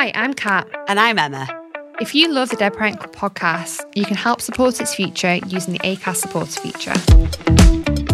Hi, 0.00 0.12
I'm 0.14 0.32
Kat. 0.32 0.66
And 0.88 0.98
I'm 0.98 1.18
Emma. 1.18 1.46
If 2.00 2.14
you 2.14 2.32
love 2.32 2.48
the 2.48 2.56
Dead 2.56 2.72
Parent 2.74 2.98
Club 3.00 3.14
podcast, 3.14 3.82
you 3.94 4.06
can 4.06 4.16
help 4.16 4.40
support 4.40 4.80
its 4.80 4.94
future 4.94 5.34
using 5.46 5.74
the 5.74 5.78
ACAST 5.80 6.16
supporter 6.16 6.58
feature. 6.58 6.94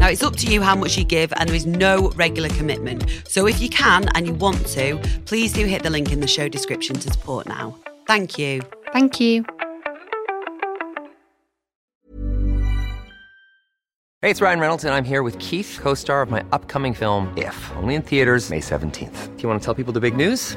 Now, 0.01 0.09
it's 0.09 0.25
up 0.25 0.35
to 0.39 0.53
you 0.53 0.63
how 0.63 0.75
much 0.75 0.99
you 0.99 1.05
give, 1.05 1.33
and 1.37 1.49
there 1.49 1.55
is 1.55 1.65
no 1.65 2.11
regular 2.17 2.49
commitment. 2.49 3.23
So, 3.29 3.47
if 3.47 3.63
you 3.63 3.69
can 3.69 4.09
and 4.17 4.27
you 4.27 4.35
want 4.35 4.67
to, 4.67 4.99
please 5.27 5.53
do 5.53 5.65
hit 5.65 5.85
the 5.85 5.91
link 5.91 6.11
in 6.11 6.19
the 6.19 6.27
show 6.27 6.49
description 6.49 6.97
to 6.97 7.09
support 7.13 7.47
now. 7.47 7.77
Thank 8.09 8.37
you. 8.37 8.63
Thank 8.93 9.21
you. 9.21 9.45
Hey, 14.23 14.31
it's 14.31 14.41
Ryan 14.41 14.59
Reynolds, 14.59 14.83
and 14.83 14.93
I'm 14.93 15.05
here 15.05 15.23
with 15.23 15.39
Keith, 15.39 15.79
co 15.81 15.95
star 15.95 16.21
of 16.21 16.33
my 16.33 16.45
upcoming 16.51 16.95
film, 16.95 17.33
If, 17.37 17.57
only 17.77 17.95
in 17.95 18.03
theaters, 18.03 18.51
May 18.51 18.59
17th. 18.59 19.37
Do 19.37 19.43
you 19.45 19.49
want 19.49 19.63
to 19.63 19.65
tell 19.65 19.75
people 19.77 19.93
the 19.93 20.01
big 20.01 20.17
news? 20.17 20.57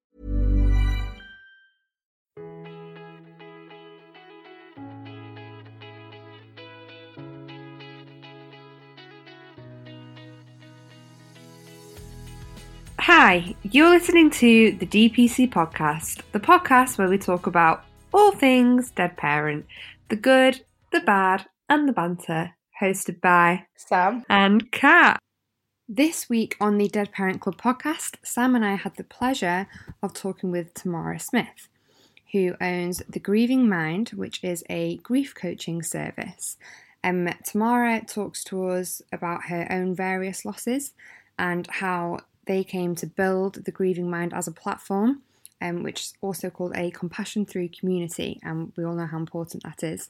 Hi, 13.05 13.55
you're 13.63 13.89
listening 13.89 14.29
to 14.29 14.73
the 14.73 14.85
DPC 14.85 15.49
podcast, 15.49 16.21
the 16.33 16.39
podcast 16.39 16.99
where 16.99 17.09
we 17.09 17.17
talk 17.17 17.47
about 17.47 17.83
all 18.13 18.31
things 18.31 18.91
Dead 18.91 19.17
Parent, 19.17 19.65
the 20.09 20.15
good, 20.15 20.63
the 20.91 20.99
bad, 20.99 21.47
and 21.67 21.89
the 21.89 21.93
banter, 21.93 22.51
hosted 22.79 23.19
by 23.19 23.65
Sam 23.75 24.23
and 24.29 24.71
Kat. 24.71 25.17
This 25.89 26.29
week 26.29 26.55
on 26.61 26.77
the 26.77 26.89
Dead 26.89 27.11
Parent 27.11 27.41
Club 27.41 27.59
podcast, 27.59 28.17
Sam 28.23 28.55
and 28.55 28.63
I 28.63 28.75
had 28.75 28.95
the 28.97 29.03
pleasure 29.03 29.65
of 30.03 30.13
talking 30.13 30.51
with 30.51 30.75
Tamara 30.75 31.19
Smith, 31.19 31.69
who 32.33 32.53
owns 32.61 33.01
The 33.09 33.19
Grieving 33.19 33.67
Mind, 33.67 34.09
which 34.09 34.43
is 34.43 34.63
a 34.69 34.97
grief 34.97 35.33
coaching 35.33 35.81
service. 35.81 36.55
Um, 37.03 37.27
Tamara 37.43 38.01
talks 38.05 38.43
to 38.43 38.67
us 38.67 39.01
about 39.11 39.45
her 39.45 39.65
own 39.71 39.95
various 39.95 40.45
losses 40.45 40.93
and 41.39 41.65
how 41.65 42.19
they 42.45 42.63
came 42.63 42.95
to 42.95 43.07
build 43.07 43.65
the 43.65 43.71
Grieving 43.71 44.09
Mind 44.09 44.33
as 44.33 44.47
a 44.47 44.51
platform, 44.51 45.21
um, 45.61 45.83
which 45.83 46.01
is 46.01 46.13
also 46.21 46.49
called 46.49 46.73
a 46.75 46.91
compassion 46.91 47.45
through 47.45 47.69
community, 47.69 48.39
and 48.43 48.71
we 48.75 48.83
all 48.83 48.95
know 48.95 49.05
how 49.05 49.17
important 49.17 49.63
that 49.63 49.83
is. 49.83 50.09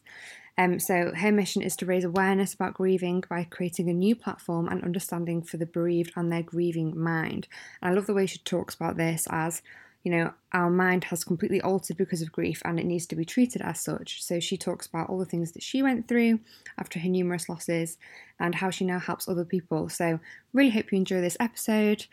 Um, 0.57 0.79
so 0.79 1.13
her 1.15 1.31
mission 1.31 1.61
is 1.61 1.75
to 1.77 1.85
raise 1.85 2.03
awareness 2.03 2.53
about 2.53 2.73
grieving 2.73 3.23
by 3.29 3.45
creating 3.45 3.89
a 3.89 3.93
new 3.93 4.15
platform 4.15 4.67
and 4.67 4.83
understanding 4.83 5.41
for 5.41 5.57
the 5.57 5.65
bereaved 5.65 6.13
and 6.15 6.31
their 6.31 6.43
grieving 6.43 6.97
mind. 6.97 7.47
And 7.81 7.91
I 7.91 7.95
love 7.95 8.05
the 8.05 8.13
way 8.13 8.25
she 8.25 8.39
talks 8.39 8.75
about 8.75 8.97
this 8.97 9.27
as 9.29 9.61
you 10.03 10.11
know, 10.11 10.33
our 10.53 10.69
mind 10.69 11.03
has 11.05 11.23
completely 11.23 11.61
altered 11.61 11.97
because 11.97 12.21
of 12.21 12.31
grief 12.31 12.61
and 12.65 12.79
it 12.79 12.85
needs 12.85 13.05
to 13.07 13.15
be 13.15 13.25
treated 13.25 13.61
as 13.61 13.79
such. 13.79 14.23
So 14.23 14.39
she 14.39 14.57
talks 14.57 14.87
about 14.87 15.09
all 15.09 15.19
the 15.19 15.25
things 15.25 15.51
that 15.51 15.63
she 15.63 15.83
went 15.83 16.07
through 16.07 16.39
after 16.77 16.99
her 16.99 17.09
numerous 17.09 17.47
losses 17.47 17.97
and 18.39 18.55
how 18.55 18.69
she 18.71 18.83
now 18.83 18.99
helps 18.99 19.27
other 19.27 19.45
people. 19.45 19.89
So, 19.89 20.19
really 20.53 20.71
hope 20.71 20.91
you 20.91 20.97
enjoy 20.97 21.21
this 21.21 21.37
episode. 21.39 22.05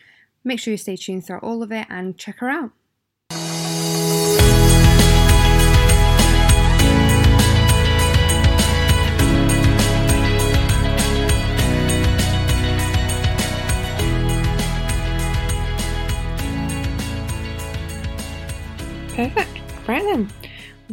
Make 0.44 0.60
sure 0.60 0.72
you 0.72 0.78
stay 0.78 0.96
tuned 0.96 1.26
throughout 1.26 1.42
all 1.42 1.62
of 1.62 1.72
it 1.72 1.86
and 1.88 2.18
check 2.18 2.38
her 2.38 2.48
out. 2.48 2.72
Perfect. 19.18 19.50
Right 19.88 20.04
then, 20.04 20.30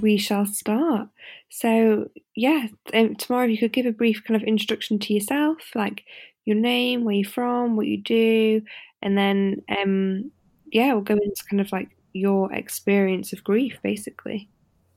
we 0.01 0.17
shall 0.17 0.47
start. 0.47 1.09
So, 1.49 2.09
yeah, 2.35 2.69
um, 2.91 3.13
Tamara, 3.13 3.45
if 3.45 3.51
you 3.51 3.57
could 3.59 3.73
give 3.73 3.85
a 3.85 3.91
brief 3.91 4.23
kind 4.23 4.35
of 4.35 4.47
introduction 4.47 4.97
to 4.97 5.13
yourself, 5.13 5.59
like 5.75 6.05
your 6.43 6.55
name, 6.55 7.03
where 7.03 7.13
you're 7.13 7.29
from, 7.29 7.75
what 7.75 7.85
you 7.85 8.01
do, 8.01 8.63
and 9.03 9.15
then, 9.15 9.61
um, 9.69 10.31
yeah, 10.71 10.91
we'll 10.93 11.03
go 11.03 11.13
into 11.13 11.43
kind 11.47 11.61
of 11.61 11.71
like 11.71 11.89
your 12.13 12.51
experience 12.51 13.31
of 13.31 13.43
grief, 13.43 13.77
basically. 13.83 14.49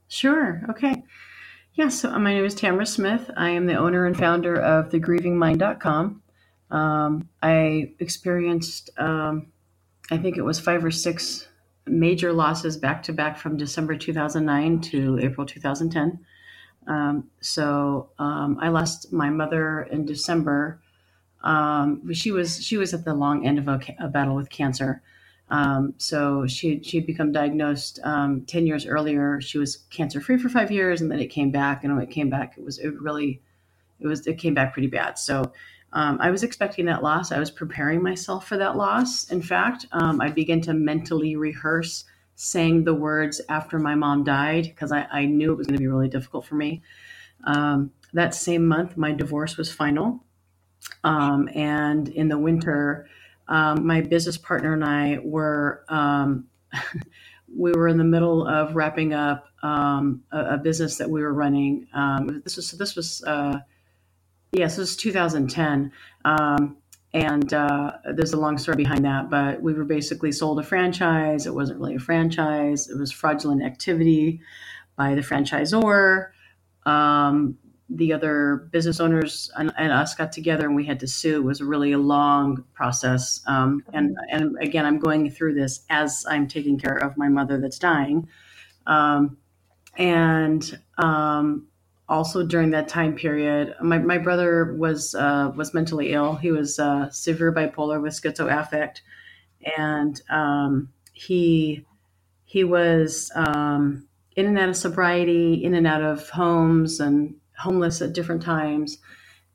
Sure. 0.08 0.62
Okay. 0.70 1.02
Yeah, 1.74 1.90
so 1.90 2.18
my 2.18 2.32
name 2.32 2.46
is 2.46 2.54
Tamara 2.54 2.86
Smith. 2.86 3.30
I 3.36 3.50
am 3.50 3.66
the 3.66 3.74
owner 3.76 4.06
and 4.06 4.16
founder 4.16 4.58
of 4.58 4.88
thegrievingmind.com. 4.88 6.22
Um, 6.70 7.28
I 7.42 7.92
experienced, 7.98 8.88
um, 8.96 9.48
I 10.10 10.16
think 10.16 10.38
it 10.38 10.42
was 10.46 10.58
five 10.58 10.82
or 10.82 10.90
six 10.90 11.47
major 11.88 12.32
losses 12.32 12.76
back 12.76 13.02
to 13.04 13.12
back 13.12 13.36
from 13.36 13.56
December 13.56 13.96
2009 13.96 14.80
to 14.80 15.18
April 15.20 15.46
2010. 15.46 16.18
Um, 16.86 17.28
so 17.40 18.10
um, 18.18 18.58
I 18.60 18.68
lost 18.68 19.12
my 19.12 19.30
mother 19.30 19.82
in 19.82 20.06
December. 20.06 20.80
Um, 21.42 22.12
she 22.14 22.32
was 22.32 22.62
she 22.64 22.76
was 22.76 22.94
at 22.94 23.04
the 23.04 23.14
long 23.14 23.46
end 23.46 23.58
of 23.58 23.68
a, 23.68 23.80
a 24.00 24.08
battle 24.08 24.34
with 24.34 24.50
cancer. 24.50 25.02
Um, 25.50 25.94
so 25.98 26.46
she 26.46 26.82
she'd 26.82 27.06
become 27.06 27.32
diagnosed 27.32 28.00
um, 28.04 28.42
ten 28.46 28.66
years 28.66 28.86
earlier. 28.86 29.40
She 29.40 29.58
was 29.58 29.76
cancer 29.90 30.20
free 30.20 30.38
for 30.38 30.48
five 30.48 30.70
years, 30.70 31.00
and 31.00 31.10
then 31.10 31.20
it 31.20 31.28
came 31.28 31.50
back. 31.50 31.84
And 31.84 31.94
when 31.94 32.02
it 32.02 32.10
came 32.10 32.30
back, 32.30 32.56
it 32.56 32.64
was 32.64 32.78
it 32.78 33.00
really 33.00 33.40
it 34.00 34.06
was 34.06 34.26
it 34.26 34.38
came 34.38 34.54
back 34.54 34.72
pretty 34.72 34.88
bad. 34.88 35.18
So 35.18 35.52
um, 35.92 36.18
I 36.20 36.30
was 36.30 36.42
expecting 36.42 36.84
that 36.86 37.02
loss. 37.02 37.32
I 37.32 37.38
was 37.38 37.50
preparing 37.50 38.02
myself 38.02 38.46
for 38.46 38.56
that 38.58 38.76
loss. 38.76 39.30
In 39.30 39.40
fact, 39.40 39.86
um, 39.92 40.20
I 40.20 40.28
began 40.28 40.60
to 40.62 40.74
mentally 40.74 41.36
rehearse 41.36 42.04
saying 42.34 42.84
the 42.84 42.94
words 42.94 43.40
after 43.48 43.78
my 43.78 43.94
mom 43.94 44.22
died 44.22 44.64
because 44.64 44.92
I, 44.92 45.06
I, 45.10 45.24
knew 45.24 45.52
it 45.52 45.56
was 45.56 45.66
going 45.66 45.76
to 45.76 45.80
be 45.80 45.88
really 45.88 46.08
difficult 46.08 46.44
for 46.44 46.54
me. 46.54 46.82
Um, 47.44 47.90
that 48.12 48.32
same 48.34 48.64
month, 48.66 48.96
my 48.96 49.12
divorce 49.12 49.56
was 49.56 49.72
final. 49.72 50.24
Um, 51.02 51.48
and 51.54 52.08
in 52.08 52.28
the 52.28 52.38
winter, 52.38 53.08
um, 53.48 53.86
my 53.86 54.02
business 54.02 54.36
partner 54.38 54.74
and 54.74 54.84
I 54.84 55.18
were. 55.22 55.84
Um, 55.88 56.46
we 57.56 57.72
were 57.72 57.88
in 57.88 57.96
the 57.96 58.04
middle 58.04 58.46
of 58.46 58.76
wrapping 58.76 59.14
up 59.14 59.48
a, 59.62 60.12
a, 60.30 60.58
business 60.58 60.98
that 60.98 61.08
we 61.08 61.22
were 61.22 61.32
running. 61.32 61.86
this 62.44 62.56
was 62.56 62.68
so 62.68 62.76
this 62.76 62.94
was 62.94 63.24
uh, 63.24 63.58
Yes, 64.52 64.76
this 64.76 64.78
was 64.78 64.96
2010. 64.96 65.92
Um, 66.24 66.76
and 67.14 67.52
uh, 67.54 67.92
there's 68.14 68.32
a 68.32 68.38
long 68.38 68.58
story 68.58 68.76
behind 68.76 69.04
that, 69.04 69.30
but 69.30 69.62
we 69.62 69.72
were 69.72 69.84
basically 69.84 70.32
sold 70.32 70.60
a 70.60 70.62
franchise. 70.62 71.46
It 71.46 71.54
wasn't 71.54 71.80
really 71.80 71.94
a 71.94 72.00
franchise, 72.00 72.88
it 72.88 72.98
was 72.98 73.10
fraudulent 73.10 73.62
activity 73.62 74.40
by 74.96 75.14
the 75.14 75.22
franchisor. 75.22 76.30
Um, 76.84 77.58
the 77.90 78.12
other 78.12 78.68
business 78.70 79.00
owners 79.00 79.50
and, 79.56 79.72
and, 79.78 79.90
us 79.92 80.14
got 80.14 80.30
together 80.30 80.66
and 80.66 80.76
we 80.76 80.84
had 80.84 81.00
to 81.00 81.06
sue. 81.06 81.36
It 81.36 81.44
was 81.44 81.62
really 81.62 81.92
a 81.92 81.98
long 81.98 82.64
process. 82.74 83.40
Um, 83.46 83.82
and, 83.94 84.14
and 84.30 84.56
again, 84.60 84.84
I'm 84.84 84.98
going 84.98 85.30
through 85.30 85.54
this 85.54 85.86
as 85.88 86.26
I'm 86.28 86.46
taking 86.46 86.78
care 86.78 86.96
of 86.96 87.16
my 87.16 87.30
mother 87.30 87.58
that's 87.58 87.78
dying. 87.78 88.28
Um, 88.86 89.38
and 89.96 90.78
um, 90.98 91.67
also 92.08 92.44
during 92.44 92.70
that 92.70 92.88
time 92.88 93.14
period, 93.14 93.74
my, 93.82 93.98
my 93.98 94.18
brother 94.18 94.74
was 94.74 95.14
uh, 95.14 95.52
was 95.54 95.74
mentally 95.74 96.12
ill. 96.12 96.36
He 96.36 96.50
was 96.50 96.78
uh, 96.78 97.10
severe 97.10 97.52
bipolar 97.52 98.00
with 98.00 98.14
schizoaffect, 98.14 99.00
and 99.76 100.20
um, 100.30 100.88
he 101.12 101.84
he 102.44 102.64
was 102.64 103.30
um, 103.34 104.08
in 104.36 104.46
and 104.46 104.58
out 104.58 104.70
of 104.70 104.76
sobriety, 104.76 105.62
in 105.62 105.74
and 105.74 105.86
out 105.86 106.02
of 106.02 106.30
homes, 106.30 107.00
and 107.00 107.34
homeless 107.58 108.00
at 108.00 108.14
different 108.14 108.42
times. 108.42 108.98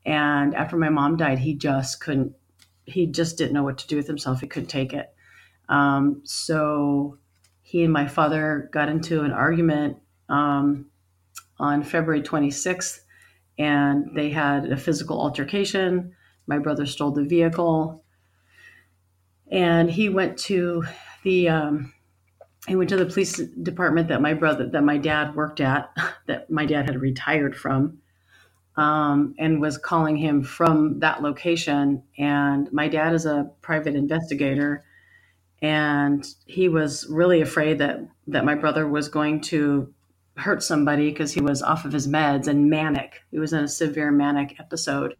And 0.06 0.54
after 0.54 0.76
my 0.76 0.90
mom 0.90 1.16
died, 1.16 1.40
he 1.40 1.54
just 1.54 2.00
couldn't. 2.00 2.34
He 2.86 3.06
just 3.06 3.38
didn't 3.38 3.54
know 3.54 3.62
what 3.64 3.78
to 3.78 3.86
do 3.86 3.96
with 3.96 4.06
himself. 4.06 4.40
He 4.40 4.46
couldn't 4.46 4.68
take 4.68 4.92
it. 4.92 5.12
Um, 5.68 6.20
so 6.24 7.18
he 7.62 7.82
and 7.82 7.92
my 7.92 8.06
father 8.06 8.68
got 8.72 8.88
into 8.90 9.22
an 9.22 9.32
argument. 9.32 9.96
Um, 10.28 10.86
on 11.64 11.82
February 11.82 12.20
26th, 12.20 13.00
and 13.58 14.14
they 14.14 14.28
had 14.28 14.66
a 14.66 14.76
physical 14.76 15.18
altercation. 15.18 16.14
My 16.46 16.58
brother 16.58 16.84
stole 16.84 17.12
the 17.12 17.24
vehicle, 17.24 18.04
and 19.50 19.90
he 19.90 20.10
went 20.10 20.38
to 20.40 20.84
the 21.22 21.48
um, 21.48 21.94
he 22.68 22.76
went 22.76 22.90
to 22.90 22.96
the 22.96 23.06
police 23.06 23.38
department 23.62 24.08
that 24.08 24.20
my 24.20 24.34
brother 24.34 24.68
that 24.68 24.84
my 24.84 24.98
dad 24.98 25.34
worked 25.34 25.60
at 25.60 25.90
that 26.26 26.50
my 26.50 26.66
dad 26.66 26.84
had 26.84 27.00
retired 27.00 27.56
from 27.56 27.98
um, 28.76 29.34
and 29.38 29.60
was 29.60 29.78
calling 29.78 30.16
him 30.16 30.42
from 30.42 30.98
that 30.98 31.22
location. 31.22 32.02
And 32.18 32.70
my 32.72 32.88
dad 32.88 33.14
is 33.14 33.24
a 33.24 33.50
private 33.62 33.94
investigator, 33.94 34.84
and 35.62 36.26
he 36.44 36.68
was 36.68 37.06
really 37.08 37.40
afraid 37.40 37.78
that 37.78 38.00
that 38.26 38.44
my 38.44 38.54
brother 38.54 38.86
was 38.86 39.08
going 39.08 39.40
to 39.52 39.94
hurt 40.36 40.62
somebody 40.62 41.10
because 41.10 41.32
he 41.32 41.40
was 41.40 41.62
off 41.62 41.84
of 41.84 41.92
his 41.92 42.08
meds 42.08 42.48
and 42.48 42.68
manic. 42.68 43.22
He 43.30 43.38
was 43.38 43.52
in 43.52 43.64
a 43.64 43.68
severe 43.68 44.10
manic 44.10 44.58
episode. 44.58 45.16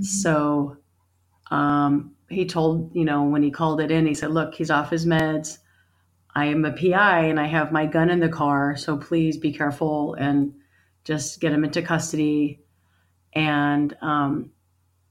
So 0.00 0.76
um, 1.50 2.12
he 2.28 2.46
told, 2.46 2.94
you 2.94 3.04
know, 3.04 3.24
when 3.24 3.42
he 3.42 3.50
called 3.50 3.80
it 3.80 3.90
in, 3.90 4.06
he 4.06 4.14
said, 4.14 4.30
Look, 4.30 4.54
he's 4.54 4.70
off 4.70 4.90
his 4.90 5.06
meds. 5.06 5.58
I 6.34 6.46
am 6.46 6.64
a 6.64 6.72
PI 6.72 7.24
and 7.24 7.40
I 7.40 7.46
have 7.46 7.72
my 7.72 7.86
gun 7.86 8.10
in 8.10 8.20
the 8.20 8.28
car. 8.28 8.76
So 8.76 8.96
please 8.96 9.36
be 9.36 9.52
careful 9.52 10.14
and 10.14 10.54
just 11.04 11.40
get 11.40 11.52
him 11.52 11.64
into 11.64 11.82
custody. 11.82 12.60
And 13.32 13.96
um, 14.00 14.50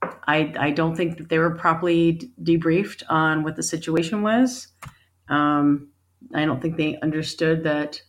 I, 0.02 0.54
I 0.58 0.72
don't 0.72 0.96
think 0.96 1.18
that 1.18 1.30
they 1.30 1.40
were 1.40 1.56
properly 1.56 2.32
debriefed 2.42 3.04
on 3.10 3.44
what 3.44 3.56
the 3.56 3.64
situation 3.64 4.22
was. 4.22 4.68
Um, 5.28 5.90
I 6.34 6.46
don't 6.46 6.62
think 6.62 6.78
they 6.78 7.00
understood 7.02 7.64
that 7.64 8.02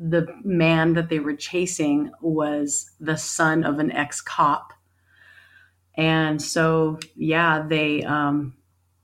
the 0.00 0.26
man 0.42 0.94
that 0.94 1.10
they 1.10 1.18
were 1.18 1.36
chasing 1.36 2.10
was 2.22 2.90
the 3.00 3.16
son 3.16 3.64
of 3.64 3.78
an 3.78 3.92
ex 3.92 4.22
cop. 4.22 4.72
And 5.94 6.40
so, 6.40 6.98
yeah, 7.14 7.66
they, 7.68 8.02
um, 8.04 8.54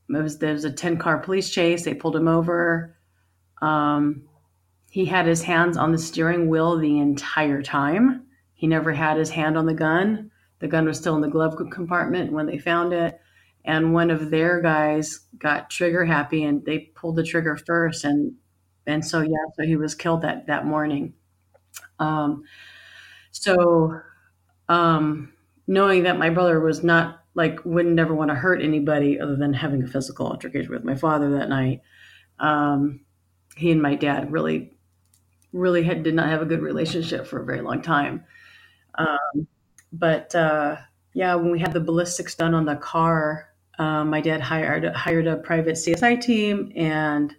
it 0.08 0.22
was, 0.22 0.38
there 0.38 0.54
was 0.54 0.64
a 0.64 0.72
10 0.72 0.96
car 0.96 1.18
police 1.18 1.50
chase. 1.50 1.84
They 1.84 1.92
pulled 1.92 2.16
him 2.16 2.28
over. 2.28 2.96
Um, 3.60 4.22
he 4.90 5.04
had 5.04 5.26
his 5.26 5.42
hands 5.42 5.76
on 5.76 5.92
the 5.92 5.98
steering 5.98 6.48
wheel 6.48 6.78
the 6.78 6.98
entire 6.98 7.60
time. 7.60 8.24
He 8.54 8.66
never 8.66 8.92
had 8.92 9.18
his 9.18 9.28
hand 9.28 9.58
on 9.58 9.66
the 9.66 9.74
gun. 9.74 10.30
The 10.60 10.68
gun 10.68 10.86
was 10.86 10.96
still 10.96 11.16
in 11.16 11.20
the 11.20 11.28
glove 11.28 11.56
compartment 11.70 12.32
when 12.32 12.46
they 12.46 12.56
found 12.56 12.94
it. 12.94 13.20
And 13.66 13.92
one 13.92 14.10
of 14.10 14.30
their 14.30 14.62
guys 14.62 15.20
got 15.36 15.68
trigger 15.68 16.06
happy 16.06 16.44
and 16.44 16.64
they 16.64 16.90
pulled 16.94 17.16
the 17.16 17.22
trigger 17.22 17.58
first. 17.58 18.04
And, 18.04 18.36
and 18.86 19.04
so, 19.04 19.20
yeah, 19.20 19.36
so 19.56 19.64
he 19.64 19.76
was 19.76 19.94
killed 19.94 20.22
that, 20.22 20.46
that 20.46 20.66
morning. 20.66 21.14
Um, 21.98 22.44
so, 23.32 24.00
um, 24.68 25.32
knowing 25.66 26.04
that 26.04 26.18
my 26.18 26.30
brother 26.30 26.60
was 26.60 26.82
not 26.82 27.22
like, 27.34 27.64
would 27.64 27.86
never 27.86 28.14
want 28.14 28.30
to 28.30 28.34
hurt 28.34 28.62
anybody 28.62 29.20
other 29.20 29.36
than 29.36 29.52
having 29.52 29.82
a 29.82 29.86
physical 29.86 30.26
altercation 30.26 30.70
with 30.70 30.84
my 30.84 30.94
father 30.94 31.38
that 31.38 31.48
night. 31.48 31.82
Um, 32.38 33.00
he 33.56 33.70
and 33.70 33.82
my 33.82 33.94
dad 33.94 34.32
really, 34.32 34.76
really 35.52 35.82
had, 35.82 36.02
did 36.02 36.14
not 36.14 36.28
have 36.28 36.42
a 36.42 36.46
good 36.46 36.62
relationship 36.62 37.26
for 37.26 37.42
a 37.42 37.44
very 37.44 37.60
long 37.60 37.82
time. 37.82 38.24
Um, 38.96 39.46
but 39.92 40.34
uh, 40.34 40.76
yeah, 41.14 41.34
when 41.34 41.50
we 41.50 41.58
had 41.58 41.72
the 41.72 41.80
ballistics 41.80 42.34
done 42.34 42.54
on 42.54 42.64
the 42.64 42.76
car, 42.76 43.48
um, 43.78 44.10
my 44.10 44.20
dad 44.20 44.40
hired 44.40 44.84
hired 44.94 45.26
a 45.26 45.36
private 45.36 45.74
CSI 45.74 46.20
team, 46.20 46.72
and 46.76 47.34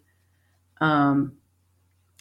um, 0.81 1.36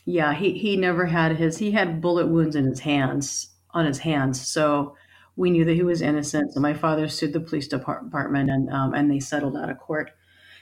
yeah, 0.06 0.32
he 0.32 0.56
he 0.56 0.76
never 0.76 1.04
had 1.04 1.36
his 1.36 1.58
he 1.58 1.72
had 1.72 2.00
bullet 2.00 2.28
wounds 2.28 2.56
in 2.56 2.64
his 2.64 2.80
hands 2.80 3.48
on 3.72 3.84
his 3.84 3.98
hands, 3.98 4.40
so 4.46 4.96
we 5.34 5.50
knew 5.50 5.64
that 5.64 5.74
he 5.74 5.82
was 5.82 6.00
innocent. 6.00 6.54
So 6.54 6.60
my 6.60 6.72
father 6.72 7.08
sued 7.08 7.32
the 7.32 7.40
police 7.40 7.68
department, 7.68 8.48
and 8.48 8.70
um, 8.70 8.94
and 8.94 9.10
they 9.10 9.20
settled 9.20 9.56
out 9.56 9.68
of 9.68 9.78
court. 9.78 10.12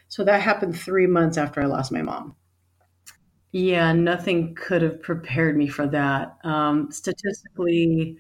So 0.09 0.25
that 0.25 0.41
happened 0.41 0.79
three 0.79 1.07
months 1.07 1.37
after 1.37 1.63
I 1.63 1.67
lost 1.67 1.93
my 1.93 2.03
mom. 2.03 2.37
Yeah, 3.53 3.93
nothing 3.93 4.55
could 4.55 4.83
have 4.83 5.03
prepared 5.03 5.57
me 5.57 5.69
for 5.69 5.87
that. 5.89 6.39
Um, 6.43 6.91
statistically, 6.91 8.17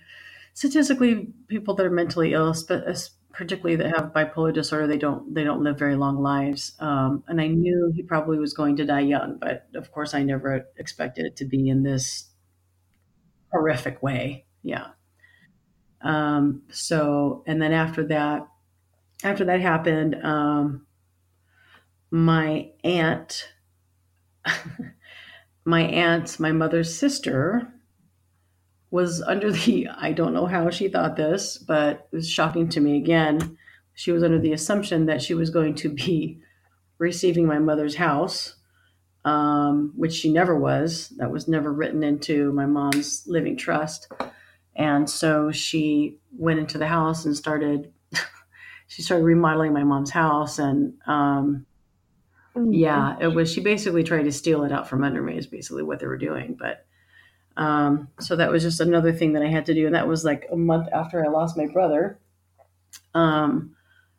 statistically, 0.52 1.32
people 1.48 1.74
that 1.74 1.86
are 1.86 1.90
mentally 1.90 2.34
ill, 2.34 2.54
particularly 3.34 3.76
that 3.76 3.94
have 3.96 4.12
bipolar 4.12 4.52
disorder, 4.52 4.86
they 4.86 4.98
don't 4.98 5.34
they 5.34 5.44
don't 5.44 5.62
live 5.62 5.78
very 5.78 5.96
long 5.96 6.22
lives. 6.22 6.72
Um, 6.78 7.24
and 7.26 7.40
I 7.40 7.48
knew 7.48 7.92
he 7.94 8.02
probably 8.02 8.38
was 8.38 8.54
going 8.54 8.76
to 8.76 8.84
die 8.84 9.00
young, 9.00 9.38
but 9.38 9.66
of 9.74 9.90
course, 9.92 10.14
I 10.14 10.22
never 10.22 10.66
expected 10.78 11.26
it 11.26 11.36
to 11.36 11.44
be 11.44 11.68
in 11.68 11.82
this 11.82 12.30
horrific 13.52 14.02
way. 14.02 14.46
Yeah. 14.62 14.88
Um, 16.02 16.62
so, 16.70 17.42
and 17.46 17.60
then 17.60 17.72
after 17.72 18.04
that, 18.08 18.46
after 19.22 19.44
that 19.46 19.60
happened, 19.60 20.16
um, 20.22 20.86
my 22.10 22.70
aunt, 22.84 23.48
my 25.64 25.80
aunt, 25.82 26.38
my 26.38 26.52
mother's 26.52 26.94
sister, 26.94 27.73
was 28.94 29.20
under 29.22 29.50
the 29.50 29.88
I 29.88 30.12
don't 30.12 30.34
know 30.34 30.46
how 30.46 30.70
she 30.70 30.86
thought 30.86 31.16
this, 31.16 31.58
but 31.58 32.06
it 32.12 32.16
was 32.16 32.30
shocking 32.30 32.68
to 32.68 32.80
me 32.80 32.96
again. 32.96 33.58
She 33.94 34.12
was 34.12 34.22
under 34.22 34.38
the 34.38 34.52
assumption 34.52 35.06
that 35.06 35.20
she 35.20 35.34
was 35.34 35.50
going 35.50 35.74
to 35.76 35.88
be 35.88 36.38
receiving 36.98 37.44
my 37.44 37.58
mother's 37.58 37.96
house, 37.96 38.54
um, 39.24 39.92
which 39.96 40.12
she 40.12 40.32
never 40.32 40.56
was. 40.56 41.08
That 41.16 41.32
was 41.32 41.48
never 41.48 41.72
written 41.72 42.04
into 42.04 42.52
my 42.52 42.66
mom's 42.66 43.24
living 43.26 43.56
trust. 43.56 44.12
And 44.76 45.10
so 45.10 45.50
she 45.50 46.20
went 46.30 46.60
into 46.60 46.78
the 46.78 46.86
house 46.86 47.24
and 47.24 47.36
started 47.36 47.92
she 48.86 49.02
started 49.02 49.24
remodeling 49.24 49.72
my 49.72 49.82
mom's 49.82 50.12
house 50.12 50.60
and 50.60 50.94
um, 51.08 51.66
mm-hmm. 52.54 52.72
yeah, 52.72 53.16
it 53.20 53.34
was 53.34 53.52
she 53.52 53.60
basically 53.60 54.04
tried 54.04 54.22
to 54.22 54.32
steal 54.32 54.62
it 54.62 54.70
out 54.70 54.88
from 54.88 55.02
under 55.02 55.20
me 55.20 55.36
is 55.36 55.48
basically 55.48 55.82
what 55.82 55.98
they 55.98 56.06
were 56.06 56.16
doing. 56.16 56.56
But 56.56 56.86
um, 57.56 58.08
so 58.20 58.36
that 58.36 58.50
was 58.50 58.62
just 58.62 58.80
another 58.80 59.12
thing 59.12 59.34
that 59.34 59.42
I 59.42 59.48
had 59.48 59.66
to 59.66 59.74
do. 59.74 59.86
And 59.86 59.94
that 59.94 60.08
was 60.08 60.24
like 60.24 60.46
a 60.50 60.56
month 60.56 60.88
after 60.92 61.24
I 61.24 61.28
lost 61.28 61.56
my 61.56 61.66
brother. 61.66 62.18
Um, 63.14 63.76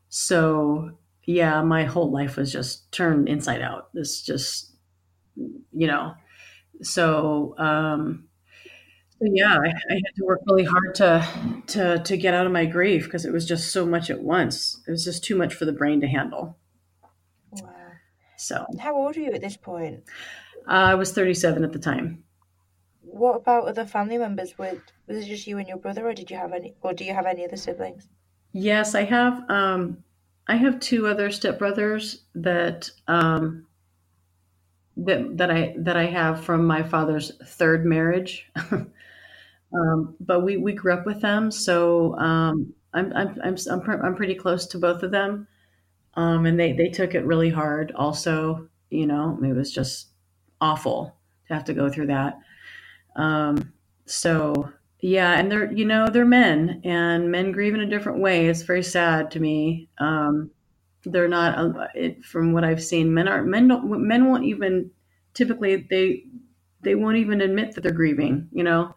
so 0.10 0.92
yeah, 1.26 1.62
my 1.64 1.86
whole 1.86 2.12
life 2.12 2.38
was 2.38 2.52
just 2.52 2.92
turned 2.92 3.28
inside 3.28 3.62
out. 3.62 3.94
This 3.94 4.22
just, 4.22 4.72
you 5.36 5.88
know, 5.88 6.14
so, 6.82 7.56
um, 7.58 8.28
so 9.20 9.28
yeah, 9.34 9.58
I, 9.58 9.68
I, 9.68 9.94
had 9.94 10.16
to 10.18 10.26
work 10.26 10.42
really 10.46 10.66
hard 10.66 10.96
to, 10.96 11.64
to, 11.68 12.00
to 12.00 12.18
get 12.18 12.34
out 12.34 12.46
of 12.46 12.52
my 12.52 12.66
grief 12.66 13.06
because 13.06 13.26
it 13.26 13.32
was 13.32 13.46
just 13.46 13.72
so 13.72 13.86
much 13.86 14.10
at 14.10 14.22
once. 14.22 14.82
It 14.88 14.92
was 14.92 15.04
just 15.04 15.24
too 15.24 15.36
much 15.36 15.54
for 15.54 15.66
the 15.66 15.72
brain 15.72 16.02
to 16.02 16.08
handle. 16.08 16.58
Wow. 17.52 17.72
So 18.38 18.66
how 18.80 18.96
old 18.96 19.16
are 19.16 19.22
you 19.22 19.32
at 19.32 19.42
this 19.42 19.58
point? 19.58 20.04
Uh, 20.68 20.72
I 20.72 20.96
was 20.96 21.14
37 21.14 21.64
at 21.64 21.72
the 21.72 21.80
time 21.80 22.25
what 23.06 23.36
about 23.38 23.68
other 23.68 23.86
family 23.86 24.18
members? 24.18 24.58
With 24.58 24.82
was 25.08 25.18
it 25.18 25.26
just 25.26 25.48
you 25.48 25.58
and 25.58 25.68
your 25.68 25.78
brother, 25.78 26.08
or 26.08 26.14
did 26.14 26.30
you 26.30 26.38
have 26.38 26.54
any, 26.54 26.76
or 26.82 26.94
do 26.94 27.04
you 27.04 27.14
have 27.14 27.26
any 27.26 27.46
other 27.46 27.58
siblings? 27.58 28.08
Yes, 28.52 28.96
I 28.96 29.04
have. 29.04 29.50
Um, 29.50 30.04
I 30.48 30.56
have 30.56 30.80
two 30.80 31.08
other 31.08 31.30
stepbrothers 31.30 32.20
that 32.36 32.90
um, 33.08 33.66
that 34.98 35.38
that 35.38 35.52
I 35.52 35.76
that 35.78 35.98
I 35.98 36.06
have 36.06 36.44
from 36.44 36.66
my 36.66 36.84
father's 36.84 37.32
third 37.44 37.86
marriage. 37.86 38.50
um, 38.72 40.16
but 40.20 40.42
we 40.42 40.58
we 40.58 40.74
grew 40.74 40.94
up 40.94 41.06
with 41.06 41.22
them, 41.22 41.52
so 41.52 42.18
um, 42.18 42.74
I'm 42.94 43.12
I'm 43.14 43.40
I'm 43.44 43.56
I'm, 43.70 44.02
I'm 44.06 44.16
pretty 44.16 44.36
close 44.36 44.68
to 44.68 44.78
both 44.78 45.04
of 45.04 45.12
them, 45.12 45.48
um, 46.16 46.46
and 46.46 46.60
they 46.60 46.74
they 46.74 46.90
took 46.90 47.16
it 47.16 47.26
really 47.26 47.50
hard. 47.50 47.92
Also, 47.96 48.70
you 48.90 49.08
know, 49.08 49.38
it 49.44 49.54
was 49.54 49.72
just 49.72 50.08
awful 50.62 51.16
to 51.48 51.54
have 51.54 51.66
to 51.66 51.74
go 51.74 51.90
through 51.90 52.08
that. 52.08 52.40
Um, 53.16 53.74
so 54.06 54.72
yeah, 55.02 55.34
and 55.38 55.52
they're 55.52 55.72
you 55.72 55.86
know 55.86 56.08
they're 56.10 56.26
men, 56.26 56.82
and 56.84 57.32
men 57.32 57.52
grieve 57.52 57.74
in 57.74 57.82
a 57.82 57.90
different 57.90 58.20
way. 58.20 58.48
It's 58.48 58.64
very 58.64 58.84
sad 58.84 59.32
to 59.32 59.40
me. 59.40 59.90
Um, 60.00 60.52
they're 61.06 61.28
not 61.28 61.58
uh, 61.58 61.88
it, 61.94 62.26
from 62.26 62.54
what 62.54 62.64
I've 62.64 62.84
seen. 62.84 63.14
Men 63.14 63.28
are 63.28 63.44
men 63.44 63.68
don't 63.68 64.08
men 64.08 64.26
won't 64.28 64.46
even 64.46 64.92
typically 65.34 65.88
they 65.90 66.26
they 66.82 66.96
won't 66.96 67.18
even 67.18 67.42
admit 67.42 67.74
that 67.76 67.82
they're 67.82 67.92
grieving. 67.92 68.50
You 68.52 68.64
know, 68.64 68.96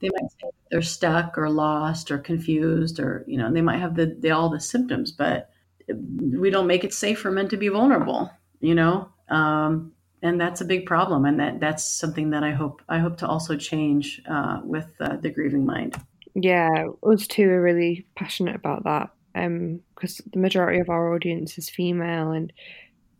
they 0.00 0.08
might 0.12 0.30
say 0.30 0.48
they're 0.70 0.82
stuck 0.82 1.36
or 1.38 1.50
lost 1.50 2.10
or 2.10 2.18
confused 2.18 3.00
or 3.00 3.24
you 3.26 3.38
know 3.38 3.52
they 3.52 3.62
might 3.62 3.78
have 3.78 3.96
the, 3.96 4.16
the 4.20 4.30
all 4.30 4.50
the 4.50 4.60
symptoms, 4.60 5.12
but 5.12 5.50
we 5.88 6.50
don't 6.50 6.66
make 6.66 6.84
it 6.84 6.92
safe 6.92 7.18
for 7.20 7.30
men 7.30 7.48
to 7.48 7.56
be 7.56 7.68
vulnerable. 7.68 8.30
You 8.60 8.74
know, 8.74 9.08
um, 9.28 9.92
and 10.22 10.40
that's 10.40 10.60
a 10.60 10.64
big 10.64 10.86
problem 10.86 11.24
and 11.24 11.38
that 11.38 11.60
that's 11.60 11.84
something 11.84 12.30
that 12.30 12.42
i 12.42 12.50
hope 12.50 12.82
i 12.88 12.98
hope 12.98 13.16
to 13.16 13.26
also 13.26 13.56
change 13.56 14.20
uh, 14.28 14.60
with 14.64 14.88
uh, 15.00 15.16
the 15.16 15.30
grieving 15.30 15.64
mind 15.64 15.96
yeah 16.34 16.86
us 17.02 17.26
two 17.26 17.48
are 17.48 17.62
really 17.62 18.06
passionate 18.16 18.56
about 18.56 18.84
that 18.84 19.10
because 19.34 20.20
um, 20.20 20.30
the 20.32 20.38
majority 20.38 20.80
of 20.80 20.88
our 20.88 21.14
audience 21.14 21.58
is 21.58 21.68
female 21.68 22.32
and 22.32 22.52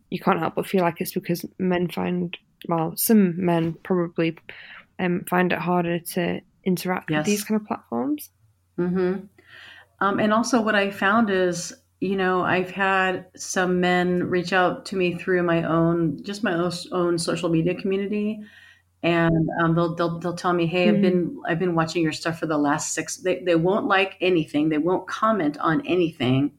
you 0.09 0.19
can't 0.19 0.39
help 0.39 0.55
but 0.55 0.67
feel 0.67 0.81
like 0.81 0.99
it's 0.99 1.13
because 1.13 1.45
men 1.57 1.87
find 1.87 2.37
well 2.67 2.93
some 2.95 3.43
men 3.43 3.73
probably 3.83 4.37
um, 4.99 5.23
find 5.29 5.53
it 5.53 5.59
harder 5.59 5.99
to 5.99 6.41
interact 6.65 7.09
yes. 7.09 7.19
with 7.19 7.25
these 7.25 7.43
kind 7.43 7.61
of 7.61 7.65
platforms 7.65 8.29
mm-hmm. 8.77 9.25
um, 10.01 10.19
and 10.19 10.33
also 10.33 10.61
what 10.61 10.75
i 10.75 10.91
found 10.91 11.29
is 11.29 11.73
you 11.99 12.15
know, 12.15 12.41
I've 12.41 12.71
had 12.71 13.25
some 13.35 13.81
men 13.81 14.23
reach 14.29 14.53
out 14.53 14.85
to 14.87 14.95
me 14.95 15.15
through 15.15 15.43
my 15.43 15.63
own, 15.63 16.23
just 16.23 16.43
my 16.43 16.53
own 16.91 17.17
social 17.17 17.49
media 17.49 17.75
community. 17.75 18.39
and 19.03 19.49
um, 19.61 19.75
they'll, 19.75 19.95
they'll 19.95 20.19
they'll 20.19 20.35
tell 20.35 20.53
me, 20.53 20.65
"Hey, 20.65 20.89
I've 20.89 20.95
hmm. 20.95 21.01
been 21.01 21.41
I've 21.47 21.59
been 21.59 21.75
watching 21.75 22.03
your 22.03 22.11
stuff 22.11 22.39
for 22.39 22.47
the 22.47 22.57
last 22.57 22.93
six. 22.93 23.17
They 23.17 23.39
they 23.39 23.55
won't 23.55 23.85
like 23.85 24.15
anything. 24.21 24.69
They 24.69 24.77
won't 24.77 25.07
comment 25.07 25.57
on 25.59 25.85
anything 25.85 26.51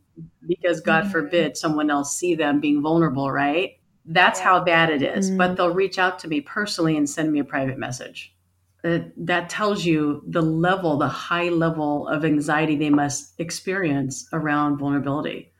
because 0.46 0.80
God 0.80 1.04
hmm. 1.04 1.10
forbid 1.10 1.56
someone 1.56 1.90
else 1.90 2.16
see 2.16 2.34
them 2.34 2.60
being 2.60 2.82
vulnerable, 2.82 3.30
right? 3.30 3.78
That's 4.06 4.40
how 4.40 4.64
bad 4.64 4.90
it 4.90 5.02
is. 5.02 5.30
But 5.30 5.50
hmm. 5.50 5.54
they'll 5.56 5.74
reach 5.74 5.98
out 5.98 6.18
to 6.20 6.28
me 6.28 6.40
personally 6.40 6.96
and 6.96 7.08
send 7.08 7.32
me 7.32 7.40
a 7.40 7.44
private 7.44 7.78
message. 7.78 8.34
Uh, 8.82 9.00
that 9.16 9.50
tells 9.50 9.84
you 9.84 10.22
the 10.26 10.40
level, 10.40 10.96
the 10.96 11.08
high 11.08 11.48
level 11.50 12.08
of 12.08 12.24
anxiety 12.24 12.76
they 12.76 12.90
must 12.90 13.38
experience 13.38 14.26
around 14.32 14.78
vulnerability. 14.78 15.52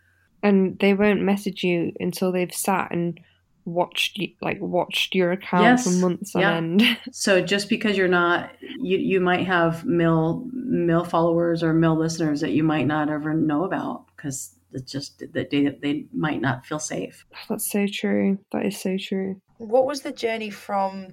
And 0.42 0.78
they 0.78 0.94
won't 0.94 1.20
message 1.20 1.62
you 1.62 1.92
until 2.00 2.32
they've 2.32 2.52
sat 2.52 2.92
and 2.92 3.20
watched 3.66 4.18
you, 4.18 4.28
like 4.40 4.58
watched 4.60 5.14
your 5.14 5.32
account 5.32 5.64
Yes, 5.64 5.84
for 5.84 5.90
months 5.90 6.34
on 6.34 6.40
yeah. 6.40 6.56
end. 6.56 6.82
So 7.12 7.42
just 7.42 7.68
because 7.68 7.96
you're 7.96 8.08
not, 8.08 8.50
you 8.80 8.98
you 8.98 9.20
might 9.20 9.46
have 9.46 9.84
male 9.84 10.46
male 10.52 11.04
followers 11.04 11.62
or 11.62 11.72
male 11.72 11.98
listeners 11.98 12.40
that 12.40 12.52
you 12.52 12.62
might 12.62 12.86
not 12.86 13.10
ever 13.10 13.34
know 13.34 13.64
about 13.64 14.06
because 14.16 14.54
it's 14.72 14.90
just 14.90 15.18
that 15.32 15.50
they 15.50 15.76
they 15.82 16.06
might 16.12 16.40
not 16.40 16.64
feel 16.66 16.78
safe. 16.78 17.26
That's 17.48 17.70
so 17.70 17.86
true. 17.86 18.38
That 18.52 18.66
is 18.66 18.80
so 18.80 18.96
true. 18.96 19.40
What 19.58 19.86
was 19.86 20.02
the 20.02 20.12
journey 20.12 20.50
from 20.50 21.08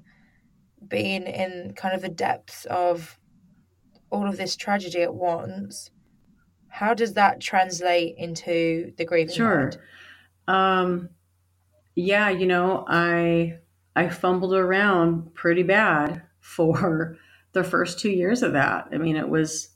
being 0.86 1.24
in 1.24 1.74
kind 1.75 1.96
of 1.96 2.01
the 2.01 2.10
depths 2.10 2.65
of 2.65 3.19
all 4.10 4.27
of 4.27 4.38
this 4.38 4.55
tragedy 4.55 5.01
at 5.01 5.13
once? 5.13 5.91
How 6.69 6.93
does 6.93 7.13
that 7.13 7.41
translate 7.41 8.15
into 8.17 8.93
the 8.98 9.05
grieving 9.05 9.36
Sure. 9.36 9.72
Um, 10.48 11.10
yeah, 11.96 12.29
you 12.29 12.46
know, 12.46 12.86
I 12.88 13.57
I 13.96 14.10
fumbled 14.10 14.53
around 14.53 15.34
pretty 15.34 15.63
bad 15.63 16.22
for 16.39 17.17
the 17.53 17.63
first 17.63 18.00
two 18.00 18.12
years 18.12 18.43
of 18.43 18.53
that. 18.53 18.88
I 18.93 18.98
mean, 18.98 19.15
it 19.15 19.27
was, 19.27 19.69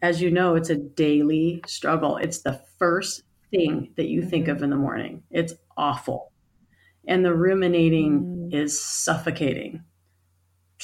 as 0.00 0.22
you 0.22 0.30
know, 0.30 0.54
it's 0.54 0.70
a 0.70 0.76
daily 0.76 1.62
struggle. 1.66 2.16
It's 2.18 2.40
the 2.42 2.60
first 2.78 3.22
thing 3.50 3.92
that 3.96 4.08
you 4.08 4.22
think 4.22 4.48
of 4.48 4.62
in 4.62 4.70
the 4.70 4.76
morning. 4.76 5.24
It's 5.30 5.54
awful, 5.76 6.32
and 7.08 7.24
the 7.24 7.34
ruminating 7.34 8.50
is 8.52 8.80
suffocating, 8.82 9.82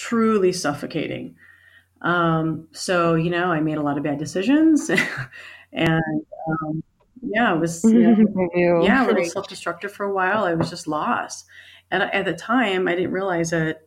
truly 0.01 0.51
suffocating. 0.51 1.37
Um, 2.01 2.69
so 2.73 3.15
you 3.15 3.31
know, 3.31 3.53
I 3.53 3.61
made 3.61 3.77
a 3.77 3.83
lot 3.83 3.99
of 3.99 4.05
bad 4.05 4.19
decisions, 4.19 4.91
and 5.73 6.23
um, 6.49 6.83
yeah, 7.23 7.55
it 7.55 7.61
was. 7.61 7.85
You 7.85 8.17
know, 8.55 8.83
yeah, 8.83 9.05
a 9.05 9.07
little 9.07 9.25
self-destructive 9.25 9.93
for 9.93 10.05
a 10.07 10.13
while. 10.13 10.45
I 10.45 10.55
was 10.55 10.71
just 10.71 10.87
lost, 10.87 11.45
and 11.91 12.03
at 12.03 12.25
the 12.25 12.33
time, 12.33 12.89
I 12.89 12.95
didn't 12.95 13.13
realize 13.13 13.51
that 13.51 13.83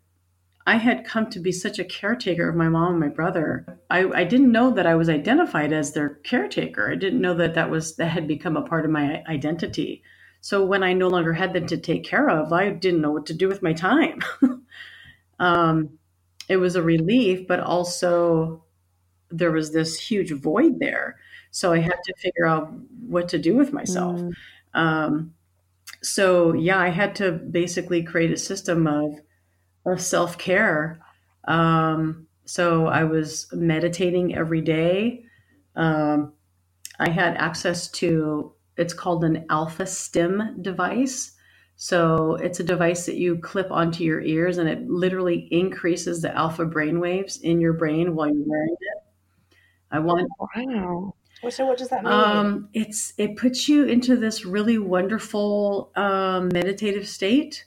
I 0.68 0.78
had 0.78 1.04
come 1.04 1.30
to 1.32 1.40
be 1.40 1.52
such 1.52 1.80
a 1.80 1.84
caretaker 1.84 2.48
of 2.48 2.56
my 2.56 2.70
mom 2.70 2.92
and 2.92 3.00
my 3.00 3.10
brother. 3.10 3.80
I, 3.90 4.08
I 4.10 4.24
didn't 4.24 4.52
know 4.52 4.70
that 4.72 4.86
I 4.86 4.96
was 4.96 5.10
identified 5.10 5.74
as 5.74 5.92
their 5.92 6.10
caretaker. 6.24 6.92
I 6.92 6.96
didn't 6.96 7.22
know 7.22 7.34
that 7.34 7.56
that 7.56 7.72
was 7.72 7.96
that 7.96 8.10
had 8.10 8.28
become 8.28 8.56
a 8.56 8.62
part 8.62 8.86
of 8.86 8.92
my 8.92 9.24
identity. 9.28 10.04
So 10.42 10.64
when 10.64 10.84
I 10.84 10.94
no 10.94 11.08
longer 11.08 11.34
had 11.34 11.54
them 11.54 11.66
to 11.68 11.78
take 11.78 12.04
care 12.04 12.30
of, 12.30 12.54
I 12.54 12.70
didn't 12.70 13.02
know 13.02 13.12
what 13.12 13.26
to 13.28 13.34
do 13.34 13.48
with 13.48 13.64
my 13.64 13.74
time. 13.74 14.20
um, 15.40 15.98
it 16.50 16.58
was 16.58 16.76
a 16.76 16.82
relief, 16.82 17.48
but 17.48 17.60
also 17.60 18.64
there 19.30 19.52
was 19.52 19.72
this 19.72 20.00
huge 20.00 20.32
void 20.32 20.80
there. 20.80 21.18
So 21.52 21.72
I 21.72 21.80
had 21.80 21.98
to 22.04 22.14
figure 22.18 22.46
out 22.46 22.72
what 23.08 23.30
to 23.30 23.38
do 23.38 23.56
with 23.56 23.74
myself. 23.74 24.20
Mm. 24.20 24.34
Um, 24.74 25.34
so 26.02 26.54
yeah, 26.54 26.80
I 26.80 26.90
had 26.90 27.16
to 27.18 27.32
basically 27.32 28.04
create 28.04 28.32
a 28.32 28.38
system 28.38 28.88
of 28.88 29.20
of 29.86 30.02
self 30.02 30.38
care. 30.38 31.00
Um, 31.46 32.28
so 32.46 32.88
I 32.88 33.04
was 33.04 33.48
meditating 33.54 34.36
every 34.36 34.62
day. 34.62 35.24
Um, 35.76 36.34
I 37.00 37.10
had 37.10 37.36
access 37.38 37.90
to 37.92 38.54
it's 38.78 38.94
called 38.94 39.24
an 39.24 39.46
Alpha 39.50 39.86
Stim 39.86 40.62
device. 40.62 41.34
So 41.76 42.36
it's 42.36 42.60
a 42.60 42.64
device 42.64 43.06
that 43.08 43.16
you 43.16 43.38
clip 43.38 43.72
onto 43.72 44.04
your 44.04 44.22
ears, 44.22 44.58
and 44.58 44.70
it 44.70 44.88
literally 44.90 45.48
increases 45.52 46.22
the 46.22 46.36
alpha 46.36 46.66
brain 46.66 47.00
waves 47.00 47.38
in 47.42 47.60
your 47.60 47.74
brain 47.74 48.16
while 48.16 48.28
you're 48.28 48.48
wearing 48.48 48.78
it. 48.80 49.04
I 49.92 50.00
want 50.00 50.30
Wow. 50.56 51.16
So 51.50 51.66
what 51.66 51.78
does 51.78 51.90
that 51.90 52.04
mean? 52.04 52.14
um, 52.14 52.70
it's 52.74 53.14
it 53.18 53.36
puts 53.36 53.68
you 53.68 53.84
into 53.86 54.16
this 54.16 54.46
really 54.46 54.78
wonderful 54.78 55.92
um, 55.96 56.50
meditative 56.54 57.08
state 57.08 57.66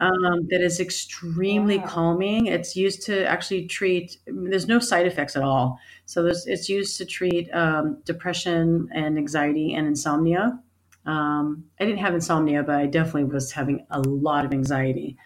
um, 0.00 0.46
that 0.50 0.60
is 0.62 0.80
extremely 0.80 1.78
Wow. 1.78 1.86
calming. 1.86 2.46
It's 2.46 2.76
used 2.76 3.02
to 3.06 3.26
actually 3.26 3.66
treat. 3.66 4.16
There's 4.26 4.68
no 4.68 4.78
side 4.78 5.06
effects 5.06 5.36
at 5.36 5.42
all. 5.42 5.78
So 6.06 6.22
there's, 6.22 6.46
it's 6.46 6.68
used 6.68 6.96
to 6.98 7.04
treat 7.04 7.52
um, 7.52 7.98
depression 8.04 8.88
and 8.92 9.18
anxiety 9.18 9.74
and 9.74 9.86
insomnia. 9.86 10.58
Um, 11.06 11.64
I 11.80 11.84
didn't 11.84 12.00
have 12.00 12.14
insomnia, 12.14 12.62
but 12.62 12.76
I 12.76 12.86
definitely 12.86 13.24
was 13.24 13.52
having 13.52 13.86
a 13.90 14.00
lot 14.00 14.44
of 14.44 14.52
anxiety. 14.52 15.16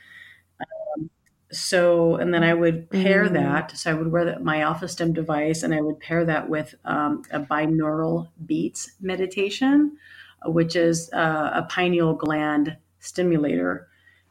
Um, 0.96 1.10
so, 1.50 2.16
and 2.16 2.32
then 2.32 2.42
I 2.44 2.54
would 2.54 2.90
pair 2.90 3.28
Mm. 3.28 3.32
that. 3.34 3.76
So 3.76 3.90
I 3.90 3.94
would 3.94 4.10
wear 4.12 4.24
the, 4.24 4.38
my 4.40 4.60
Alpha 4.60 4.88
Stim 4.88 5.12
device, 5.12 5.62
and 5.62 5.74
I 5.74 5.80
would 5.80 6.00
pair 6.00 6.24
that 6.24 6.48
with 6.48 6.74
um, 6.84 7.22
a 7.30 7.40
binaural 7.40 8.28
beats 8.46 8.92
meditation, 9.00 9.96
which 10.46 10.76
is 10.76 11.10
uh, 11.12 11.50
a 11.54 11.62
pineal 11.68 12.14
gland 12.14 12.76
stimulator. 13.00 13.88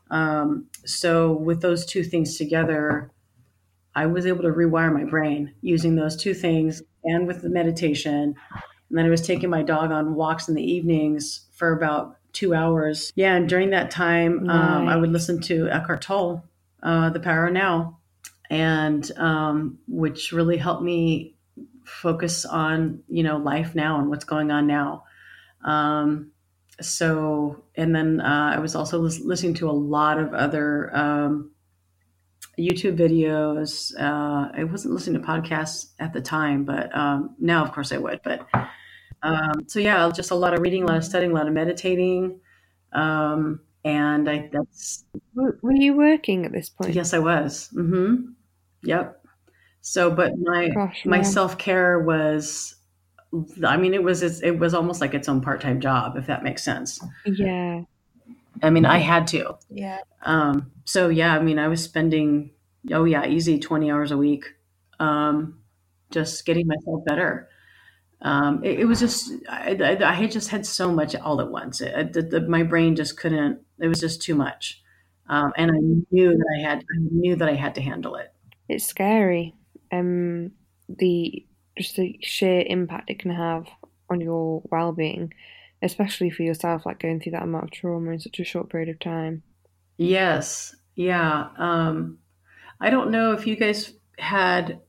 Um, 0.10 0.68
so 0.86 1.32
with 1.34 1.62
those 1.62 1.86
two 1.86 2.04
things 2.04 2.38
together, 2.38 3.12
I 3.96 4.06
was 4.08 4.26
able 4.26 4.44
to 4.44 4.50
rewire 4.50 4.94
my 4.94 5.04
brain 5.06 5.54
using 5.62 5.96
those 5.96 6.16
two 6.16 6.34
things 6.34 6.82
and 7.04 7.28
with 7.28 7.42
the 7.42 7.50
meditation. 7.50 8.36
And 8.92 8.98
then 8.98 9.06
I 9.06 9.10
was 9.10 9.26
taking 9.26 9.50
my 9.50 9.64
dog 9.64 9.90
on 9.92 10.16
walks 10.16 10.50
in 10.50 10.56
the 10.56 10.62
evenings 10.62 11.48
for 11.54 11.72
about 11.72 12.18
two 12.34 12.54
hours. 12.54 13.14
Yeah, 13.16 13.36
and 13.36 13.48
during 13.48 13.70
that 13.70 13.90
time, 13.90 14.50
um, 14.50 14.90
I 14.90 14.98
would 14.98 15.12
listen 15.14 15.40
to 15.44 15.70
Eckhart 15.70 16.02
Tolle, 16.02 16.44
uh, 16.84 17.10
The 17.10 17.22
Power 17.22 17.50
Now, 17.50 18.00
and 18.50 19.10
um, 19.18 19.80
which 19.88 20.34
really 20.34 20.58
helped 20.58 20.84
me 20.84 21.36
focus 21.86 22.46
on 22.46 23.02
you 23.08 23.24
know 23.24 23.38
life 23.38 23.76
now 23.76 23.98
and 23.98 24.10
what's 24.10 24.26
going 24.26 24.52
on 24.52 24.68
now. 24.68 25.06
Um, 25.64 26.32
so, 26.82 27.64
and 27.76 27.96
then 27.96 28.20
uh, 28.20 28.56
I 28.56 28.60
was 28.60 28.76
also 28.76 29.00
lis- 29.00 29.22
listening 29.22 29.54
to 29.56 29.70
a 29.70 29.72
lot 29.72 30.20
of 30.20 30.34
other 30.34 30.94
um, 30.94 31.52
YouTube 32.60 32.98
videos. 32.98 33.94
Uh, 33.98 34.52
I 34.54 34.66
wasn't 34.66 34.94
listening 34.96 35.22
to 35.22 35.26
podcasts 35.26 35.92
at 35.98 36.12
the 36.12 36.22
time, 36.22 36.66
but 36.66 36.94
um, 36.94 37.36
now, 37.40 37.64
of 37.64 37.72
course, 37.72 37.94
I 37.94 37.98
would. 37.98 38.20
But 38.22 38.46
um, 39.24 39.68
so, 39.68 39.80
yeah, 39.80 40.10
just 40.14 40.32
a 40.32 40.36
lot 40.36 40.54
of 40.54 40.62
reading, 40.62 40.84
a 40.84 40.88
lot 40.88 40.98
of 40.98 41.04
studying, 41.06 41.32
a 41.32 41.36
lot 41.36 41.48
of 41.48 41.54
meditating. 41.54 42.40
Um, 42.94 43.62
and 43.84 44.30
I, 44.30 44.50
that's, 44.52 45.06
Were 45.34 45.74
you 45.74 45.96
working 45.96 46.46
at 46.46 46.52
this 46.52 46.70
point? 46.70 46.94
yes, 46.94 47.14
I 47.14 47.20
was. 47.20 47.70
Mm-hmm. 47.74 48.32
Yep. 48.84 49.24
So, 49.82 50.12
but 50.12 50.38
my, 50.38 50.70
Gosh, 50.70 51.06
my 51.06 51.18
yeah. 51.18 51.24
self 51.24 51.58
care 51.58 52.00
was, 52.00 52.76
I 53.66 53.78
mean, 53.78 53.94
it 53.94 54.04
was, 54.04 54.22
it 54.42 54.60
was 54.60 54.74
almost 54.74 55.02
like 55.02 55.14
its 55.14 55.28
own 55.30 55.42
part 55.42 55.62
time 55.62 55.80
job, 55.82 56.18
if 56.18 56.28
that 56.28 56.44
makes 56.44 56.64
sense. 56.64 57.00
Yeah. 57.26 57.84
I 58.62 58.70
mean, 58.70 58.86
I 58.86 58.98
had 59.00 59.28
to. 59.28 59.56
yeah. 59.70 60.00
Um, 60.24 60.72
so 60.86 61.10
yeah, 61.10 61.36
I 61.36 61.40
mean, 61.40 61.58
I 61.58 61.68
was 61.68 61.84
spending, 61.84 62.52
oh 62.92 63.06
yeah, 63.06 63.26
easy 63.26 63.58
20 63.58 63.90
hours 63.90 64.12
a 64.12 64.18
week, 64.18 64.46
um, 65.00 65.60
just 66.12 66.46
getting 66.46 66.68
myself 66.68 67.04
better. 67.06 67.50
Um, 68.24 68.64
it, 68.64 68.82
it 68.82 68.86
was 68.86 69.00
just, 69.00 69.32
I, 69.50 69.76
I, 69.82 70.10
I 70.10 70.14
had 70.14 70.32
just 70.32 70.50
had 70.50 70.66
so 70.66 70.92
much 70.92 71.16
all 71.16 71.42
at 71.42 71.50
once. 71.50 71.82
It, 71.82 72.14
the, 72.14 72.22
the, 72.22 72.42
my 72.42 72.64
brain 72.64 72.96
just 72.96 73.18
couldn't, 73.18 73.62
it 73.80 73.88
was 73.88 74.00
just 74.00 74.22
too 74.22 74.36
much. 74.36 74.82
Um, 75.28 75.54
and 75.58 75.72
I 75.72 75.78
knew 76.12 76.30
that 76.30 76.58
I 76.58 76.62
had, 76.70 76.80
I 76.80 76.98
knew 77.12 77.36
that 77.38 77.50
I 77.50 77.56
had 77.56 77.76
to 77.76 77.82
handle 77.82 78.16
it. 78.16 78.32
It's 78.70 78.86
scary. 78.86 79.56
Um, 79.92 80.52
the 80.88 81.46
just 81.78 81.96
the 81.96 82.20
sheer 82.22 82.64
impact 82.68 83.10
it 83.10 83.20
can 83.20 83.32
have 83.32 83.68
on 84.10 84.22
your 84.22 84.62
well-being, 84.72 85.34
especially 85.82 86.30
for 86.30 86.44
yourself, 86.44 86.86
like 86.86 87.00
going 87.00 87.20
through 87.20 87.32
that 87.32 87.44
amount 87.44 87.64
of 87.64 87.72
trauma 87.72 88.12
in 88.12 88.20
such 88.20 88.40
a 88.40 88.44
short 88.44 88.70
period 88.70 88.90
of 88.90 89.00
time. 89.00 89.42
Yes. 89.98 90.76
Yeah. 90.96 91.48
Um, 91.58 92.20
I 92.80 92.90
don't 92.90 93.12
know 93.12 93.32
if 93.34 93.48
you 93.48 93.56
guys 93.56 93.94
had, 94.20 94.82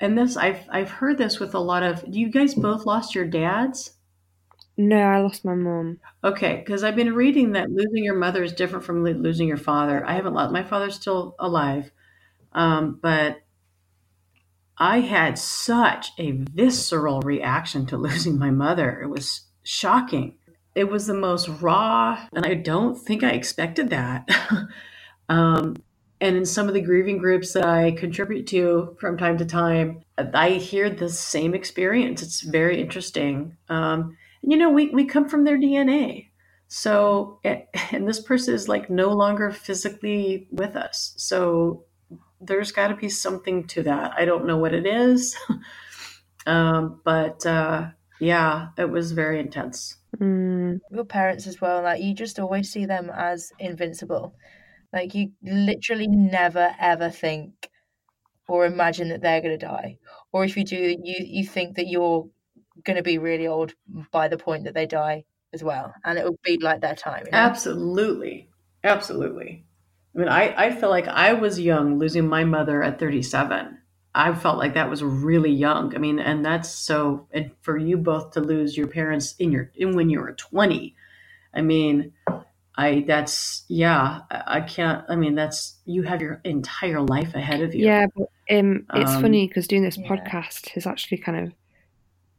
and 0.00 0.16
this, 0.16 0.36
I've, 0.36 0.60
I've 0.70 0.90
heard 0.90 1.18
this 1.18 1.38
with 1.38 1.54
a 1.54 1.60
lot 1.60 1.82
of, 1.82 2.10
do 2.10 2.18
you 2.18 2.30
guys 2.30 2.54
both 2.54 2.86
lost 2.86 3.14
your 3.14 3.26
dads? 3.26 3.92
No, 4.76 4.96
I 4.96 5.20
lost 5.20 5.44
my 5.44 5.54
mom. 5.54 6.00
Okay, 6.24 6.56
because 6.56 6.82
I've 6.82 6.96
been 6.96 7.14
reading 7.14 7.52
that 7.52 7.70
losing 7.70 8.02
your 8.02 8.14
mother 8.14 8.42
is 8.42 8.52
different 8.52 8.84
from 8.84 9.04
losing 9.04 9.46
your 9.46 9.58
father. 9.58 10.02
I 10.06 10.14
haven't 10.14 10.32
lost 10.32 10.52
my 10.52 10.62
father's 10.62 10.94
still 10.94 11.34
alive, 11.38 11.90
um, 12.52 12.98
but 13.02 13.42
I 14.78 15.00
had 15.00 15.38
such 15.38 16.12
a 16.16 16.30
visceral 16.30 17.20
reaction 17.20 17.84
to 17.86 17.96
losing 17.98 18.38
my 18.38 18.50
mother. 18.50 19.02
It 19.02 19.08
was 19.08 19.42
shocking. 19.62 20.36
It 20.74 20.84
was 20.84 21.06
the 21.06 21.14
most 21.14 21.48
raw, 21.60 22.26
and 22.32 22.46
I 22.46 22.54
don't 22.54 22.96
think 22.96 23.22
I 23.22 23.32
expected 23.32 23.90
that. 23.90 24.30
um, 25.28 25.76
And 26.20 26.36
in 26.36 26.44
some 26.44 26.68
of 26.68 26.74
the 26.74 26.82
grieving 26.82 27.18
groups 27.18 27.54
that 27.54 27.64
I 27.64 27.92
contribute 27.92 28.46
to 28.48 28.96
from 29.00 29.16
time 29.16 29.38
to 29.38 29.46
time, 29.46 30.02
I 30.18 30.50
hear 30.50 30.90
the 30.90 31.08
same 31.08 31.54
experience. 31.54 32.22
It's 32.22 32.42
very 32.42 32.80
interesting. 32.80 33.56
Um, 33.68 34.16
and 34.42 34.52
you 34.52 34.58
know, 34.58 34.70
we, 34.70 34.90
we 34.90 35.06
come 35.06 35.28
from 35.28 35.44
their 35.44 35.58
DNA. 35.58 36.28
So, 36.68 37.40
and 37.42 38.06
this 38.06 38.20
person 38.20 38.54
is 38.54 38.68
like 38.68 38.90
no 38.90 39.08
longer 39.08 39.50
physically 39.50 40.46
with 40.52 40.76
us. 40.76 41.14
So 41.16 41.84
there's 42.40 42.72
got 42.72 42.88
to 42.88 42.96
be 42.96 43.08
something 43.08 43.66
to 43.68 43.82
that. 43.84 44.12
I 44.16 44.24
don't 44.24 44.46
know 44.46 44.56
what 44.56 44.74
it 44.74 44.86
is. 44.86 45.36
um, 46.46 47.00
but 47.04 47.44
uh, 47.46 47.88
yeah, 48.20 48.68
it 48.78 48.90
was 48.90 49.12
very 49.12 49.40
intense. 49.40 49.96
Mm. 50.18 50.80
Your 50.90 51.04
parents 51.04 51.46
as 51.46 51.60
well, 51.60 51.82
like 51.82 52.02
you 52.02 52.14
just 52.14 52.38
always 52.38 52.70
see 52.70 52.84
them 52.84 53.10
as 53.14 53.52
invincible. 53.58 54.34
Like 54.92 55.14
you 55.14 55.32
literally 55.42 56.08
never 56.08 56.74
ever 56.80 57.10
think 57.10 57.70
or 58.48 58.66
imagine 58.66 59.08
that 59.10 59.22
they're 59.22 59.40
going 59.40 59.56
to 59.56 59.66
die. 59.66 59.98
Or 60.32 60.44
if 60.44 60.56
you 60.56 60.64
do, 60.64 60.76
you 60.76 61.16
you 61.20 61.46
think 61.46 61.76
that 61.76 61.86
you're 61.86 62.28
going 62.84 62.96
to 62.96 63.02
be 63.02 63.18
really 63.18 63.46
old 63.46 63.74
by 64.10 64.28
the 64.28 64.36
point 64.36 64.64
that 64.64 64.74
they 64.74 64.86
die 64.86 65.24
as 65.52 65.62
well, 65.62 65.94
and 66.04 66.18
it 66.18 66.24
will 66.24 66.38
be 66.44 66.58
like 66.60 66.80
their 66.80 66.94
time. 66.94 67.24
You 67.26 67.32
know? 67.32 67.38
Absolutely, 67.38 68.48
absolutely. 68.84 69.64
I 70.14 70.18
mean, 70.18 70.28
I 70.28 70.66
I 70.66 70.70
feel 70.72 70.90
like 70.90 71.06
I 71.08 71.32
was 71.32 71.60
young 71.60 71.98
losing 71.98 72.28
my 72.28 72.44
mother 72.44 72.82
at 72.82 72.98
37. 72.98 73.78
I 74.12 74.34
felt 74.34 74.58
like 74.58 74.74
that 74.74 74.90
was 74.90 75.04
really 75.04 75.52
young. 75.52 75.94
I 75.94 75.98
mean, 75.98 76.18
and 76.18 76.44
that's 76.44 76.68
so. 76.68 77.28
And 77.30 77.52
for 77.60 77.76
you 77.76 77.96
both 77.96 78.32
to 78.32 78.40
lose 78.40 78.76
your 78.76 78.88
parents 78.88 79.36
in 79.38 79.52
your 79.52 79.70
in 79.76 79.94
when 79.94 80.10
you 80.10 80.20
were 80.20 80.32
20, 80.32 80.96
I 81.54 81.60
mean, 81.60 82.12
I 82.76 83.04
that's 83.06 83.64
yeah, 83.68 84.20
I 84.30 84.60
can't. 84.60 85.04
I 85.08 85.16
mean, 85.16 85.34
that's 85.34 85.78
you 85.84 86.02
have 86.02 86.22
your 86.22 86.40
entire 86.44 87.00
life 87.00 87.34
ahead 87.34 87.60
of 87.60 87.74
you. 87.74 87.84
Yeah, 87.84 88.06
but 88.16 88.28
um, 88.56 88.86
it's 88.94 89.10
Um, 89.12 89.22
funny 89.22 89.48
because 89.48 89.66
doing 89.66 89.82
this 89.82 89.98
yeah. 89.98 90.08
podcast 90.08 90.70
has 90.70 90.86
actually 90.86 91.18
kind 91.18 91.46
of, 91.46 91.52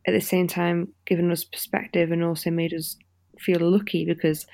at 0.08 0.14
the 0.14 0.22
same 0.22 0.48
time, 0.48 0.94
given 1.06 1.32
us 1.32 1.44
perspective 1.44 2.12
and 2.12 2.24
also 2.24 2.50
made 2.50 2.74
us 2.74 2.98
feel 3.40 3.60
lucky 3.60 4.06
because, 4.06 4.48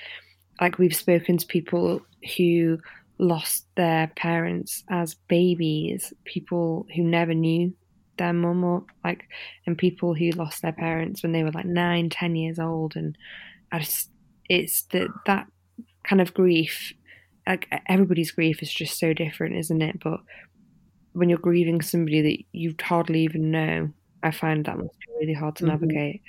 like, 0.60 0.78
we've 0.78 0.96
spoken 0.96 1.38
to 1.38 1.46
people 1.46 2.02
who 2.36 2.80
lost 3.20 3.66
their 3.76 4.12
parents 4.16 4.84
as 4.90 5.16
babies, 5.28 6.14
people 6.26 6.86
who 6.96 7.04
never 7.04 7.34
knew 7.34 7.74
their 8.18 8.34
mum 8.34 8.64
or 8.64 8.84
like, 9.04 9.26
and 9.66 9.78
people 9.78 10.16
who 10.16 10.32
lost 10.32 10.64
their 10.64 10.74
parents 10.74 11.22
when 11.22 11.32
they 11.32 11.44
were 11.44 11.52
like 11.52 11.66
nine, 11.66 12.10
ten 12.10 12.36
years 12.36 12.58
old, 12.60 12.96
and 12.96 13.16
I 13.72 13.80
just, 13.80 14.10
it's 14.50 14.82
that 14.92 15.10
that 15.28 15.48
kind 16.08 16.22
of 16.22 16.34
grief. 16.34 16.94
Like 17.48 17.68
everybody's 17.88 18.32
grief 18.32 18.62
is 18.62 18.74
just 18.74 19.00
so 19.00 19.14
different, 19.14 19.56
isn't 19.56 19.82
it? 19.82 20.00
But 20.04 20.20
when 21.14 21.30
you're 21.30 21.38
grieving 21.40 21.82
somebody 21.82 22.22
that 22.22 22.58
you 22.58 22.76
hardly 22.82 23.22
even 23.22 23.52
know, 23.52 23.90
I 24.24 24.32
find 24.32 24.66
that 24.66 24.78
must 24.78 25.00
be 25.00 25.14
really 25.20 25.34
hard 25.34 25.56
to 25.58 25.64
Mhm. 25.64 25.68
navigate. 25.70 26.22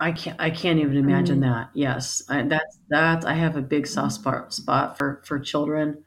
I 0.00 0.12
can't. 0.12 0.40
I 0.40 0.50
can't 0.50 0.78
even 0.78 0.96
imagine 0.96 1.38
Mm. 1.38 1.42
that. 1.42 1.70
Yes, 1.74 2.22
I, 2.28 2.42
that's 2.42 2.78
that. 2.90 3.24
I 3.24 3.34
have 3.34 3.56
a 3.56 3.62
big 3.62 3.86
soft 3.86 4.14
spot 4.14 4.52
spot 4.52 4.96
for 4.96 5.22
for 5.24 5.38
children, 5.40 6.04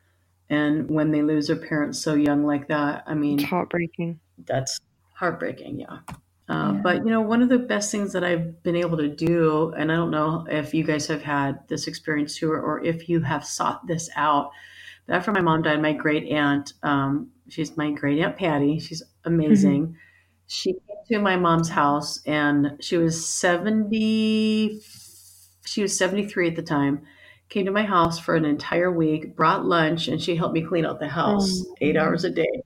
and 0.49 0.89
when 0.89 1.11
they 1.11 1.21
lose 1.21 1.47
their 1.47 1.57
parents 1.57 1.99
so 1.99 2.13
young 2.13 2.45
like 2.45 2.67
that, 2.69 3.03
I 3.05 3.15
mean, 3.15 3.39
It's 3.39 3.49
heartbreaking. 3.49 4.19
that's 4.45 4.79
heartbreaking. 5.15 5.81
Yeah. 5.81 5.99
Uh, 6.49 6.71
Yeah. 6.75 6.81
But 6.83 6.97
you 7.05 7.11
know, 7.11 7.21
one 7.21 7.41
of 7.41 7.49
the 7.49 7.59
best 7.59 7.91
things 7.91 8.13
that 8.13 8.23
I've 8.23 8.61
been 8.63 8.75
able 8.75 8.97
to 8.97 9.07
do, 9.09 9.71
and 9.77 9.91
I 9.91 9.95
don't 9.95 10.11
know 10.11 10.45
if 10.49 10.73
you 10.73 10.83
guys 10.83 11.07
have 11.07 11.21
had 11.23 11.59
this 11.67 11.87
experience 11.87 12.35
too, 12.37 12.51
or, 12.51 12.59
or 12.61 12.83
if 12.83 13.07
you 13.09 13.21
have 13.21 13.45
sought 13.45 13.87
this 13.87 14.09
out. 14.15 14.51
But 15.07 15.15
after 15.15 15.31
my 15.31 15.41
mom 15.41 15.61
died, 15.63 15.81
my 15.81 15.93
great 15.93 16.27
aunt, 16.31 16.73
um, 16.83 17.31
she's 17.49 17.75
my 17.77 17.91
great 17.91 18.19
aunt 18.19 18.37
Patty. 18.37 18.79
She's 18.79 19.03
amazing. 19.25 19.97
She 20.47 20.73
came 20.73 20.97
to 21.13 21.19
my 21.19 21.37
mom's 21.37 21.69
house, 21.69 22.21
and 22.25 22.77
she 22.81 22.97
was 22.97 23.25
seventy. 23.27 24.81
She 25.65 25.81
was 25.81 25.97
seventy 25.97 26.25
three 26.27 26.49
at 26.49 26.55
the 26.55 26.61
time. 26.63 27.01
Came 27.49 27.65
to 27.65 27.71
my 27.71 27.83
house 27.83 28.19
for 28.19 28.35
an 28.35 28.45
entire 28.45 28.91
week, 28.91 29.35
brought 29.35 29.65
lunch, 29.65 30.07
and 30.07 30.21
she 30.21 30.35
helped 30.35 30.53
me 30.53 30.61
clean 30.63 30.85
out 30.85 30.99
the 30.99 31.07
house 31.09 31.63
Oh. 31.65 31.75
eight 31.81 31.97
hours 31.97 32.23
a 32.23 32.29
day. 32.29 32.63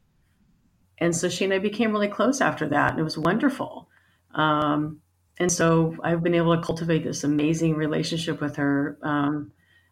And 0.98 1.16
so 1.16 1.28
she 1.30 1.44
and 1.44 1.54
I 1.54 1.60
became 1.60 1.92
really 1.92 2.08
close 2.08 2.42
after 2.42 2.68
that, 2.70 2.92
and 2.92 3.00
it 3.00 3.04
was 3.04 3.18
wonderful. 3.18 3.90
Um, 4.34 5.02
and 5.38 5.52
so 5.52 5.96
I've 6.04 6.24
been 6.24 6.36
able 6.36 6.56
to 6.56 6.62
cultivate 6.62 7.04
this 7.04 7.24
amazing 7.24 7.76
relationship 7.76 8.40
with 8.40 8.56
her. 8.56 8.98
Um, 9.02 9.52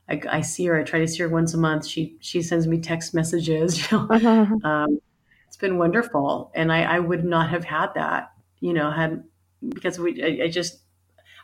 I, 0.10 0.22
I 0.30 0.42
see 0.42 0.66
her. 0.66 0.80
I 0.80 0.84
try 0.84 1.00
to 1.00 1.08
see 1.08 1.24
her 1.24 1.30
once 1.30 1.54
a 1.54 1.58
month. 1.58 1.86
She 1.86 2.18
she 2.20 2.42
sends 2.42 2.68
me 2.68 2.80
text 2.80 3.14
messages. 3.14 3.86
You 3.92 4.08
know, 4.10 4.60
um, 4.64 5.00
it's 5.48 5.58
been 5.58 5.78
wonderful, 5.78 6.52
and 6.56 6.72
I, 6.72 6.84
I 6.84 7.00
would 7.00 7.24
not 7.26 7.50
have 7.50 7.64
had 7.64 7.94
that. 7.96 8.32
You 8.60 8.74
know, 8.74 8.92
had 8.92 9.24
because 9.70 10.00
we 10.00 10.24
I, 10.24 10.46
I 10.46 10.48
just 10.50 10.80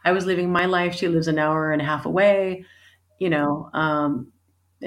I 0.03 0.11
was 0.11 0.25
living 0.25 0.51
my 0.51 0.65
life. 0.65 0.95
She 0.95 1.07
lives 1.07 1.27
an 1.27 1.39
hour 1.39 1.71
and 1.71 1.81
a 1.81 1.85
half 1.85 2.05
away. 2.05 2.65
You 3.19 3.29
know, 3.29 3.69
um, 3.73 4.31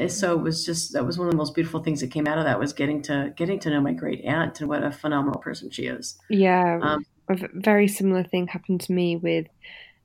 so 0.08 0.32
it 0.38 0.42
was 0.42 0.64
just 0.64 0.92
that 0.94 1.04
was 1.04 1.18
one 1.18 1.28
of 1.28 1.32
the 1.32 1.36
most 1.36 1.54
beautiful 1.54 1.82
things 1.82 2.00
that 2.00 2.10
came 2.10 2.26
out 2.26 2.38
of 2.38 2.44
that 2.44 2.58
was 2.58 2.72
getting 2.72 3.02
to 3.02 3.32
getting 3.36 3.58
to 3.60 3.70
know 3.70 3.80
my 3.80 3.92
great 3.92 4.24
aunt 4.24 4.60
and 4.60 4.68
what 4.68 4.82
a 4.82 4.90
phenomenal 4.90 5.40
person 5.40 5.70
she 5.70 5.86
is. 5.86 6.18
Yeah, 6.30 6.78
Um, 6.80 7.04
a 7.28 7.36
very 7.54 7.88
similar 7.88 8.24
thing 8.24 8.46
happened 8.46 8.80
to 8.82 8.92
me 8.92 9.16
with 9.16 9.46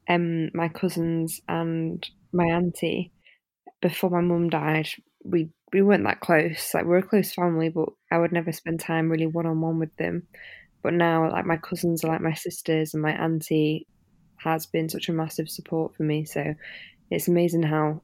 um, 0.09 0.49
my 0.53 0.67
cousins 0.67 1.41
and 1.47 2.07
my 2.33 2.45
auntie. 2.45 3.11
Before 3.81 4.09
my 4.09 4.21
mum 4.21 4.49
died, 4.49 4.89
we 5.23 5.49
we 5.71 5.81
weren't 5.81 6.03
that 6.05 6.19
close. 6.19 6.73
Like 6.73 6.85
we're 6.85 6.97
a 6.97 7.03
close 7.03 7.33
family, 7.33 7.69
but 7.69 7.89
I 8.11 8.17
would 8.17 8.31
never 8.31 8.51
spend 8.51 8.79
time 8.79 9.09
really 9.09 9.27
one 9.27 9.45
on 9.45 9.61
one 9.61 9.79
with 9.79 9.95
them. 9.97 10.27
But 10.83 10.93
now, 10.93 11.31
like 11.31 11.45
my 11.45 11.57
cousins 11.57 12.03
are 12.03 12.07
like 12.07 12.21
my 12.21 12.33
sisters, 12.33 12.93
and 12.93 13.03
my 13.03 13.11
auntie 13.11 13.87
has 14.37 14.65
been 14.65 14.89
such 14.89 15.09
a 15.09 15.13
massive 15.13 15.49
support 15.49 15.95
for 15.95 16.03
me. 16.03 16.25
So 16.25 16.53
it's 17.09 17.27
amazing 17.27 17.63
how 17.63 18.01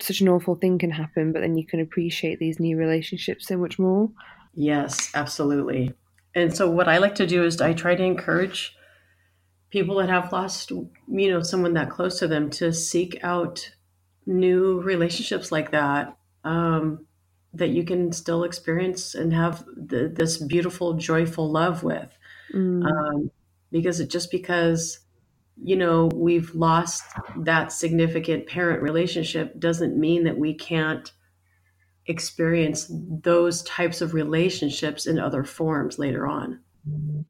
such 0.00 0.20
an 0.20 0.28
awful 0.28 0.54
thing 0.56 0.78
can 0.78 0.90
happen, 0.90 1.32
but 1.32 1.40
then 1.40 1.56
you 1.56 1.66
can 1.66 1.80
appreciate 1.80 2.38
these 2.38 2.58
new 2.60 2.76
relationships 2.76 3.46
so 3.46 3.56
much 3.56 3.78
more. 3.78 4.10
Yes, 4.54 5.10
absolutely. 5.14 5.94
And 6.34 6.54
so 6.54 6.68
what 6.68 6.88
I 6.88 6.98
like 6.98 7.14
to 7.16 7.26
do 7.26 7.44
is 7.44 7.60
I 7.60 7.72
try 7.72 7.94
to 7.94 8.02
encourage 8.02 8.76
people 9.70 9.96
that 9.96 10.08
have 10.08 10.32
lost, 10.32 10.70
you 10.70 11.30
know, 11.30 11.42
someone 11.42 11.74
that 11.74 11.90
close 11.90 12.18
to 12.18 12.28
them 12.28 12.50
to 12.50 12.72
seek 12.72 13.18
out 13.22 13.70
new 14.26 14.80
relationships 14.80 15.52
like 15.52 15.70
that 15.72 16.16
um, 16.44 17.06
that 17.52 17.70
you 17.70 17.84
can 17.84 18.12
still 18.12 18.44
experience 18.44 19.14
and 19.14 19.32
have 19.32 19.64
the, 19.76 20.08
this 20.08 20.38
beautiful, 20.38 20.94
joyful 20.94 21.50
love 21.50 21.82
with. 21.82 22.10
Mm. 22.52 22.84
Um, 22.84 23.30
because 23.70 23.98
it 23.98 24.10
just 24.10 24.30
because 24.30 25.00
you 25.62 25.76
know 25.76 26.10
we've 26.14 26.54
lost 26.54 27.04
that 27.36 27.72
significant 27.72 28.46
parent 28.46 28.82
relationship 28.82 29.58
doesn't 29.58 29.98
mean 29.98 30.24
that 30.24 30.36
we 30.36 30.54
can't 30.54 31.12
experience 32.06 32.90
those 32.90 33.62
types 33.62 34.00
of 34.00 34.14
relationships 34.14 35.06
in 35.06 35.18
other 35.18 35.44
forms 35.44 35.98
later 35.98 36.26
on. 36.26 36.60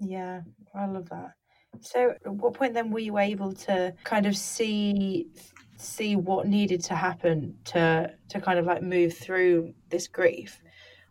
Yeah, 0.00 0.40
I 0.74 0.86
love 0.86 1.08
that. 1.10 1.34
So, 1.80 2.10
at 2.24 2.32
what 2.32 2.54
point 2.54 2.74
then 2.74 2.90
were 2.90 2.98
you 3.00 3.18
able 3.18 3.52
to 3.52 3.94
kind 4.04 4.26
of 4.26 4.36
see 4.36 5.28
see 5.76 6.14
what 6.16 6.46
needed 6.46 6.82
to 6.84 6.94
happen 6.94 7.56
to 7.64 8.12
to 8.28 8.40
kind 8.40 8.58
of 8.58 8.66
like 8.66 8.82
move 8.82 9.16
through 9.16 9.74
this 9.90 10.08
grief? 10.08 10.60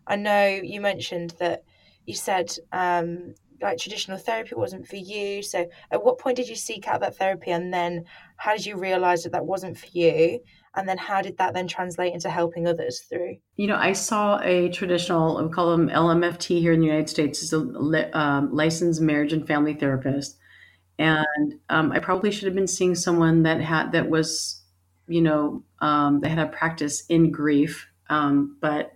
I 0.07 0.15
know 0.15 0.45
you 0.47 0.81
mentioned 0.81 1.35
that 1.39 1.63
you 2.05 2.15
said 2.15 2.51
um, 2.71 3.35
like 3.63 3.77
traditional 3.77 4.17
therapy 4.17 4.55
wasn't 4.55 4.87
for 4.87 4.95
you. 4.95 5.41
So, 5.41 5.67
at 5.91 6.03
what 6.03 6.19
point 6.19 6.37
did 6.37 6.47
you 6.47 6.55
seek 6.55 6.87
out 6.87 7.01
that 7.01 7.17
therapy, 7.17 7.51
and 7.51 7.73
then 7.73 8.05
how 8.37 8.55
did 8.55 8.65
you 8.65 8.77
realize 8.77 9.23
that 9.23 9.31
that 9.31 9.45
wasn't 9.45 9.77
for 9.77 9.87
you? 9.91 10.39
And 10.75 10.89
then 10.89 10.97
how 10.97 11.21
did 11.21 11.37
that 11.37 11.53
then 11.53 11.67
translate 11.67 12.13
into 12.13 12.29
helping 12.29 12.67
others 12.67 13.01
through? 13.01 13.37
You 13.57 13.67
know, 13.67 13.75
I 13.75 13.93
saw 13.93 14.39
a 14.41 14.69
traditional, 14.69 15.43
we 15.43 15.51
call 15.51 15.69
them 15.69 15.87
LMFT 15.87 16.59
here 16.59 16.73
in 16.73 16.79
the 16.79 16.87
United 16.87 17.09
States, 17.09 17.43
is 17.43 17.53
a 17.53 18.17
um, 18.17 18.51
licensed 18.51 18.99
marriage 18.99 19.33
and 19.33 19.45
family 19.45 19.75
therapist, 19.75 20.37
and 20.97 21.59
um, 21.69 21.91
I 21.91 21.99
probably 21.99 22.31
should 22.31 22.45
have 22.45 22.55
been 22.55 22.67
seeing 22.67 22.95
someone 22.95 23.43
that 23.43 23.61
had 23.61 23.91
that 23.91 24.09
was, 24.09 24.63
you 25.07 25.21
know, 25.21 25.63
um, 25.79 26.21
that 26.21 26.29
had 26.29 26.39
a 26.39 26.51
practice 26.51 27.05
in 27.07 27.31
grief, 27.31 27.87
um, 28.09 28.57
but 28.59 28.92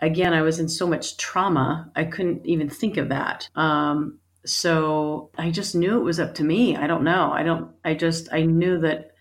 again, 0.00 0.32
I 0.32 0.42
was 0.42 0.58
in 0.58 0.68
so 0.68 0.86
much 0.86 1.16
trauma, 1.16 1.90
I 1.94 2.04
couldn't 2.04 2.46
even 2.46 2.68
think 2.68 2.96
of 2.96 3.08
that. 3.10 3.48
Um, 3.54 4.18
so 4.44 5.30
I 5.36 5.50
just 5.50 5.74
knew 5.74 5.98
it 5.98 6.04
was 6.04 6.20
up 6.20 6.34
to 6.36 6.44
me. 6.44 6.76
I 6.76 6.86
don't 6.86 7.04
know. 7.04 7.30
I 7.32 7.42
don't. 7.42 7.72
I 7.84 7.94
just 7.94 8.32
I 8.32 8.42
knew 8.42 8.78
that 8.80 9.12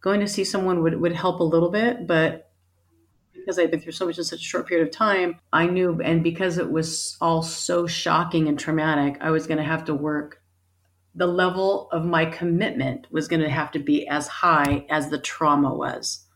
going 0.00 0.20
to 0.20 0.28
see 0.28 0.44
someone 0.44 0.82
would 0.82 1.00
would 1.00 1.14
help 1.14 1.40
a 1.40 1.44
little 1.44 1.70
bit, 1.70 2.06
but 2.06 2.50
because 3.32 3.58
I'd 3.58 3.70
been 3.70 3.80
through 3.80 3.92
so 3.92 4.04
much 4.04 4.18
in 4.18 4.24
such 4.24 4.40
a 4.40 4.44
short 4.44 4.68
period 4.68 4.86
of 4.86 4.92
time, 4.92 5.40
I 5.52 5.66
knew, 5.66 5.98
and 6.04 6.22
because 6.22 6.58
it 6.58 6.70
was 6.70 7.16
all 7.20 7.42
so 7.42 7.86
shocking 7.86 8.46
and 8.46 8.58
traumatic, 8.58 9.16
I 9.22 9.30
was 9.30 9.46
going 9.46 9.56
to 9.56 9.64
have 9.64 9.86
to 9.86 9.94
work. 9.94 10.42
The 11.14 11.26
level 11.26 11.88
of 11.90 12.04
my 12.04 12.26
commitment 12.26 13.06
was 13.10 13.26
going 13.26 13.40
to 13.40 13.48
have 13.48 13.70
to 13.70 13.78
be 13.78 14.06
as 14.06 14.28
high 14.28 14.84
as 14.90 15.08
the 15.08 15.18
trauma 15.18 15.74
was. 15.74 16.26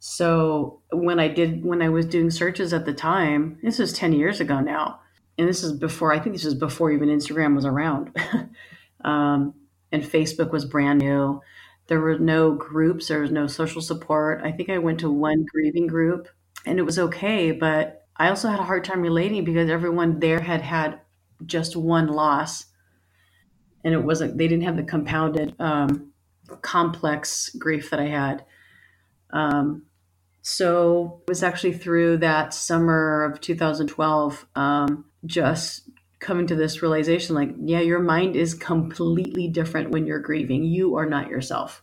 So 0.00 0.80
when 0.92 1.18
I 1.18 1.28
did, 1.28 1.64
when 1.64 1.82
I 1.82 1.88
was 1.88 2.06
doing 2.06 2.30
searches 2.30 2.72
at 2.72 2.84
the 2.84 2.94
time, 2.94 3.58
this 3.62 3.78
was 3.78 3.92
10 3.92 4.12
years 4.12 4.40
ago 4.40 4.60
now. 4.60 5.00
And 5.36 5.48
this 5.48 5.62
is 5.62 5.72
before, 5.72 6.12
I 6.12 6.18
think 6.18 6.34
this 6.34 6.44
was 6.44 6.54
before 6.54 6.90
even 6.90 7.08
Instagram 7.08 7.54
was 7.54 7.64
around. 7.64 8.16
um, 9.04 9.54
and 9.90 10.02
Facebook 10.02 10.50
was 10.50 10.64
brand 10.64 11.00
new. 11.00 11.40
There 11.86 12.00
were 12.00 12.18
no 12.18 12.52
groups, 12.52 13.08
there 13.08 13.20
was 13.20 13.30
no 13.30 13.46
social 13.46 13.80
support. 13.80 14.42
I 14.44 14.52
think 14.52 14.68
I 14.68 14.78
went 14.78 15.00
to 15.00 15.10
one 15.10 15.46
grieving 15.50 15.86
group 15.86 16.28
and 16.66 16.78
it 16.78 16.82
was 16.82 16.98
okay. 16.98 17.52
But 17.52 18.06
I 18.16 18.28
also 18.28 18.48
had 18.48 18.60
a 18.60 18.64
hard 18.64 18.84
time 18.84 19.00
relating 19.00 19.44
because 19.44 19.70
everyone 19.70 20.20
there 20.20 20.40
had 20.40 20.60
had 20.60 21.00
just 21.44 21.76
one 21.76 22.08
loss. 22.08 22.66
And 23.84 23.94
it 23.94 24.02
wasn't, 24.02 24.38
they 24.38 24.48
didn't 24.48 24.64
have 24.64 24.76
the 24.76 24.82
compounded, 24.82 25.54
um, 25.60 26.12
complex 26.62 27.50
grief 27.50 27.90
that 27.90 28.00
I 28.00 28.06
had. 28.06 28.44
Um, 29.30 29.84
so 30.48 31.20
it 31.26 31.30
was 31.30 31.42
actually 31.42 31.74
through 31.74 32.16
that 32.18 32.54
summer 32.54 33.22
of 33.24 33.38
2012, 33.38 34.46
um, 34.56 35.04
just 35.26 35.90
coming 36.20 36.46
to 36.46 36.54
this 36.54 36.80
realization 36.80 37.34
like, 37.34 37.50
yeah, 37.62 37.80
your 37.80 37.98
mind 37.98 38.34
is 38.34 38.54
completely 38.54 39.46
different 39.48 39.90
when 39.90 40.06
you're 40.06 40.20
grieving. 40.20 40.64
You 40.64 40.96
are 40.96 41.04
not 41.04 41.28
yourself. 41.28 41.82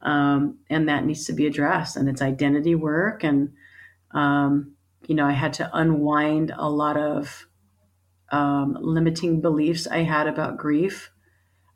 Um, 0.00 0.60
and 0.70 0.88
that 0.88 1.04
needs 1.04 1.26
to 1.26 1.34
be 1.34 1.46
addressed. 1.46 1.98
And 1.98 2.08
it's 2.08 2.22
identity 2.22 2.74
work. 2.74 3.22
And, 3.22 3.52
um, 4.12 4.72
you 5.06 5.14
know, 5.14 5.26
I 5.26 5.32
had 5.32 5.52
to 5.54 5.70
unwind 5.70 6.54
a 6.56 6.70
lot 6.70 6.96
of 6.96 7.46
um, 8.32 8.78
limiting 8.80 9.42
beliefs 9.42 9.86
I 9.86 10.04
had 10.04 10.26
about 10.26 10.56
grief. 10.56 11.10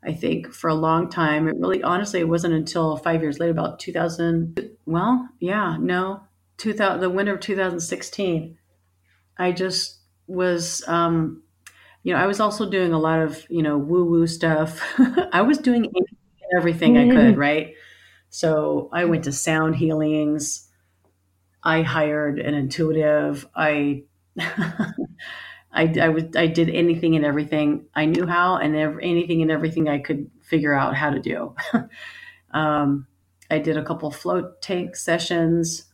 I 0.05 0.13
think 0.13 0.53
for 0.53 0.69
a 0.69 0.75
long 0.75 1.09
time, 1.09 1.47
it 1.47 1.55
really 1.57 1.81
honestly, 1.81 2.19
it 2.19 2.29
wasn't 2.29 2.53
until 2.53 2.97
five 2.97 3.21
years 3.21 3.39
later, 3.39 3.51
about 3.51 3.79
2000, 3.79 4.59
well, 4.85 5.27
yeah, 5.39 5.77
no, 5.79 6.21
2000, 6.57 7.01
the 7.01 7.09
winter 7.09 7.33
of 7.33 7.39
2016, 7.39 8.57
I 9.37 9.51
just 9.51 9.99
was, 10.27 10.87
um, 10.87 11.41
you 12.03 12.13
know, 12.13 12.19
I 12.19 12.27
was 12.27 12.39
also 12.39 12.69
doing 12.69 12.93
a 12.93 12.99
lot 12.99 13.19
of, 13.19 13.45
you 13.49 13.63
know, 13.63 13.77
woo 13.77 14.05
woo 14.05 14.27
stuff. 14.27 14.79
I 15.31 15.41
was 15.41 15.57
doing 15.57 15.91
everything 16.55 16.97
I 16.97 17.09
could, 17.09 17.37
right? 17.37 17.73
So 18.29 18.89
I 18.93 19.05
went 19.05 19.23
to 19.23 19.31
sound 19.31 19.75
healings. 19.75 20.69
I 21.63 21.81
hired 21.81 22.39
an 22.39 22.53
intuitive. 22.53 23.47
I, 23.55 24.03
I, 25.75 25.93
I, 26.37 26.47
did 26.47 26.69
anything 26.69 27.17
and 27.17 27.25
everything 27.25 27.85
I 27.93 28.05
knew 28.05 28.25
how, 28.25 28.57
and 28.57 28.75
anything 28.75 29.41
and 29.41 29.51
everything 29.51 29.89
I 29.89 29.99
could 29.99 30.31
figure 30.41 30.73
out 30.73 30.95
how 30.95 31.09
to 31.09 31.19
do. 31.19 31.53
um, 32.51 33.07
I 33.51 33.59
did 33.59 33.77
a 33.77 33.83
couple 33.83 34.09
float 34.09 34.61
tank 34.61 34.95
sessions. 34.95 35.85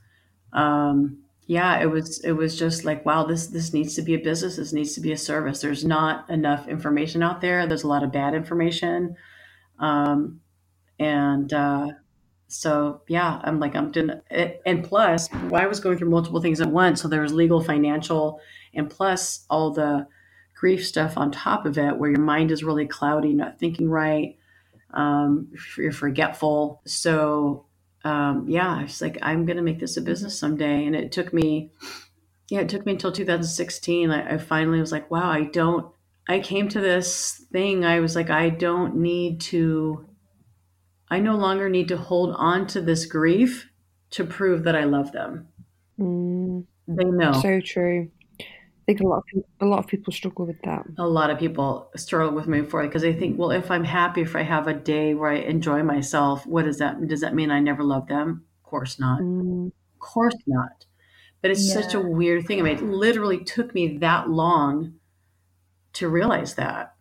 Um, 0.54 1.24
yeah, 1.48 1.82
it 1.82 1.88
was 1.88 2.24
it 2.24 2.34
was 2.34 2.58
just 2.58 2.86
like 2.86 3.06
wow, 3.06 3.26
this 3.26 3.48
this 3.48 3.74
needs 3.74 3.96
to 3.96 4.02
be 4.02 4.13
a 4.13 4.20
business. 4.20 4.56
This 4.56 4.72
needs 4.72 4.94
to 4.94 5.02
be 5.02 5.12
a 5.12 5.17
service. 5.17 5.62
There's 5.62 5.84
not 5.84 6.30
enough 6.30 6.67
information 6.67 7.24
out 7.24 7.41
there. 7.41 7.65
There's 7.65 7.84
a 7.84 7.88
lot 7.88 8.04
of 8.04 8.12
bad 8.12 8.36
information, 8.36 9.15
um, 9.80 10.41
and 11.00 11.52
uh, 11.52 11.88
so 12.48 13.02
yeah, 13.08 13.41
I'm 13.44 13.60
like 13.60 13.76
I'm 13.76 13.91
doing. 13.91 14.12
And 14.30 14.84
plus, 14.84 15.28
I 15.34 15.65
was 15.65 15.80
going 15.80 15.98
through 15.98 16.10
multiple 16.10 16.41
things 16.41 16.62
at 16.62 16.70
once. 16.70 17.02
So 17.02 17.08
there 17.08 17.22
was 17.22 17.34
legal, 17.34 17.62
financial, 17.62 18.39
and 18.74 18.90
plus 18.90 19.46
all 19.50 19.72
the 19.72 20.08
grief 20.56 20.86
stuff 20.86 21.18
on 21.18 21.32
top 21.32 21.66
of 21.66 21.78
it, 21.78 21.98
where 21.98 22.10
your 22.12 22.20
mind 22.22 22.52
is 22.52 22.64
really 22.64 22.88
cloudy, 22.88 23.34
not 23.34 23.60
thinking 23.60 23.90
right. 23.90 24.38
Um, 24.94 25.52
you're 25.78 25.92
forgetful. 25.92 26.82
So 26.86 27.66
um, 28.04 28.46
yeah, 28.48 28.82
it's 28.84 29.02
like, 29.02 29.18
I'm 29.22 29.46
going 29.46 29.58
to 29.58 29.64
make 29.64 29.80
this 29.80 29.98
a 29.98 30.02
business 30.02 30.38
someday. 30.40 30.86
And 30.86 30.96
it 30.96 31.12
took 31.12 31.34
me, 31.34 31.72
yeah, 32.50 32.62
it 32.62 32.70
took 32.70 32.86
me 32.86 32.94
until 32.94 33.12
2016. 33.12 34.12
I, 34.12 34.36
I 34.36 34.38
finally 34.38 34.80
was 34.80 34.92
like, 34.92 35.10
wow, 35.12 35.30
I 35.30 35.44
don't, 35.44 35.94
I 36.28 36.40
came 36.40 36.70
to 36.70 36.80
this 36.80 37.46
thing. 37.52 37.86
I 37.86 38.00
was 38.00 38.16
like, 38.16 38.30
I 38.30 38.50
don't 38.50 38.98
need 38.98 39.42
to, 39.42 40.08
I 41.10 41.20
no 41.20 41.36
longer 41.36 41.70
need 41.70 41.90
to 41.90 41.98
hold 41.98 42.36
on 42.38 42.68
to 42.68 42.82
this 42.82 43.06
grief 43.06 43.70
to 44.12 44.24
prove 44.26 44.64
that 44.64 44.76
I 44.76 44.86
love 44.86 45.12
them. 45.12 45.48
Mm, 46.00 46.66
They 46.88 47.06
know. 47.06 47.34
so 47.34 47.60
true. 47.62 48.10
I 48.82 48.91
think 48.94 49.02
a 49.02 49.08
lot 49.08 49.20
of 49.20 49.26
people, 49.26 49.50
a 49.60 49.65
lot 49.65 49.80
of 49.80 49.88
people 49.88 50.13
struggle 50.13 50.46
with 50.46 50.62
that. 50.63 50.86
a 50.98 51.08
lot 51.08 51.30
of 51.30 51.39
people 51.39 51.89
struggle 51.96 52.34
with 52.36 52.48
moving 52.48 52.70
forward 52.70 52.88
because 52.88 53.02
they 53.02 53.13
think, 53.13 53.38
well, 53.38 53.52
if 53.52 53.72
I'm 53.72 53.84
happy, 53.84 54.22
if 54.22 54.36
I 54.36 54.41
have 54.44 54.67
a 54.67 54.74
day 54.74 55.13
where 55.13 55.32
I 55.32 55.36
enjoy 55.38 55.84
myself, 55.84 56.46
what 56.46 56.65
does 56.65 56.78
that 56.80 57.06
does 57.08 57.22
that 57.22 57.34
mean 57.36 57.52
I 57.52 57.60
never 57.60 57.84
love 57.84 58.08
them? 58.08 58.46
Of 58.63 58.70
course 58.70 59.00
not. 59.00 59.22
Mm, 59.22 59.67
Of 59.67 60.00
course 60.00 60.36
not. 60.48 60.86
But 61.41 61.52
it's 61.52 61.72
such 61.72 61.94
a 61.94 62.02
weird 62.02 62.48
thing. 62.48 62.60
I 62.60 62.63
mean, 62.63 62.78
it 62.78 62.84
literally 62.84 63.44
took 63.44 63.74
me 63.76 63.98
that 64.00 64.30
long 64.30 64.96
to 65.94 66.10
realize 66.10 66.56
that. 66.56 66.96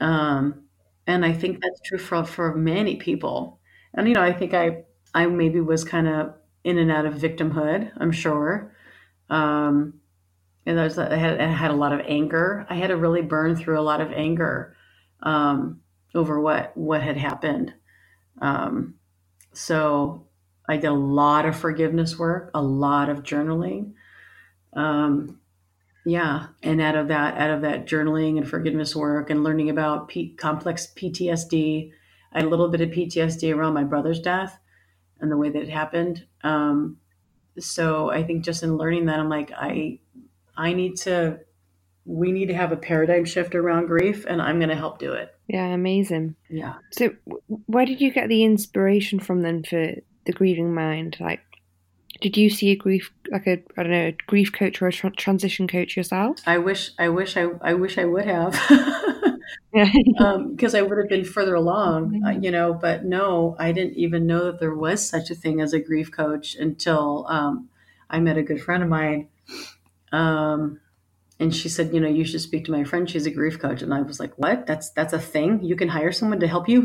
Um, 0.00 0.64
and 1.06 1.24
I 1.24 1.32
think 1.32 1.60
that's 1.60 1.80
true 1.84 1.98
for 1.98 2.24
for 2.24 2.54
many 2.54 2.96
people. 2.96 3.60
And 3.94 4.08
you 4.08 4.14
know, 4.14 4.22
I 4.22 4.32
think 4.32 4.54
I 4.54 4.84
I 5.14 5.26
maybe 5.26 5.60
was 5.60 5.84
kind 5.84 6.08
of 6.08 6.34
in 6.64 6.78
and 6.78 6.90
out 6.90 7.06
of 7.06 7.14
victimhood. 7.14 7.90
I'm 7.96 8.12
sure. 8.12 8.72
Um, 9.30 9.99
and 10.66 10.76
there's 10.76 10.98
I 10.98 11.16
had 11.16 11.40
I 11.40 11.46
had 11.46 11.70
a 11.70 11.76
lot 11.76 11.92
of 11.92 12.00
anger. 12.06 12.66
I 12.68 12.74
had 12.74 12.88
to 12.88 12.96
really 12.96 13.22
burn 13.22 13.56
through 13.56 13.78
a 13.78 13.82
lot 13.82 14.00
of 14.00 14.12
anger 14.12 14.76
um, 15.22 15.80
over 16.14 16.40
what 16.40 16.76
what 16.76 17.02
had 17.02 17.16
happened. 17.16 17.74
Um, 18.40 18.94
so 19.52 20.26
I 20.68 20.76
did 20.76 20.88
a 20.88 20.92
lot 20.92 21.46
of 21.46 21.56
forgiveness 21.56 22.18
work, 22.18 22.50
a 22.54 22.62
lot 22.62 23.08
of 23.08 23.22
journaling. 23.22 23.94
Um, 24.72 25.40
yeah, 26.06 26.46
and 26.62 26.80
out 26.80 26.96
of 26.96 27.08
that, 27.08 27.36
out 27.36 27.50
of 27.50 27.62
that 27.62 27.86
journaling 27.86 28.38
and 28.38 28.48
forgiveness 28.48 28.96
work, 28.96 29.28
and 29.30 29.44
learning 29.44 29.68
about 29.68 30.08
P- 30.08 30.34
complex 30.34 30.86
PTSD, 30.96 31.90
I 32.32 32.38
had 32.38 32.46
a 32.46 32.48
little 32.48 32.68
bit 32.68 32.80
of 32.80 32.90
PTSD 32.90 33.54
around 33.54 33.74
my 33.74 33.84
brother's 33.84 34.20
death 34.20 34.58
and 35.20 35.30
the 35.30 35.36
way 35.36 35.50
that 35.50 35.62
it 35.62 35.68
happened. 35.68 36.24
Um, 36.42 36.98
so 37.58 38.10
I 38.10 38.22
think 38.22 38.44
just 38.44 38.62
in 38.62 38.76
learning 38.76 39.06
that, 39.06 39.18
I'm 39.18 39.28
like, 39.28 39.52
I, 39.52 39.98
I 40.60 40.72
need 40.74 40.96
to, 40.98 41.40
we 42.04 42.32
need 42.32 42.46
to 42.46 42.54
have 42.54 42.72
a 42.72 42.76
paradigm 42.76 43.24
shift 43.24 43.54
around 43.54 43.86
grief, 43.86 44.26
and 44.28 44.42
I'm 44.42 44.58
going 44.58 44.68
to 44.68 44.76
help 44.76 44.98
do 44.98 45.12
it. 45.12 45.34
yeah, 45.48 45.66
amazing. 45.66 46.36
Yeah. 46.48 46.74
So, 46.92 47.14
where 47.66 47.86
did 47.86 48.00
you 48.00 48.12
get 48.12 48.28
the 48.28 48.44
inspiration 48.44 49.20
from 49.20 49.42
then 49.42 49.64
for 49.64 49.94
the 50.26 50.32
grieving 50.32 50.74
mind? 50.74 51.16
Like, 51.20 51.40
did 52.20 52.36
you 52.36 52.50
see 52.50 52.70
a 52.70 52.76
grief, 52.76 53.10
like 53.30 53.46
a, 53.46 53.62
I 53.76 53.82
don't 53.82 53.92
know, 53.92 54.08
a 54.08 54.16
grief 54.26 54.52
coach 54.52 54.82
or 54.82 54.88
a 54.88 54.92
tra- 54.92 55.10
transition 55.10 55.66
coach 55.66 55.96
yourself? 55.96 56.40
I 56.46 56.58
wish, 56.58 56.90
I 56.98 57.08
wish, 57.08 57.36
I, 57.36 57.46
I 57.62 57.74
wish 57.74 57.96
I 57.96 58.04
would 58.04 58.26
have. 58.26 58.54
Yeah. 59.72 59.90
because 60.50 60.74
I 60.74 60.82
would 60.82 60.98
have 60.98 61.08
been 61.08 61.24
further 61.24 61.54
along, 61.54 62.22
uh, 62.24 62.30
you 62.30 62.50
know. 62.50 62.74
But 62.74 63.04
no, 63.04 63.56
I 63.58 63.72
didn't 63.72 63.96
even 63.96 64.26
know 64.26 64.46
that 64.46 64.60
there 64.60 64.74
was 64.74 65.08
such 65.08 65.30
a 65.30 65.34
thing 65.34 65.60
as 65.60 65.72
a 65.72 65.80
grief 65.80 66.10
coach 66.10 66.56
until 66.56 67.26
um, 67.28 67.68
I 68.08 68.20
met 68.20 68.36
a 68.36 68.42
good 68.42 68.62
friend 68.62 68.82
of 68.82 68.88
mine. 68.88 69.28
Um, 70.12 70.80
and 71.38 71.54
she 71.54 71.68
said, 71.68 71.94
you 71.94 72.00
know, 72.00 72.08
you 72.08 72.24
should 72.24 72.40
speak 72.42 72.66
to 72.66 72.72
my 72.72 72.84
friend. 72.84 73.08
She's 73.08 73.26
a 73.26 73.30
grief 73.30 73.58
coach, 73.58 73.82
and 73.82 73.94
I 73.94 74.02
was 74.02 74.20
like, 74.20 74.34
what? 74.38 74.66
That's 74.66 74.90
that's 74.90 75.12
a 75.14 75.18
thing. 75.18 75.62
You 75.62 75.76
can 75.76 75.88
hire 75.88 76.12
someone 76.12 76.40
to 76.40 76.46
help 76.48 76.68
you 76.68 76.82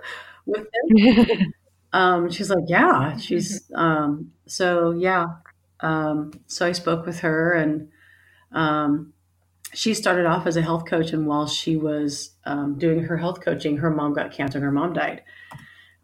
with 0.46 0.66
this. 0.94 1.38
Um, 1.90 2.28
she's 2.30 2.50
like, 2.50 2.64
yeah. 2.66 3.16
She's 3.16 3.62
um, 3.74 4.32
so 4.46 4.90
yeah. 4.92 5.24
Um, 5.80 6.32
so 6.46 6.66
I 6.66 6.72
spoke 6.72 7.06
with 7.06 7.20
her, 7.20 7.54
and 7.54 7.88
um, 8.52 9.14
she 9.74 9.94
started 9.94 10.26
off 10.26 10.46
as 10.46 10.56
a 10.56 10.62
health 10.62 10.86
coach, 10.86 11.12
and 11.12 11.26
while 11.26 11.46
she 11.46 11.76
was 11.76 12.32
um, 12.44 12.78
doing 12.78 13.04
her 13.04 13.16
health 13.18 13.40
coaching, 13.40 13.78
her 13.78 13.90
mom 13.90 14.14
got 14.14 14.32
cancer 14.32 14.58
and 14.58 14.64
her 14.64 14.72
mom 14.72 14.92
died. 14.94 15.22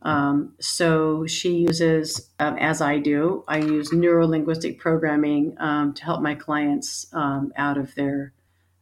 Um, 0.05 0.55
so 0.61 1.27
she 1.27 1.57
uses, 1.57 2.31
um, 2.39 2.57
as 2.59 2.83
I 2.83 2.99
do, 2.99 3.43
I 3.49 3.59
use 3.59 3.91
neuro 3.93 4.27
linguistic 4.27 4.79
programming 4.79 5.57
um, 5.59 5.95
to 5.95 6.05
help 6.05 6.21
my 6.21 6.35
clients 6.35 7.07
um, 7.15 7.53
out 7.57 7.79
of 7.79 7.95
their 7.95 8.33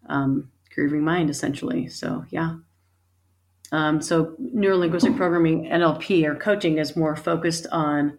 um, 0.09 0.51
grieving 0.75 1.05
mind, 1.05 1.31
essentially. 1.31 1.89
So, 1.89 2.25
yeah. 2.31 2.57
Um, 3.71 4.03
so, 4.03 4.35
neuro 4.39 4.77
linguistic 4.77 5.17
programming, 5.17 5.67
NLP, 5.67 6.25
or 6.27 6.35
coaching 6.35 6.79
is 6.79 6.97
more 6.97 7.15
focused 7.17 7.67
on 7.71 8.19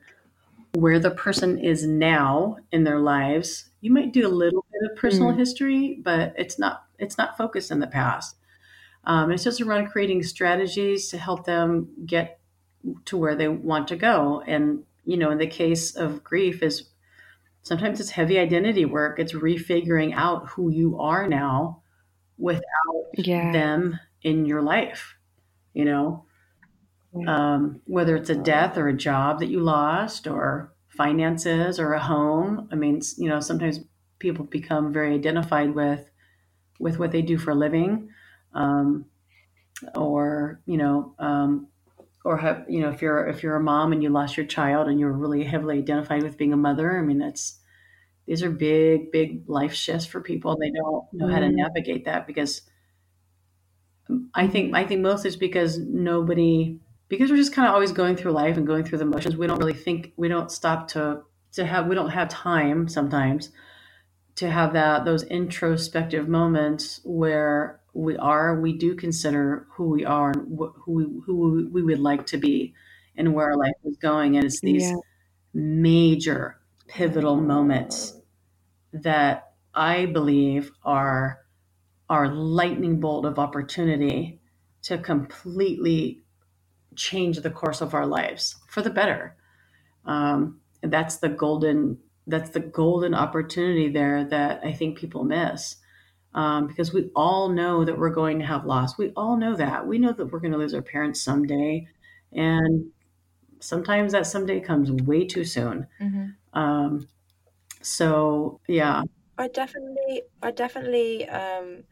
where 0.74 0.98
the 0.98 1.12
person 1.12 1.60
is 1.60 1.86
now 1.86 2.58
in 2.72 2.84
their 2.86 3.00
lives. 3.00 3.70
You 3.82 3.92
might 3.92 4.13
do 4.13 4.26
a 4.26 4.30
little 4.30 4.66
bit 4.72 4.89
of 4.92 4.98
personal 4.98 5.34
Mm. 5.34 5.38
history, 5.38 6.00
but 6.02 6.34
it's 6.38 6.58
not 6.58 6.86
it's 6.98 7.18
not 7.18 7.38
focused 7.38 7.70
in 7.70 7.80
the 7.80 7.88
past. 7.88 8.38
Um, 9.04 9.32
it's 9.32 9.44
just 9.44 9.60
around 9.62 9.88
creating 9.92 10.24
strategies 10.24 11.10
to 11.10 11.18
help 11.18 11.46
them 11.46 11.89
get 12.06 12.39
to 13.06 13.17
where 13.17 13.36
they 13.36 13.48
want 13.48 13.88
to 13.89 13.96
go. 13.96 14.41
And 14.41 14.86
you 15.06 15.17
know, 15.17 15.32
in 15.32 15.38
the 15.38 15.48
case 15.48 15.96
of 15.96 16.24
grief, 16.24 16.63
is 16.63 16.89
sometimes 17.63 18.00
it's 18.02 18.12
heavy 18.12 18.39
identity 18.39 18.86
work. 18.86 19.19
It's 19.19 19.34
refiguring 19.34 20.13
out 20.15 20.50
who 20.50 20.69
you 20.72 21.00
are 21.00 21.28
now 21.28 21.84
without 22.38 22.63
Yeah. 23.17 23.54
them 23.54 24.00
in 24.24 24.46
your 24.46 24.62
life. 24.63 25.15
You 25.74 25.86
know, 25.86 26.26
Yeah. 27.13 27.28
um, 27.28 27.82
whether 27.86 28.15
it's 28.15 28.30
a 28.30 28.36
death 28.36 28.78
or 28.78 28.88
a 28.88 28.93
job 28.98 29.39
that 29.39 29.48
you 29.48 29.60
lost 29.60 30.28
or 30.28 30.74
finances 30.89 31.80
or 31.80 31.93
a 31.93 32.00
home. 32.00 32.67
I 32.72 32.76
mean, 32.76 33.02
you 33.17 33.30
know, 33.30 33.39
sometimes 33.39 33.80
people 34.19 34.46
become 34.46 34.93
very 34.93 35.13
identified 35.13 35.74
with 35.74 36.10
with 36.80 37.00
what 37.00 37.12
they 37.12 37.22
do 37.22 37.38
for 37.38 37.52
a 37.52 37.56
living, 37.56 38.12
um, 38.54 39.06
or 39.96 40.62
you 40.65 40.78
know, 40.78 41.15
um, 41.19 41.69
or 42.24 42.38
have 42.38 42.66
you 42.70 42.82
know, 42.82 42.90
if 42.90 43.02
you're 43.02 43.28
if 43.28 43.44
you're 43.44 43.56
a 43.56 43.64
mom 43.64 43.94
and 43.94 44.04
you 44.04 44.10
lost 44.10 44.38
your 44.38 44.46
child 44.46 44.88
and 44.88 45.00
you're 45.00 45.12
really 45.12 45.44
heavily 45.44 45.78
identified 45.80 46.24
with 46.24 46.38
being 46.38 46.54
a 46.54 46.58
mother. 46.58 46.98
I 46.98 47.02
mean, 47.02 47.20
that's 47.20 47.60
these 48.28 48.44
are 48.44 48.52
big, 48.52 49.12
big 49.12 49.50
life 49.50 49.74
shifts 49.74 50.06
for 50.08 50.22
people. 50.22 50.58
They 50.58 50.72
don't 50.72 51.06
know 51.20 51.28
how 51.28 51.40
to 51.40 51.50
Mm. 51.50 51.56
navigate 51.56 52.06
that 52.06 52.28
because 52.28 52.64
I 54.34 54.48
think 54.48 54.74
I 54.76 54.86
think 54.86 55.02
most 55.02 55.26
is 55.26 55.36
because 55.36 55.78
nobody 55.80 56.80
because 57.08 57.30
we're 57.30 57.38
just 57.38 57.54
kind 57.54 57.68
of 57.68 57.74
always 57.74 57.92
going 57.92 58.16
through 58.16 58.32
life 58.32 58.58
and 58.58 58.66
going 58.68 58.84
through 58.84 58.98
the 58.98 59.06
motions. 59.06 59.38
We 59.38 59.48
don't 59.48 59.60
really 59.60 59.74
think 59.74 60.14
we 60.18 60.28
don't 60.28 60.52
stop 60.52 60.88
to 60.90 61.24
to 61.54 61.66
have 61.66 61.88
we 61.88 61.96
don't 61.96 62.10
have 62.10 62.30
time 62.30 62.88
sometimes 62.88 63.52
to 64.38 64.52
have 64.52 64.74
that 64.74 65.06
those 65.06 65.24
introspective 65.26 66.30
moments 66.30 67.02
where 67.06 67.82
we 67.93 68.17
are 68.17 68.60
we 68.60 68.73
do 68.73 68.95
consider 68.95 69.67
who 69.71 69.89
we 69.89 70.06
are 70.06 70.32
and 70.32 70.58
wh- 70.60 70.75
who 70.82 70.91
we, 70.93 71.03
who 71.25 71.69
we 71.71 71.82
would 71.84 71.99
like 71.99 72.25
to 72.27 72.38
be 72.38 72.73
and 73.15 73.34
where 73.34 73.47
our 73.51 73.58
life 73.58 73.75
is 73.84 73.97
going 73.97 74.36
and 74.38 74.45
it's 74.45 74.62
these 74.62 74.84
Yeah. 74.84 74.97
major 75.53 76.60
pivotal 76.88 77.38
moments 77.38 78.19
that 78.93 79.53
I 79.73 80.06
believe 80.08 80.71
are 80.84 81.45
our 82.10 82.29
lightning 82.34 82.99
bolt 82.99 83.25
of 83.25 83.39
opportunity 83.39 84.41
to 84.84 84.97
completely 84.97 86.21
change 86.95 87.39
the 87.39 87.51
course 87.51 87.82
of 87.82 87.93
our 87.93 88.06
lives 88.06 88.56
for 88.67 88.82
the 88.82 88.89
better. 88.89 89.36
Um, 90.06 90.62
that's 90.82 91.17
the 91.17 91.29
golden 91.29 91.99
that's 92.27 92.51
the 92.51 92.60
golden 92.62 93.13
opportunity 93.13 93.89
there 93.89 94.23
that 94.25 94.63
I 94.63 94.73
think 94.73 94.97
people 94.97 95.25
miss. 95.25 95.77
Um, 96.36 96.67
because 96.67 96.93
we 96.93 97.10
all 97.15 97.50
know 97.50 97.86
that 97.86 97.98
we're 97.98 98.10
going 98.10 98.39
to 98.39 98.46
have 98.46 98.65
loss. 98.65 98.98
We 98.98 99.10
all 99.15 99.38
know 99.38 99.56
that. 99.56 99.86
We 99.86 100.00
know 100.00 100.13
that 100.13 100.32
we're 100.32 100.39
going 100.39 100.52
to 100.54 100.58
lose 100.58 100.74
our 100.74 100.82
parents 100.82 101.22
someday. 101.22 101.88
And 102.32 102.88
sometimes 103.60 104.13
that 104.13 104.26
someday 104.26 104.60
comes 104.60 104.91
way 104.91 105.26
too 105.26 105.46
soon. 105.46 105.86
Mm-hmm. 106.02 106.60
Um, 106.60 107.08
so, 107.82 108.60
yeah. 108.67 109.04
I 109.38 109.48
definitely, 109.48 110.24
I 110.41 110.52
definitely 110.52 111.30
um, 111.30 111.84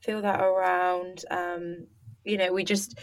feel 0.00 0.22
that 0.22 0.40
around. 0.40 1.24
Um, 1.30 1.86
you 2.24 2.38
know, 2.38 2.52
we 2.52 2.64
just 2.64 2.98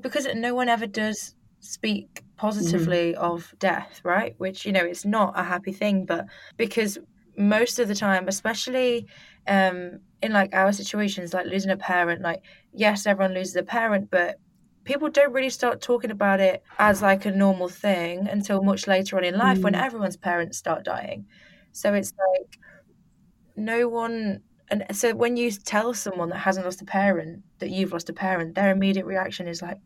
because 0.00 0.26
no 0.34 0.54
one 0.54 0.68
ever 0.68 0.86
does 0.86 1.34
speak 1.60 2.22
positively 2.36 3.14
of 3.16 3.52
death, 3.58 4.00
right? 4.04 4.34
Which 4.38 4.64
you 4.64 4.72
know, 4.72 4.84
it's 4.84 5.04
not 5.04 5.38
a 5.38 5.42
happy 5.42 5.72
thing, 5.72 6.04
but 6.04 6.26
because 6.56 6.98
most 7.36 7.78
of 7.78 7.88
the 7.88 7.94
time, 7.94 8.28
especially 8.28 9.06
um, 9.46 10.00
in 10.22 10.32
like 10.32 10.54
our 10.54 10.72
situations, 10.72 11.32
like 11.34 11.46
losing 11.46 11.70
a 11.70 11.76
parent, 11.76 12.22
like 12.22 12.42
yes, 12.72 13.06
everyone 13.06 13.34
loses 13.34 13.56
a 13.56 13.62
parent, 13.62 14.10
but 14.10 14.36
people 14.84 15.08
don't 15.08 15.32
really 15.32 15.50
start 15.50 15.80
talking 15.80 16.10
about 16.10 16.40
it 16.40 16.62
as 16.78 17.02
like 17.02 17.24
a 17.26 17.30
normal 17.30 17.68
thing 17.68 18.26
until 18.28 18.62
much 18.62 18.86
later 18.86 19.16
on 19.16 19.24
in 19.24 19.36
life 19.36 19.62
when 19.62 19.74
Mm. 19.74 19.82
everyone's 19.84 20.16
parents 20.16 20.58
start 20.58 20.84
dying. 20.84 21.26
So 21.72 21.92
it's 21.94 22.12
like 22.34 22.58
no 23.56 23.88
one 23.88 24.40
and 24.70 24.84
so 24.92 25.14
when 25.14 25.36
you 25.36 25.50
tell 25.50 25.92
someone 25.94 26.28
that 26.28 26.38
hasn't 26.38 26.64
lost 26.64 26.80
a 26.80 26.84
parent 26.84 27.42
that 27.58 27.70
you've 27.70 27.92
lost 27.92 28.08
a 28.08 28.12
parent, 28.12 28.54
their 28.54 28.70
immediate 28.70 29.04
reaction 29.04 29.48
is 29.48 29.60
like, 29.60 29.78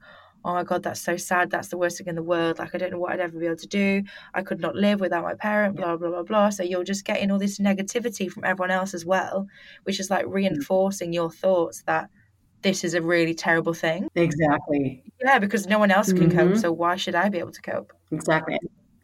Oh 0.44 0.52
my 0.52 0.62
god, 0.64 0.82
that's 0.82 1.00
so 1.00 1.16
sad. 1.16 1.50
That's 1.50 1.68
the 1.68 1.78
worst 1.78 1.98
thing 1.98 2.06
in 2.08 2.14
the 2.16 2.22
world. 2.22 2.58
Like 2.58 2.74
I 2.74 2.78
don't 2.78 2.90
know 2.92 2.98
what 2.98 3.12
I'd 3.12 3.20
ever 3.20 3.38
be 3.38 3.46
able 3.46 3.56
to 3.56 3.66
do. 3.66 4.02
I 4.34 4.42
could 4.42 4.60
not 4.60 4.76
live 4.76 5.00
without 5.00 5.24
my 5.24 5.34
parent, 5.34 5.76
blah 5.76 5.96
blah 5.96 6.10
blah 6.10 6.22
blah. 6.22 6.50
So 6.50 6.62
you're 6.62 6.84
just 6.84 7.04
getting 7.04 7.30
all 7.30 7.38
this 7.38 7.58
negativity 7.58 8.30
from 8.30 8.44
everyone 8.44 8.70
else 8.70 8.92
as 8.94 9.06
well, 9.06 9.46
which 9.84 9.98
is 10.00 10.10
like 10.10 10.26
reinforcing 10.28 11.12
your 11.12 11.30
thoughts 11.30 11.82
that 11.86 12.10
this 12.62 12.84
is 12.84 12.94
a 12.94 13.02
really 13.02 13.34
terrible 13.34 13.74
thing. 13.74 14.08
Exactly. 14.14 15.02
Yeah, 15.22 15.38
because 15.38 15.66
no 15.66 15.78
one 15.78 15.90
else 15.90 16.12
can 16.12 16.30
cope, 16.30 16.52
Mhm. 16.52 16.60
so 16.60 16.72
why 16.72 16.96
should 16.96 17.14
I 17.14 17.28
be 17.30 17.38
able 17.38 17.52
to 17.52 17.62
cope? 17.62 17.92
Exactly. 18.12 18.58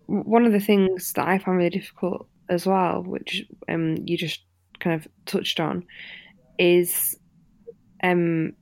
one 0.07 0.45
of 0.45 0.53
the 0.53 0.61
things 0.61 1.13
that 1.13 1.29
I 1.29 1.39
find 1.39 1.57
really 1.57 1.71
difficult 1.71 2.29
as 2.49 2.67
well, 2.67 3.03
which 3.05 3.45
um 3.69 3.97
you 4.05 4.17
just 4.19 4.41
kind 4.81 4.97
of 4.97 5.07
touched 5.25 5.61
on, 5.61 5.87
is 6.59 7.17
um 8.03 8.53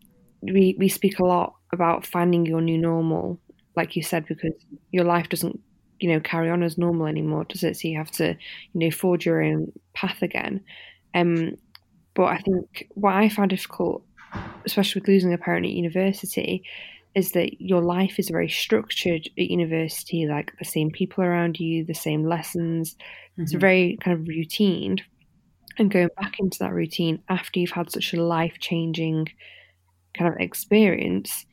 we 0.43 0.77
we 0.79 0.89
speak 0.89 1.19
a 1.19 1.25
lot 1.25 1.55
about 1.73 2.07
finding 2.07 2.47
your 2.47 2.61
new 2.61 2.79
normal, 2.79 3.41
like 3.77 3.97
you 3.97 4.03
said, 4.03 4.27
because 4.27 4.55
your 4.91 5.05
life 5.05 5.29
doesn't 5.29 5.61
you 6.01 6.09
know 6.11 6.21
carry 6.21 6.49
on 6.51 6.63
as 6.63 6.79
normal 6.79 7.07
anymore, 7.07 7.45
does 7.45 7.65
it? 7.65 7.77
So 7.77 7.89
you 7.89 7.99
have 7.99 8.11
to 8.13 8.29
you 8.73 8.81
know 8.81 8.91
forge 8.91 9.27
your 9.27 9.43
own 9.43 9.73
path 9.95 10.23
again. 10.23 10.65
Um, 11.15 11.57
but 12.15 12.25
I 12.27 12.39
think 12.39 12.89
what 12.95 13.15
I 13.15 13.29
found 13.29 13.51
difficult, 13.51 14.05
especially 14.67 15.01
with 15.01 15.09
losing 15.09 15.33
a 15.33 15.39
parent 15.39 15.67
at 15.67 15.73
university, 15.73 16.63
is 17.15 17.33
that 17.33 17.61
your 17.61 17.81
life 17.83 18.19
is 18.19 18.29
very 18.29 18.49
structured 18.49 19.29
at 19.39 19.51
university, 19.51 20.27
like 20.27 20.53
the 20.59 20.65
same 20.65 20.91
people 20.91 21.25
around 21.25 21.59
you, 21.59 21.85
the 21.85 21.95
same 21.95 22.25
lessons. 22.25 22.97
It's 23.39 23.55
Mhm. 23.55 23.61
very 23.61 23.99
kind 24.03 24.19
of 24.19 24.27
routine. 24.29 24.99
And 25.79 25.91
going 25.91 26.09
back 26.21 26.41
into 26.41 26.59
that 26.61 26.73
routine 26.73 27.23
after 27.29 27.61
you've 27.61 27.71
had 27.71 27.91
such 27.91 28.13
a 28.15 28.23
life 28.23 28.59
changing 28.61 29.29
kind 30.17 30.33
of 30.33 30.41
experience 30.41 31.47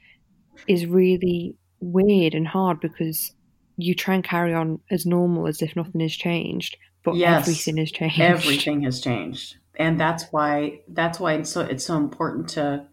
is 0.67 0.85
really 0.85 1.55
weird 1.79 2.33
and 2.33 2.47
hard 2.47 2.79
because 2.79 3.31
you 3.77 3.93
try 3.93 4.15
and 4.15 4.23
carry 4.23 4.53
on 4.53 4.79
as 4.89 5.05
normal 5.05 5.47
as 5.47 5.61
if 5.61 5.75
nothing 5.75 6.01
has 6.01 6.15
changed, 6.15 6.77
but 7.03 7.15
Yes. 7.15 7.41
everything 7.41 7.77
has 7.77 7.91
changed. 7.91 8.21
everything 8.21 8.81
has 8.83 9.01
changed 9.01 9.57
and 9.77 9.99
that's 9.99 10.23
why 10.31 10.79
that's 10.87 11.19
why 11.19 11.33
it's 11.33 11.49
so 11.49 11.61
it's 11.61 11.83
so 11.83 11.97
important 11.97 12.47
to 12.47 12.85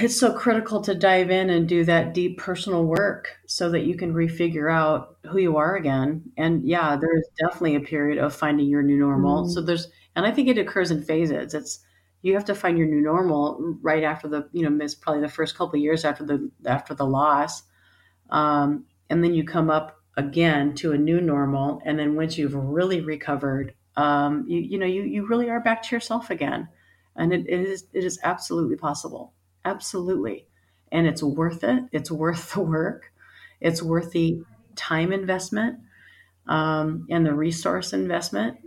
it's 0.00 0.18
so 0.18 0.32
critical 0.32 0.80
to 0.82 0.94
dive 0.94 1.30
in 1.30 1.50
and 1.50 1.68
do 1.68 1.84
that 1.84 2.12
deep 2.14 2.36
personal 2.38 2.84
work 2.84 3.28
so 3.46 3.70
that 3.70 3.84
you 3.84 3.96
can 3.96 4.12
refigure 4.12 4.70
out 4.72 5.16
who 5.30 5.38
you 5.38 5.56
are 5.56 5.76
again 5.76 6.22
and 6.36 6.66
yeah 6.66 6.96
there's 6.96 7.24
definitely 7.38 7.76
a 7.76 7.80
period 7.80 8.18
of 8.18 8.34
finding 8.34 8.66
your 8.66 8.82
new 8.82 8.98
normal 8.98 9.44
Mm. 9.44 9.50
so 9.52 9.62
there's 9.62 9.86
and 10.16 10.26
i 10.26 10.32
think 10.32 10.48
it 10.48 10.58
occurs 10.58 10.90
in 10.90 11.02
phases 11.04 11.54
it's 11.54 11.78
you 12.24 12.34
have 12.34 12.46
to 12.46 12.54
find 12.54 12.78
your 12.78 12.88
new 12.88 13.02
normal 13.02 13.76
right 13.82 14.02
after 14.02 14.28
the 14.28 14.48
you 14.52 14.68
know 14.68 14.84
it's 14.84 14.94
probably 14.94 15.20
the 15.22 15.28
first 15.28 15.56
couple 15.56 15.76
of 15.78 15.82
years 15.82 16.04
after 16.06 16.24
the 16.24 16.50
after 16.66 16.94
the 16.94 17.06
loss. 17.06 17.64
Um, 18.30 18.86
and 19.10 19.22
then 19.22 19.34
you 19.34 19.44
come 19.44 19.70
up 19.70 20.00
again 20.16 20.74
to 20.76 20.92
a 20.92 20.98
new 20.98 21.20
normal. 21.20 21.82
And 21.84 21.98
then 21.98 22.16
once 22.16 22.38
you've 22.38 22.54
really 22.54 23.00
recovered 23.00 23.74
um, 23.96 24.44
you, 24.48 24.60
you 24.60 24.78
know 24.78 24.86
you, 24.86 25.02
you 25.02 25.26
really 25.26 25.50
are 25.50 25.60
back 25.60 25.82
to 25.84 25.96
yourself 25.96 26.30
again. 26.30 26.68
And 27.16 27.32
it, 27.32 27.46
it 27.48 27.60
is 27.60 27.86
it 27.92 28.04
is 28.04 28.18
absolutely 28.24 28.76
possible. 28.76 29.34
Absolutely. 29.64 30.46
And 30.92 31.06
it's 31.06 31.22
worth 31.22 31.64
it. 31.64 31.84
It's 31.92 32.10
worth 32.10 32.52
the 32.54 32.60
work. 32.60 33.12
It's 33.60 33.82
worth 33.82 34.12
the 34.12 34.42
time 34.76 35.12
investment 35.12 35.80
um, 36.46 37.06
and 37.10 37.26
the 37.26 37.34
resource 37.34 37.92
investment. 37.92 38.58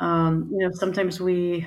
Um, 0.00 0.48
you 0.52 0.58
know 0.58 0.70
sometimes 0.74 1.20
we 1.20 1.66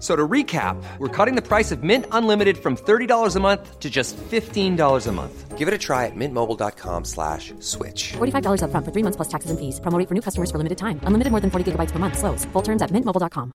F- 0.00 0.06
So 0.06 0.16
to 0.16 0.26
recap, 0.26 0.82
we're 0.98 1.08
cutting 1.08 1.34
the 1.36 1.42
price 1.46 1.70
of 1.70 1.82
Mint 1.82 2.06
Unlimited 2.10 2.56
from 2.56 2.74
$30 2.74 3.36
a 3.36 3.40
month 3.40 3.78
to 3.80 3.90
just 3.90 4.16
$15 4.16 5.06
a 5.06 5.12
month. 5.12 5.58
Give 5.58 5.68
it 5.68 5.74
a 5.74 5.78
try 5.78 6.06
at 6.06 6.16
mintmobile.com 6.16 7.04
slash 7.04 7.52
switch. 7.60 8.14
$45 8.16 8.62
upfront 8.62 8.84
for 8.86 8.92
three 8.92 9.02
months 9.04 9.16
plus 9.16 9.28
taxes 9.28 9.50
and 9.50 9.60
fees. 9.60 9.78
Promo 9.78 9.98
rate 9.98 10.08
for 10.08 10.14
new 10.14 10.22
customers 10.22 10.50
for 10.50 10.56
limited 10.56 10.78
time. 10.78 11.00
Unlimited 11.04 11.30
more 11.30 11.40
than 11.40 11.50
40 11.50 11.72
gigabytes 11.72 11.90
per 11.92 11.98
month. 11.98 12.16
Slows. 12.16 12.46
Full 12.54 12.62
terms 12.62 12.80
at 12.80 12.90
mintmobile.com. 12.90 13.52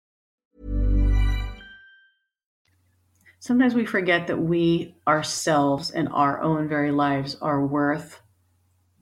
sometimes 3.40 3.76
we 3.76 3.86
forget 3.86 4.28
that 4.28 4.38
we 4.40 4.96
ourselves 5.08 5.92
and 5.92 6.10
our 6.12 6.42
own 6.42 6.68
very 6.68 6.92
lives 6.92 7.38
are 7.42 7.66
worth 7.66 8.22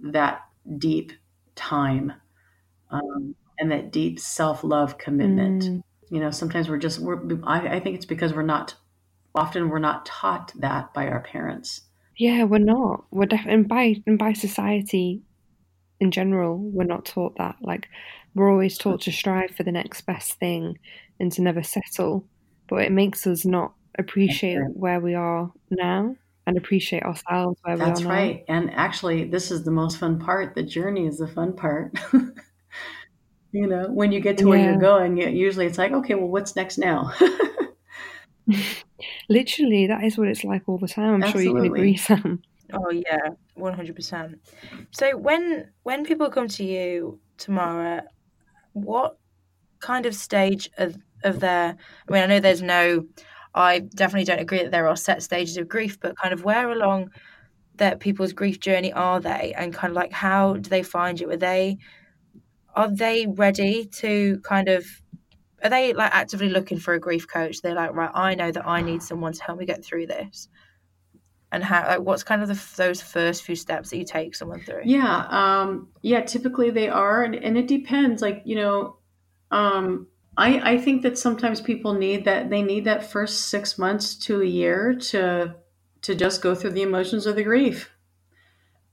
that 0.02 0.42
deep 0.78 1.14
time 1.56 2.12
um, 2.92 3.36
and 3.58 3.72
that 3.72 3.92
deep 3.92 4.20
self-love 4.20 4.98
commitment 4.98 5.64
Mm. 5.64 5.82
You 6.10 6.20
know 6.20 6.32
sometimes 6.32 6.70
we're 6.70 6.78
just 6.78 7.00
we're 7.00 7.20
I, 7.44 7.76
I 7.76 7.80
think 7.80 7.96
it's 7.96 8.06
because 8.06 8.34
we're 8.34 8.44
not 8.44 8.76
often 9.36 9.70
we're 9.70 9.80
not 9.80 10.06
taught 10.06 10.52
that 10.56 10.94
by 10.94 11.08
our 11.08 11.22
parents 11.22 11.82
Yeah, 12.18 12.44
we're 12.44 12.60
not. 12.60 13.06
We're 13.12 13.26
definitely 13.26 13.54
and 13.54 13.68
by 13.68 13.96
and 14.06 14.20
by 14.20 14.34
society 14.34 15.24
in 16.00 16.12
general, 16.12 16.58
we're 16.58 16.84
not 16.84 17.06
taught 17.06 17.38
that. 17.38 17.56
Like 17.62 17.88
we're 18.36 18.52
always 18.52 18.78
taught 18.78 19.02
to 19.02 19.12
strive 19.12 19.52
for 19.52 19.64
the 19.64 19.72
next 19.72 20.02
best 20.02 20.34
thing 20.34 20.78
and 21.20 21.32
to 21.34 21.42
never 21.42 21.64
settle. 21.64 22.28
But 22.68 22.84
it 22.84 22.92
makes 22.92 23.26
us 23.28 23.46
not 23.46 23.74
appreciate 23.98 24.60
where 24.74 25.00
we 25.00 25.14
are 25.14 25.52
now 25.70 26.16
and 26.46 26.58
appreciate 26.58 27.04
ourselves 27.04 27.58
where 27.64 27.78
that's 27.78 28.02
we 28.02 28.08
are 28.08 28.10
right 28.10 28.46
and 28.50 28.70
actually 28.72 29.24
this 29.24 29.50
is 29.52 29.64
the 29.64 29.72
most 29.72 29.98
fun 29.98 30.20
part 30.20 30.56
the 30.56 30.64
journey 30.64 31.06
is 31.06 31.20
the 31.20 31.28
fun 31.28 31.54
part 31.54 31.94
you 33.54 33.68
know 33.68 33.88
when 33.90 34.12
you 34.12 34.20
get 34.20 34.38
to 34.40 34.48
where 34.48 34.60
Yeah. 34.60 34.72
you're 34.72 34.82
going 34.82 35.18
it, 35.20 35.34
usually 35.34 35.66
it's 35.66 35.78
like 35.78 35.94
okay 35.94 36.16
well 36.16 36.28
what's 36.28 36.56
next 36.56 36.78
now 36.78 37.12
now. 37.14 37.14
Literally, 39.30 39.88
that 39.88 40.04
is 40.04 40.18
what 40.18 40.28
it's 40.28 40.44
like 40.44 40.64
all 40.68 40.78
the 40.78 40.88
time. 40.88 41.24
I'm 41.24 41.32
sure 41.32 41.42
you 41.42 41.54
can 41.56 41.66
agree, 41.66 41.96
Sam. 42.08 42.42
Oh 42.74 42.92
yeah, 42.92 43.30
one 43.56 43.74
hundred 43.74 43.96
percent. 43.96 44.40
So 44.92 45.16
when 45.18 45.72
when 45.84 46.06
people 46.06 46.30
come 46.30 46.48
to 46.50 46.64
you 46.64 47.20
Tamara, 47.38 48.04
what 48.74 49.18
kind 49.80 50.06
of 50.06 50.16
stage 50.16 50.70
of 50.78 50.98
of 51.24 51.40
their? 51.40 51.78
I 52.08 52.12
mean, 52.12 52.24
I 52.24 52.26
know 52.26 52.40
there's 52.40 52.62
no. 52.62 53.06
I 53.56 53.80
definitely 53.80 54.26
don't 54.26 54.40
agree 54.40 54.64
that 54.64 54.72
there 54.72 54.88
are 54.88 54.96
set 54.96 55.22
stages 55.22 55.58
of 55.58 55.68
grief, 55.68 56.00
but 56.00 56.18
kind 56.18 56.34
of 56.34 56.44
where 56.44 56.72
along 56.72 57.12
that 57.76 58.00
people's 58.00 58.34
grief 58.34 58.60
journey 58.60 58.92
are 58.94 59.20
they, 59.20 59.54
and 59.56 59.74
kind 59.74 59.92
of 59.92 59.96
like 59.96 60.12
how 60.12 60.54
do 60.56 60.70
they 60.70 60.84
find 60.84 61.20
you? 61.20 61.30
Are 61.30 61.38
they 61.38 61.78
are 62.76 62.90
they 62.90 63.28
ready 63.28 63.86
to 63.86 64.40
kind 64.44 64.70
of 64.70 64.86
are 65.64 65.70
they 65.70 65.94
like 65.94 66.14
actively 66.14 66.50
looking 66.50 66.78
for 66.78 66.94
a 66.94 67.00
grief 67.00 67.28
coach? 67.28 67.62
They're 67.62 67.74
like, 67.74 67.94
right, 67.94 68.12
I 68.14 68.36
know 68.36 68.52
that 68.52 68.68
I 68.68 68.82
need 68.82 69.02
someone 69.02 69.34
to 69.34 69.44
help 69.44 69.60
me 69.60 69.66
get 69.66 69.84
through 69.84 70.08
this. 70.08 70.50
And 71.52 71.64
how 71.64 71.88
like 71.88 72.00
what's 72.00 72.24
kind 72.24 72.42
of 72.42 72.48
the, 72.48 72.60
those 72.76 73.02
first 73.02 73.44
few 73.44 73.56
steps 73.56 73.92
that 73.92 73.98
you 73.98 74.06
take 74.06 74.36
someone 74.36 74.60
through? 74.62 74.82
Yeah 74.86 75.28
um 75.30 75.90
yeah 76.02 76.22
typically 76.22 76.72
they 76.72 76.90
are 76.90 77.24
and, 77.24 77.36
and 77.36 77.58
it 77.58 77.68
depends 77.68 78.22
like 78.22 78.42
you 78.44 78.56
know 78.56 78.98
um 79.52 80.08
i 80.36 80.72
i 80.74 80.78
think 80.80 81.04
that 81.04 81.16
sometimes 81.16 81.62
people 81.62 81.94
need 81.94 82.26
that 82.26 82.50
they 82.50 82.64
need 82.64 82.86
that 82.86 83.06
first 83.06 83.50
six 83.50 83.78
months 83.78 84.16
to 84.16 84.42
a 84.42 84.46
year 84.46 84.96
to 84.96 85.56
to 86.02 86.16
just 86.16 86.42
go 86.42 86.56
through 86.56 86.72
the 86.72 86.82
emotions 86.82 87.26
of 87.26 87.36
the 87.36 87.44
grief. 87.44 87.92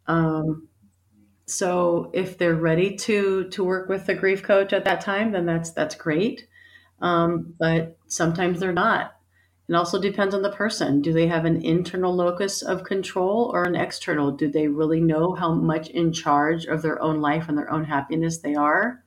Um 0.06 0.68
so 1.50 2.10
if 2.12 2.38
they're 2.38 2.54
ready 2.54 2.96
to 2.96 3.48
to 3.50 3.64
work 3.64 3.88
with 3.88 4.08
a 4.08 4.14
grief 4.14 4.42
coach 4.42 4.72
at 4.72 4.84
that 4.84 5.00
time 5.00 5.32
then 5.32 5.46
that's 5.46 5.70
that's 5.72 5.94
great 5.94 6.46
um 7.00 7.54
but 7.58 7.96
sometimes 8.06 8.60
they're 8.60 8.72
not 8.72 9.14
it 9.70 9.76
also 9.76 10.00
depends 10.00 10.34
on 10.34 10.42
the 10.42 10.50
person. 10.50 11.00
Do 11.00 11.12
they 11.12 11.28
have 11.28 11.44
an 11.44 11.64
internal 11.64 12.12
locus 12.12 12.60
of 12.60 12.82
control 12.82 13.52
or 13.54 13.62
an 13.62 13.76
external? 13.76 14.32
Do 14.32 14.50
they 14.50 14.66
really 14.66 15.00
know 15.00 15.32
how 15.32 15.54
much 15.54 15.88
in 15.90 16.12
charge 16.12 16.64
of 16.64 16.82
their 16.82 17.00
own 17.00 17.20
life 17.20 17.48
and 17.48 17.56
their 17.56 17.70
own 17.70 17.84
happiness 17.84 18.38
they 18.38 18.56
are? 18.56 19.04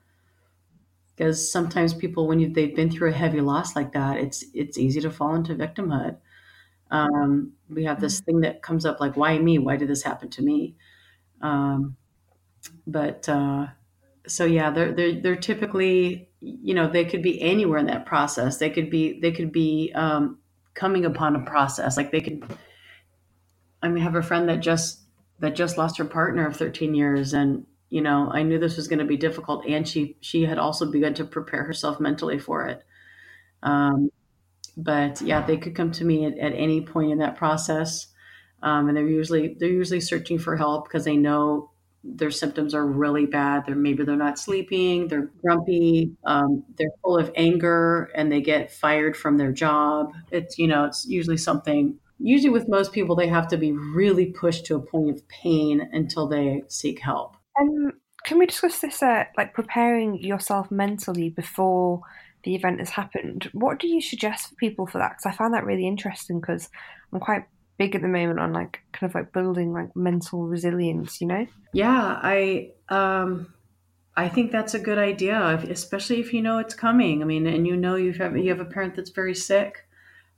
Because 1.14 1.52
sometimes 1.52 1.94
people, 1.94 2.30
when 2.30 2.40
you, 2.40 2.48
they've 2.48 2.74
been 2.74 2.90
through 2.90 3.10
a 3.10 3.14
heavy 3.14 3.42
loss 3.42 3.76
like 3.76 3.92
that, 3.92 4.20
it's 4.20 4.46
it's 4.54 4.78
easy 4.78 5.02
to 5.02 5.12
fall 5.12 5.36
into 5.36 5.54
victimhood. 5.54 6.16
Um, 6.90 7.52
we 7.70 7.84
have 7.84 8.00
this 8.00 8.22
thing 8.22 8.40
that 8.42 8.62
comes 8.62 8.86
up 8.86 9.02
like, 9.02 9.18
"Why 9.18 9.38
me? 9.40 9.58
Why 9.58 9.76
did 9.76 9.90
this 9.90 10.04
happen 10.04 10.30
to 10.30 10.42
me?" 10.42 10.76
Um, 11.42 11.98
but 12.88 13.28
uh, 13.30 13.68
so 14.28 14.46
yeah, 14.46 14.70
they're 14.72 14.92
they're 14.92 15.22
they're 15.22 15.36
typically, 15.36 16.30
you 16.42 16.74
know, 16.74 16.90
they 16.90 17.06
could 17.06 17.22
be 17.22 17.42
anywhere 17.42 17.80
in 17.80 17.88
that 17.88 18.06
process. 18.06 18.58
They 18.58 18.70
could 18.70 18.90
be 18.90 19.20
they 19.20 19.32
could 19.32 19.52
be 19.52 19.92
um, 19.96 20.40
coming 20.74 21.06
upon 21.06 21.36
a 21.36 21.46
process. 21.46 21.98
Like 21.98 22.12
they 22.12 22.22
could 22.22 22.44
i 23.84 23.90
mean 23.90 24.00
I 24.00 24.04
have 24.04 24.16
a 24.16 24.24
friend 24.24 24.50
that 24.50 24.62
just 24.62 25.02
that 25.40 25.56
just 25.56 25.78
lost 25.78 25.98
her 25.98 26.06
partner 26.06 26.48
of 26.48 26.56
13 26.56 26.96
years 26.96 27.34
and 27.34 27.66
you 27.90 28.02
know 28.02 28.30
i 28.32 28.42
knew 28.42 28.58
this 28.58 28.78
was 28.78 28.88
going 28.88 29.00
to 29.00 29.06
be 29.06 29.18
difficult 29.18 29.66
and 29.68 29.88
she 29.88 30.18
she 30.22 30.46
had 30.46 30.58
also 30.58 30.90
begun 30.90 31.14
to 31.16 31.26
prepare 31.26 31.64
herself 31.64 32.00
mentally 32.00 32.40
for 32.40 32.66
it. 32.68 32.84
Um, 33.62 34.10
but 34.76 35.22
yeah 35.22 35.46
they 35.46 35.58
could 35.58 35.76
come 35.76 35.92
to 35.92 36.06
me 36.06 36.26
at, 36.26 36.38
at 36.40 36.54
any 36.54 36.82
point 36.82 37.12
in 37.12 37.20
that 37.20 37.36
process. 37.36 38.08
Um, 38.64 38.88
and 38.88 38.96
they're 38.96 39.08
usually 39.08 39.58
they're 39.60 39.70
usually 39.70 40.00
searching 40.00 40.40
for 40.40 40.56
help 40.56 40.86
because 40.86 41.04
they 41.04 41.18
know 41.18 41.72
their 42.04 42.32
symptoms 42.32 42.74
are 42.74 42.86
really 42.86 43.26
bad. 43.26 43.66
They're 43.66 43.76
maybe 43.76 44.04
they're 44.04 44.16
not 44.16 44.38
sleeping, 44.38 45.08
they're 45.08 45.32
grumpy, 45.44 46.12
um, 46.26 46.64
they're 46.78 46.92
full 47.02 47.18
of 47.18 47.32
anger, 47.36 48.12
and 48.16 48.32
they 48.32 48.42
get 48.42 48.72
fired 48.72 49.16
from 49.16 49.38
their 49.38 49.52
job. 49.52 50.14
It's 50.32 50.58
you 50.58 50.68
know 50.68 50.86
it's 50.86 51.06
usually 51.08 51.38
something. 51.38 51.98
Usually 52.20 52.50
with 52.50 52.70
most 52.70 52.94
people, 52.94 53.16
they 53.16 53.28
have 53.28 53.48
to 53.50 53.58
be 53.58 53.72
really 53.72 54.28
pushed 54.28 54.66
to 54.68 54.76
a 54.76 54.80
point 54.80 55.10
of 55.10 55.28
pain 55.28 55.90
until 55.92 56.28
they 56.28 56.64
seek 56.68 57.00
help. 57.00 57.36
Um, 57.60 57.94
can 58.24 58.40
we 58.40 58.46
discuss 58.46 58.80
this, 58.80 59.04
uh, 59.04 59.26
like 59.36 59.54
preparing 59.54 60.24
yourself 60.24 60.72
mentally 60.72 61.30
before 61.30 62.02
the 62.44 62.56
event 62.56 62.80
has 62.80 62.92
happened? 62.92 63.50
What 63.54 63.80
do 63.80 63.88
you 63.88 64.02
suggest 64.02 64.50
for 64.50 64.56
people 64.56 64.88
for 64.88 65.00
that? 65.00 65.12
Because 65.12 65.26
I 65.26 65.32
found 65.32 65.54
that 65.54 65.66
really 65.66 65.88
interesting 65.88 66.40
because 66.40 66.70
I'm 67.12 67.20
quite 67.20 67.44
big 67.78 67.96
at 67.96 68.02
the 68.02 68.08
moment 68.08 68.40
on 68.40 68.54
like 68.54 68.80
kind 68.92 69.10
of 69.10 69.16
like 69.16 69.34
building 69.34 69.74
like 69.74 69.96
mental 69.96 70.48
resilience, 70.48 71.20
you 71.20 71.28
know? 71.28 71.46
Yeah, 71.74 72.20
I 72.22 72.72
um, 72.90 73.54
I 74.16 74.30
think 74.30 74.52
that's 74.52 74.74
a 74.74 74.80
good 74.80 74.98
idea, 74.98 75.42
especially 75.70 76.20
if 76.20 76.34
you 76.34 76.42
know 76.42 76.60
it's 76.60 76.76
coming. 76.76 77.22
I 77.22 77.26
mean, 77.26 77.48
and 77.48 77.66
you 77.66 77.76
know 77.76 77.96
you 77.96 78.14
have 78.14 78.38
you 78.38 78.50
have 78.50 78.60
a 78.60 78.66
parent 78.66 78.96
that's 78.96 79.10
very 79.10 79.34
sick, 79.34 79.88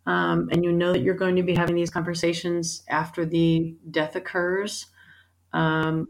um, 0.06 0.50
and 0.52 0.64
you 0.64 0.72
know 0.72 0.94
that 0.94 1.02
you're 1.02 1.16
going 1.16 1.36
to 1.36 1.44
be 1.44 1.56
having 1.56 1.76
these 1.76 1.90
conversations 1.90 2.84
after 2.88 3.26
the 3.26 3.76
death 3.92 4.16
occurs. 4.16 4.86
Um, 5.52 6.08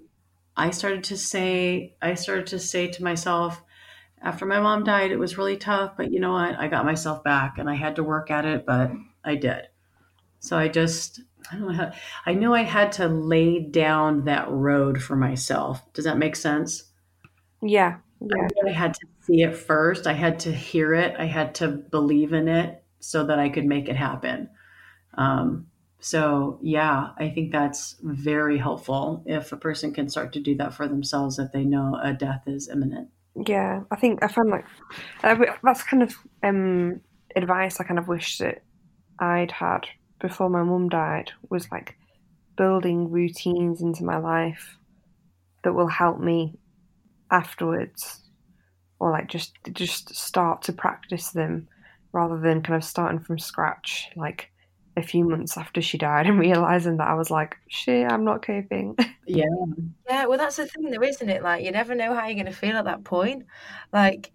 I 0.55 0.71
started 0.71 1.03
to 1.05 1.17
say, 1.17 1.95
I 2.01 2.13
started 2.13 2.47
to 2.47 2.59
say 2.59 2.87
to 2.87 3.03
myself, 3.03 3.61
after 4.21 4.45
my 4.45 4.59
mom 4.59 4.83
died, 4.83 5.11
it 5.11 5.17
was 5.17 5.37
really 5.37 5.57
tough, 5.57 5.97
but 5.97 6.11
you 6.11 6.19
know 6.19 6.33
what? 6.33 6.57
I 6.57 6.67
got 6.67 6.85
myself 6.85 7.23
back, 7.23 7.57
and 7.57 7.69
I 7.69 7.75
had 7.75 7.95
to 7.97 8.03
work 8.03 8.29
at 8.29 8.45
it, 8.45 8.65
but 8.65 8.91
I 9.23 9.35
did. 9.35 9.67
So 10.45 10.55
I 10.59 10.67
just, 10.67 11.21
I 11.51 11.55
don't 11.55 11.67
know 11.69 11.73
how, 11.73 11.91
I 12.27 12.35
knew 12.35 12.53
I 12.53 12.61
had 12.61 12.91
to 12.93 13.07
lay 13.07 13.59
down 13.59 14.25
that 14.25 14.47
road 14.51 15.01
for 15.01 15.15
myself. 15.15 15.81
Does 15.93 16.05
that 16.05 16.19
make 16.19 16.35
sense? 16.35 16.83
Yeah, 17.63 17.97
yeah. 18.21 18.47
I 18.63 18.69
had 18.69 18.93
to 18.93 19.07
see 19.21 19.41
it 19.41 19.55
first. 19.55 20.05
I 20.05 20.13
had 20.13 20.39
to 20.41 20.51
hear 20.51 20.93
it. 20.93 21.15
I 21.17 21.25
had 21.25 21.55
to 21.55 21.69
believe 21.69 22.31
in 22.31 22.47
it 22.47 22.83
so 22.99 23.25
that 23.25 23.39
I 23.39 23.49
could 23.49 23.65
make 23.65 23.89
it 23.89 23.95
happen. 23.95 24.49
Um, 25.15 25.65
so, 25.99 26.59
yeah, 26.61 27.09
I 27.17 27.29
think 27.29 27.51
that's 27.51 27.95
very 28.03 28.59
helpful 28.59 29.23
if 29.25 29.51
a 29.51 29.57
person 29.57 29.93
can 29.95 30.09
start 30.09 30.31
to 30.33 30.39
do 30.39 30.55
that 30.57 30.75
for 30.75 30.87
themselves 30.87 31.39
if 31.39 31.51
they 31.53 31.63
know 31.63 31.99
a 31.99 32.13
death 32.13 32.43
is 32.45 32.69
imminent. 32.69 33.09
Yeah, 33.47 33.81
I 33.89 33.95
think 33.95 34.23
I 34.23 34.27
found 34.27 34.51
like 34.51 34.65
uh, 35.23 35.43
that's 35.63 35.81
kind 35.81 36.03
of 36.03 36.15
um, 36.43 37.01
advice 37.35 37.79
I 37.79 37.83
kind 37.83 37.97
of 37.97 38.07
wish 38.07 38.37
that 38.37 38.61
I'd 39.17 39.49
had 39.49 39.87
before 40.27 40.49
my 40.49 40.63
mum 40.63 40.89
died 40.89 41.31
was 41.49 41.71
like 41.71 41.95
building 42.57 43.11
routines 43.11 43.81
into 43.81 44.03
my 44.03 44.17
life 44.17 44.77
that 45.63 45.73
will 45.73 45.87
help 45.87 46.19
me 46.19 46.57
afterwards, 47.29 48.21
or 48.99 49.11
like 49.11 49.27
just 49.27 49.53
just 49.71 50.15
start 50.15 50.63
to 50.63 50.73
practice 50.73 51.29
them 51.31 51.67
rather 52.11 52.39
than 52.39 52.63
kind 52.63 52.75
of 52.75 52.83
starting 52.83 53.19
from 53.19 53.37
scratch 53.37 54.09
like 54.15 54.49
a 54.97 55.03
few 55.03 55.27
months 55.27 55.57
after 55.57 55.81
she 55.81 55.97
died 55.97 56.25
and 56.25 56.39
realizing 56.47 56.97
that 56.97 57.07
I 57.07 57.13
was 57.13 57.29
like, 57.29 57.57
shit, 57.67 58.09
I'm 58.11 58.23
not 58.25 58.45
coping. 58.45 58.95
Yeah. 59.27 59.45
Yeah, 60.07 60.27
well, 60.27 60.37
that's 60.37 60.57
the 60.57 60.67
thing, 60.67 60.91
though, 60.91 61.01
isn't 61.01 61.29
it? 61.29 61.41
Like, 61.41 61.63
you 61.63 61.71
never 61.71 61.95
know 61.95 62.13
how 62.13 62.27
you're 62.27 62.35
going 62.35 62.45
to 62.45 62.51
feel 62.51 62.75
at 62.77 62.85
that 62.85 63.03
point. 63.03 63.47
Like, 63.91 64.31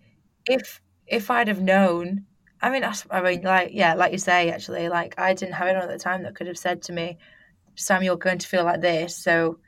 if 0.46 0.80
if 1.06 1.30
I'd 1.30 1.46
have 1.46 1.62
known, 1.62 2.26
I 2.62 2.70
mean, 2.70 2.84
I 3.10 3.20
mean, 3.22 3.42
like, 3.42 3.70
yeah, 3.72 3.94
like 3.94 4.12
you 4.12 4.18
say, 4.18 4.50
actually, 4.50 4.88
like, 4.88 5.14
I 5.18 5.34
didn't 5.34 5.54
have 5.54 5.68
anyone 5.68 5.88
at 5.88 5.92
the 5.92 6.02
time 6.02 6.22
that 6.24 6.34
could 6.34 6.46
have 6.46 6.58
said 6.58 6.82
to 6.82 6.92
me, 6.92 7.18
"Sam, 7.74 8.02
you're 8.02 8.16
going 8.16 8.38
to 8.38 8.46
feel 8.46 8.64
like 8.64 8.80
this, 8.82 9.16
so 9.16 9.58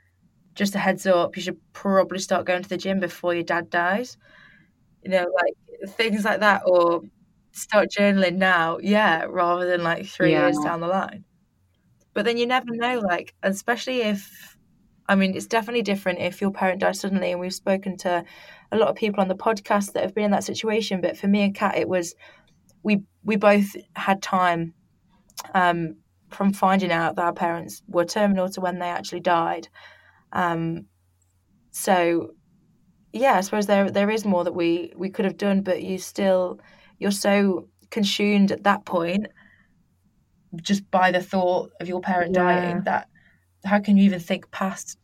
just 0.55 0.75
a 0.75 0.79
heads 0.79 1.07
up, 1.07 1.35
you 1.35 1.41
should 1.41 1.59
probably 1.73 2.19
start 2.19 2.45
going 2.45 2.61
to 2.63 2.69
the 2.69 2.77
gym 2.77 2.99
before 2.99 3.33
your 3.33 3.43
dad 3.43 3.69
dies." 3.69 4.17
You 5.03 5.11
know, 5.11 5.25
like 5.35 5.91
things 5.91 6.23
like 6.25 6.39
that, 6.41 6.61
or 6.65 7.01
start 7.51 7.89
journaling 7.91 8.35
now, 8.37 8.77
yeah, 8.81 9.25
rather 9.27 9.65
than 9.65 9.83
like 9.83 10.05
three 10.07 10.31
years 10.31 10.57
down 10.59 10.79
the 10.81 10.87
line. 10.87 11.23
But 12.13 12.25
then 12.25 12.37
you 12.37 12.45
never 12.45 12.67
know, 12.71 12.99
like, 12.99 13.33
especially 13.43 14.01
if 14.01 14.57
I 15.09 15.15
mean, 15.15 15.35
it's 15.35 15.47
definitely 15.47 15.81
different 15.81 16.19
if 16.19 16.41
your 16.41 16.51
parent 16.51 16.79
dies 16.81 16.99
suddenly. 16.99 17.31
And 17.31 17.39
we've 17.39 17.53
spoken 17.53 17.97
to 17.97 18.23
a 18.71 18.77
lot 18.77 18.89
of 18.89 18.95
people 18.95 19.21
on 19.21 19.27
the 19.27 19.35
podcast 19.35 19.93
that 19.93 20.03
have 20.03 20.15
been 20.15 20.25
in 20.25 20.31
that 20.31 20.43
situation. 20.45 21.01
But 21.01 21.17
for 21.17 21.27
me 21.27 21.43
and 21.43 21.55
Kat, 21.55 21.77
it 21.77 21.89
was 21.89 22.15
we 22.83 23.01
we 23.23 23.35
both 23.37 23.75
had 23.95 24.21
time 24.21 24.73
um, 25.53 25.95
from 26.29 26.53
finding 26.53 26.91
out 26.91 27.15
that 27.15 27.25
our 27.25 27.33
parents 27.33 27.81
were 27.87 28.05
terminal 28.05 28.49
to 28.49 28.61
when 28.61 28.79
they 28.79 28.87
actually 28.89 29.21
died. 29.21 29.67
Um, 30.31 30.85
so, 31.71 32.31
yeah, 33.13 33.33
I 33.35 33.41
suppose 33.41 33.65
there 33.67 33.89
there 33.91 34.09
is 34.09 34.25
more 34.25 34.43
that 34.43 34.53
we 34.55 34.91
we 34.95 35.09
could 35.09 35.25
have 35.25 35.37
done, 35.37 35.61
but 35.61 35.83
you 35.83 35.97
still 35.97 36.59
you're 36.99 37.11
so 37.11 37.67
consumed 37.89 38.51
at 38.51 38.63
that 38.63 38.85
point 38.85 39.27
just 40.61 40.89
by 40.91 41.11
the 41.11 41.21
thought 41.21 41.71
of 41.79 41.87
your 41.87 42.01
parent 42.01 42.35
Yeah. 42.35 42.43
dying 42.43 42.81
that 42.83 43.07
how 43.65 43.79
can 43.79 43.97
you 43.97 44.03
even 44.03 44.19
think 44.19 44.49
past 44.51 44.97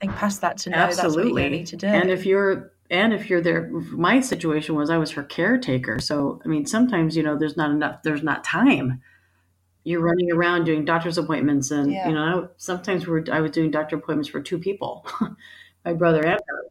think 0.00 0.14
past 0.16 0.40
that 0.40 0.58
to 0.58 0.70
know 0.70 0.76
that's 0.76 0.98
what 0.98 1.06
Absolutely. 1.06 1.44
you 1.44 1.50
need 1.50 1.66
to 1.68 1.76
do 1.76 1.86
And 1.86 2.10
if 2.10 2.26
you're 2.26 2.72
and 2.90 3.12
if 3.12 3.28
you're 3.30 3.40
there, 3.40 3.68
my 3.70 4.20
situation 4.20 4.74
was 4.74 4.90
I 4.90 4.98
was 4.98 5.12
her 5.12 5.22
caretaker. 5.22 5.98
So 5.98 6.40
I 6.44 6.48
mean, 6.48 6.66
sometimes 6.66 7.16
you 7.16 7.22
know 7.22 7.36
there's 7.38 7.56
not 7.56 7.70
enough. 7.70 8.02
There's 8.02 8.22
not 8.22 8.44
time. 8.44 9.00
You're 9.84 10.00
running 10.00 10.32
around 10.32 10.64
doing 10.64 10.84
doctor's 10.84 11.18
appointments, 11.18 11.70
and 11.70 11.92
Yeah. 11.92 12.08
you 12.08 12.14
know 12.14 12.48
sometimes 12.56 13.06
we're 13.06 13.24
I 13.30 13.40
was 13.40 13.50
doing 13.50 13.70
doctor 13.70 13.96
appointments 13.96 14.28
for 14.28 14.40
two 14.40 14.58
people, 14.58 15.06
my 15.84 15.92
brother 15.92 16.24
and 16.24 16.40
her, 16.46 16.62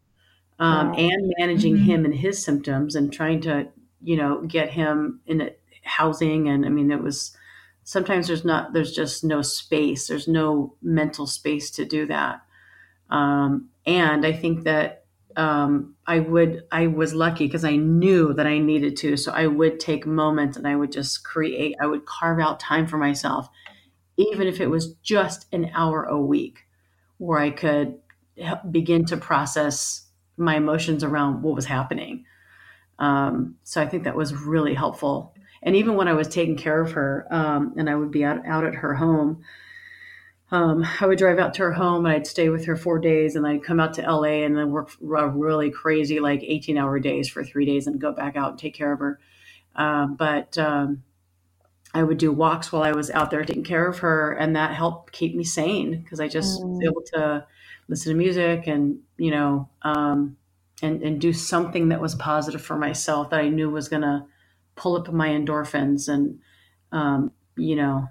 um, 0.59 0.89
Wow. 0.89 0.95
and 0.97 1.33
managing 1.39 1.75
Mhm. 1.75 1.83
him 1.85 2.05
and 2.05 2.15
his 2.15 2.43
symptoms 2.43 2.95
and 2.95 3.11
trying 3.13 3.41
to 3.41 3.67
you 4.01 4.17
know 4.17 4.41
get 4.41 4.71
him 4.71 5.19
in 5.27 5.41
a 5.41 5.49
housing. 5.83 6.47
And 6.49 6.65
I 6.65 6.69
mean, 6.69 6.91
it 6.91 7.03
was 7.03 7.35
sometimes 7.83 8.27
there's 8.27 8.45
not 8.45 8.73
there's 8.73 8.93
just 8.95 9.23
no 9.23 9.41
space. 9.41 10.07
There's 10.07 10.27
no 10.27 10.73
mental 10.81 11.27
space 11.27 11.69
to 11.71 11.85
do 11.85 12.05
that. 12.07 12.41
Um, 13.09 13.69
and 13.85 14.25
I 14.25 14.31
think 14.31 14.63
that 14.63 15.02
um, 15.37 15.95
I 16.05 16.19
would, 16.19 16.63
I 16.71 16.87
was 16.87 17.13
lucky 17.13 17.45
because 17.45 17.63
I 17.65 17.75
knew 17.75 18.33
that 18.33 18.47
I 18.47 18.59
needed 18.59 18.97
to. 18.97 19.17
So 19.17 19.31
I 19.31 19.47
would 19.47 19.79
take 19.79 20.05
moments 20.05 20.57
and 20.57 20.67
I 20.67 20.75
would 20.75 20.91
just 20.91 21.23
create, 21.23 21.75
I 21.81 21.87
would 21.87 22.05
carve 22.05 22.39
out 22.39 22.59
time 22.59 22.87
for 22.87 22.97
myself, 22.97 23.49
even 24.17 24.47
if 24.47 24.59
it 24.59 24.67
was 24.67 24.93
just 24.95 25.47
an 25.51 25.71
hour 25.73 26.03
a 26.03 26.19
week 26.19 26.59
where 27.17 27.39
I 27.39 27.49
could 27.49 27.99
begin 28.71 29.05
to 29.05 29.17
process 29.17 30.07
my 30.37 30.55
emotions 30.55 31.03
around 31.03 31.43
what 31.43 31.55
was 31.55 31.65
happening. 31.65 32.25
Um, 32.99 33.55
so 33.63 33.81
I 33.81 33.87
think 33.87 34.03
that 34.03 34.15
was 34.15 34.33
really 34.33 34.73
helpful. 34.73 35.33
And 35.61 35.75
even 35.75 35.95
when 35.95 36.07
I 36.07 36.13
was 36.13 36.27
taking 36.27 36.57
care 36.57 36.81
of 36.81 36.91
her 36.93 37.27
um, 37.31 37.73
and 37.77 37.89
I 37.89 37.95
would 37.95 38.11
be 38.11 38.23
out, 38.23 38.45
out 38.45 38.65
at 38.65 38.75
her 38.75 38.95
home, 38.95 39.43
um, 40.53 40.85
I 41.01 41.07
would 41.07 41.17
drive 41.17 41.39
out 41.39 41.55
to 41.55 41.63
her 41.63 41.71
home 41.73 42.05
and 42.05 42.13
I'd 42.13 42.27
stay 42.27 42.49
with 42.49 42.65
her 42.65 42.75
four 42.75 42.99
days 42.99 43.35
and 43.35 43.45
I'd 43.45 43.63
come 43.63 43.79
out 43.79 43.95
to 43.95 44.03
LA 44.03 44.45
and 44.45 44.55
then 44.55 44.69
work 44.69 44.91
a 45.01 45.27
really 45.27 45.71
crazy, 45.71 46.19
like 46.19 46.43
18 46.43 46.77
hour 46.77 46.99
days 46.99 47.27
for 47.27 47.43
three 47.43 47.65
days 47.65 47.87
and 47.87 47.99
go 47.99 48.11
back 48.11 48.35
out 48.35 48.51
and 48.51 48.59
take 48.59 48.75
care 48.75 48.93
of 48.93 48.99
her. 48.99 49.19
Um, 49.75 50.13
but 50.13 50.55
um, 50.59 51.01
I 51.95 52.03
would 52.03 52.19
do 52.19 52.31
walks 52.31 52.71
while 52.71 52.83
I 52.83 52.91
was 52.91 53.09
out 53.09 53.31
there 53.31 53.43
taking 53.43 53.63
care 53.63 53.87
of 53.87 53.97
her, 53.99 54.33
and 54.33 54.55
that 54.55 54.75
helped 54.75 55.11
keep 55.11 55.35
me 55.35 55.43
sane 55.43 56.01
because 56.01 56.19
I 56.19 56.27
just 56.27 56.63
was 56.67 56.79
Mm. 56.79 56.83
able 56.83 57.01
to 57.15 57.47
listen 57.87 58.11
to 58.11 58.17
music 58.17 58.67
and, 58.67 58.99
you 59.17 59.31
know, 59.31 59.69
um, 59.81 60.37
and, 60.83 61.01
and 61.01 61.19
do 61.19 61.33
something 61.33 61.89
that 61.89 61.99
was 61.99 62.13
positive 62.13 62.61
for 62.61 62.77
myself 62.77 63.31
that 63.31 63.39
I 63.39 63.49
knew 63.49 63.71
was 63.71 63.89
going 63.89 64.03
to 64.03 64.25
pull 64.75 64.97
up 64.97 65.11
my 65.11 65.29
endorphins 65.29 66.07
and, 66.09 66.39
um, 66.91 67.31
you 67.57 67.75
know, 67.75 68.07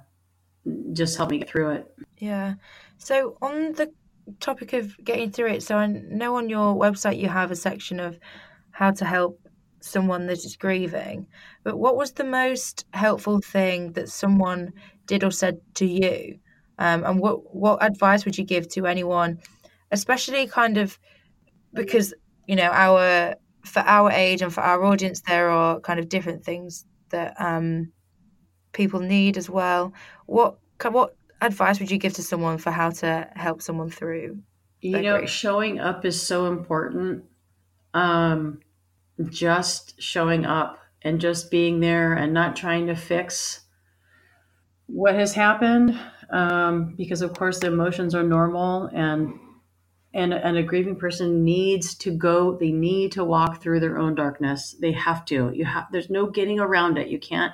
just 0.93 1.17
help 1.17 1.31
me 1.31 1.39
get 1.39 1.49
through 1.49 1.71
it. 1.71 1.95
Yeah. 2.23 2.55
So 2.99 3.37
on 3.43 3.73
the 3.73 3.93
topic 4.39 4.75
of 4.75 4.97
getting 5.03 5.33
through 5.33 5.49
it, 5.55 5.65
so 5.65 5.77
I 5.77 5.89
know 5.89 6.37
on 6.37 6.49
your 6.49 6.73
website 6.77 7.19
you 7.19 7.29
have 7.29 7.51
a 7.51 7.57
section 7.57 7.99
of 7.99 8.17
how 8.71 8.93
to 8.93 9.05
help 9.05 9.41
someone 9.81 10.29
that 10.29 10.45
is 10.45 10.55
grieving. 10.55 11.27
But 11.65 11.79
what 11.79 11.97
was 11.97 12.13
the 12.13 12.23
most 12.23 12.87
helpful 12.93 13.41
thing 13.41 13.95
that 13.95 14.09
someone 14.09 14.73
did 15.07 15.25
or 15.25 15.33
said 15.33 15.59
to 15.75 15.85
you? 15.85 16.39
Um, 16.79 17.03
and 17.03 17.19
what 17.19 17.53
what 17.53 17.83
advice 17.83 18.25
would 18.25 18.39
you 18.39 18.45
give 18.45 18.69
to 18.69 18.87
anyone, 18.87 19.41
especially 19.91 20.47
kind 20.47 20.79
of 20.79 21.01
because 21.75 22.15
you 22.47 22.55
know 22.55 22.71
our 22.71 23.35
for 23.65 23.81
our 23.81 24.13
age 24.13 24.43
and 24.43 24.55
for 24.55 24.61
our 24.61 24.85
audience 24.85 25.23
there 25.23 25.51
are 25.51 25.81
kind 25.81 25.99
of 25.99 26.09
different 26.09 26.45
things 26.45 26.85
that 27.11 27.35
um, 27.41 27.91
people 28.73 29.01
need 29.01 29.37
as 29.37 29.51
well. 29.51 29.93
What 30.27 30.59
what 30.91 31.17
advice 31.47 31.81
would 31.81 31.91
you 31.91 31.99
give 31.99 32.15
to 32.15 32.23
someone 32.23 32.59
for 32.59 32.71
how 32.71 32.91
to 32.91 33.29
help 33.35 33.63
someone 33.63 33.91
through? 33.91 34.39
You 34.81 35.01
know, 35.03 35.19
grief. 35.19 35.31
showing 35.31 35.81
up 35.81 36.05
is 36.05 36.21
so 36.21 36.47
important. 36.47 37.25
Um, 37.95 38.61
just 39.29 40.01
showing 40.01 40.45
up 40.47 40.79
and 41.03 41.21
just 41.21 41.51
being 41.51 41.81
there 41.81 42.15
and 42.15 42.33
not 42.33 42.57
trying 42.57 42.87
to 42.87 42.97
fix 42.97 43.61
what 44.87 45.15
has 45.15 45.35
happened, 45.35 45.99
um, 46.31 46.95
because 46.97 47.23
of 47.23 47.35
course 47.35 47.61
the 47.61 47.69
emotions 47.69 48.15
are 48.15 48.23
normal 48.23 48.91
and 48.93 49.39
and 50.15 50.35
and 50.35 50.57
a 50.57 50.63
grieving 50.63 50.97
person 50.97 51.45
needs 51.45 51.95
to 51.97 52.11
go. 52.11 52.57
They 52.57 52.73
need 52.73 53.13
to 53.13 53.25
walk 53.25 53.63
through 53.63 53.81
their 53.81 53.99
own 53.99 54.15
darkness. 54.15 54.77
They 54.79 54.93
have 54.93 55.25
to. 55.27 55.51
You 55.55 55.65
have. 55.65 55.87
There's 55.91 56.11
no 56.11 56.27
getting 56.27 56.61
around 56.61 56.99
it. 56.99 57.09
You 57.09 57.19
can't. 57.19 57.53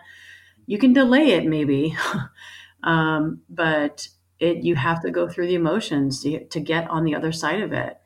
You 0.66 0.78
can 0.78 0.92
delay 0.92 1.30
it 1.30 1.46
maybe, 1.46 1.96
um, 2.82 3.42
but 3.48 4.08
it 4.38 4.58
you 4.64 4.76
have 4.76 5.02
to 5.02 5.10
go 5.10 5.28
through 5.28 5.46
the 5.48 5.54
emotions 5.54 6.22
to, 6.22 6.44
to 6.46 6.60
get 6.60 6.88
on 6.90 7.04
the 7.04 7.14
other 7.14 7.32
side 7.32 7.60
of 7.60 7.72
it. 7.72 7.98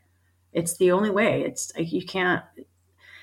It's 0.52 0.76
the 0.76 0.92
only 0.92 1.10
way. 1.10 1.42
It's 1.42 1.72
like 1.76 1.92
you 1.92 2.04
can't 2.04 2.42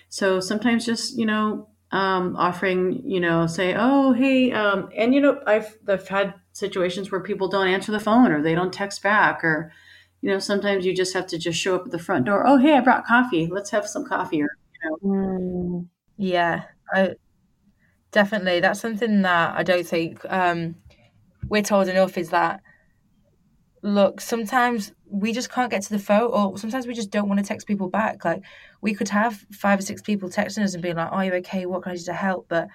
so 0.10 0.40
sometimes 0.40 0.86
just 0.86 1.18
you 1.18 1.26
know 1.26 1.68
um, 1.92 2.36
offering 2.36 3.02
you 3.06 3.20
know 3.20 3.48
say 3.48 3.76
oh 3.78 4.14
hey 4.14 4.52
um, 4.52 4.90
and 4.96 5.14
you 5.14 5.22
know 5.22 5.42
I've, 5.48 5.78
I've 5.88 6.08
had 6.08 6.34
situations 6.52 7.12
where 7.12 7.22
people 7.22 7.48
don't 7.48 7.68
answer 7.68 7.92
the 7.92 8.00
phone 8.00 8.32
or 8.32 8.42
they 8.42 8.56
don't 8.56 8.74
text 8.74 9.02
back 9.02 9.44
or 9.44 9.72
you 10.22 10.30
know 10.30 10.40
sometimes 10.40 10.86
you 10.86 10.94
just 10.96 11.14
have 11.14 11.28
to 11.28 11.38
just 11.38 11.60
show 11.60 11.76
up 11.76 11.86
at 11.86 11.92
the 11.92 12.00
front 12.00 12.26
door 12.26 12.46
oh 12.46 12.58
hey 12.58 12.74
i 12.76 12.82
brought 12.82 13.06
coffee. 13.06 13.48
Let's 13.48 13.70
have 13.72 13.88
some 13.88 14.06
coffee 14.06 14.42
or 14.42 14.50
you 14.74 14.90
know. 14.90 14.98
Mm. 15.04 15.88
Yeah, 16.18 16.64
I 16.94 17.16
definitely. 18.12 18.60
That's 18.60 18.82
something 18.82 19.22
that 19.22 19.58
I 19.58 19.64
don't 19.64 19.88
think 19.88 20.20
um, 20.30 20.76
we're 21.50 21.62
told 21.62 21.88
enough 21.88 22.18
is 22.18 22.30
that 22.30 22.62
look 23.82 24.20
sometimes 24.20 24.92
we 25.06 25.32
just 25.32 25.52
can't 25.52 25.72
get 25.72 25.82
to 25.82 25.90
the 25.90 26.00
phone 26.00 26.32
or 26.32 26.58
sometimes 26.58 26.86
we 26.86 26.94
just 26.94 27.12
don't 27.12 27.28
want 27.30 27.40
to 27.40 27.46
text 27.46 27.66
people 27.68 27.90
back. 27.90 28.26
Like 28.26 28.44
we 28.82 28.94
could 28.94 29.10
have 29.10 29.46
five 29.52 29.80
or 29.80 29.82
six 29.82 30.02
people 30.02 30.30
texting 30.30 30.64
us 30.64 30.74
and 30.74 30.84
being 30.84 30.96
like 30.96 31.12
are 31.12 31.26
you 31.26 31.34
okay? 31.36 31.66
What 31.66 31.84
can 31.84 31.94
i 31.94 31.96
do 31.96 32.04
to 32.04 32.14
help? 32.14 32.48
But 32.50 32.68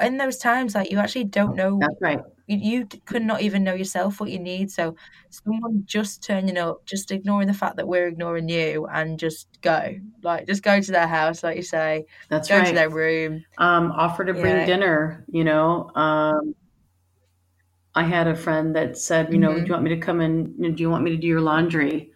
in 0.00 0.18
those 0.18 0.36
times 0.38 0.74
like 0.74 0.90
you 0.90 0.98
actually 0.98 1.24
don't 1.24 1.56
know. 1.56 1.78
That's 1.80 2.00
right. 2.00 2.20
You, 2.46 2.58
you 2.58 2.88
could 3.06 3.22
not 3.22 3.40
even 3.40 3.64
know 3.64 3.72
yourself 3.72 4.20
what 4.20 4.30
you 4.30 4.38
need. 4.38 4.70
So 4.70 4.94
someone 5.30 5.84
just 5.86 6.22
turning 6.22 6.58
up 6.58 6.84
just 6.84 7.10
ignoring 7.10 7.48
the 7.48 7.54
fact 7.54 7.76
that 7.76 7.88
we're 7.88 8.06
ignoring 8.06 8.50
you 8.50 8.86
and 8.86 9.18
just 9.18 9.48
go. 9.62 9.94
Like 10.22 10.46
just 10.46 10.62
go 10.62 10.80
to 10.80 10.92
their 10.92 11.08
house 11.08 11.42
like 11.42 11.56
you 11.56 11.62
say. 11.62 12.04
That's 12.28 12.50
go 12.50 12.58
right. 12.58 12.66
to 12.66 12.74
their 12.74 12.90
room. 12.90 13.44
Um, 13.56 13.90
offer 13.92 14.26
to 14.26 14.34
bring 14.34 14.44
Yeah. 14.44 14.66
dinner. 14.66 15.24
You 15.28 15.44
know, 15.44 15.90
um, 15.94 16.54
I 17.94 18.04
had 18.04 18.26
a 18.26 18.34
friend 18.36 18.74
that 18.76 18.96
said, 18.98 19.32
you 19.32 19.38
know, 19.38 19.54
Mhm. 19.54 19.60
do 19.60 19.68
you 19.68 19.72
want 19.72 19.84
me 19.84 19.90
to 19.90 20.00
come 20.00 20.20
in? 20.20 20.74
Do 20.74 20.82
you 20.82 20.90
want 20.90 21.04
me 21.04 21.10
to 21.12 21.16
do 21.16 21.26
your 21.26 21.40
laundry? 21.40 22.12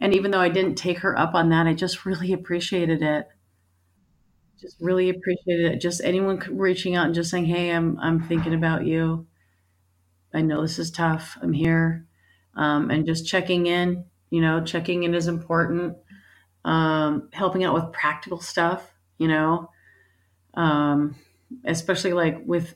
And 0.00 0.14
even 0.14 0.30
though 0.30 0.40
I 0.40 0.48
didn't 0.48 0.76
take 0.76 0.98
her 1.00 1.18
up 1.18 1.34
on 1.34 1.50
that, 1.50 1.66
I 1.66 1.74
just 1.74 2.06
really 2.06 2.32
appreciated 2.32 3.02
it. 3.02 3.28
Just 4.60 4.76
really 4.80 5.08
appreciated 5.10 5.72
it. 5.72 5.80
Just 5.80 6.00
anyone 6.04 6.38
reaching 6.56 6.94
out 6.94 7.06
and 7.06 7.14
just 7.14 7.30
saying, 7.30 7.46
"Hey, 7.46 7.70
I'm 7.72 7.98
I'm 7.98 8.22
thinking 8.22 8.54
about 8.54 8.86
you. 8.86 9.26
I 10.32 10.42
know 10.42 10.62
this 10.62 10.78
is 10.78 10.90
tough. 10.90 11.36
I'm 11.42 11.52
here," 11.52 12.06
um, 12.54 12.90
and 12.90 13.06
just 13.06 13.26
checking 13.26 13.66
in. 13.66 14.04
You 14.30 14.40
know, 14.40 14.64
checking 14.64 15.02
in 15.02 15.14
is 15.14 15.26
important. 15.26 15.96
Um, 16.64 17.30
helping 17.32 17.64
out 17.64 17.74
with 17.74 17.92
practical 17.92 18.40
stuff. 18.40 18.94
You 19.18 19.28
know, 19.28 19.70
um, 20.54 21.16
especially 21.64 22.12
like 22.12 22.38
with 22.46 22.74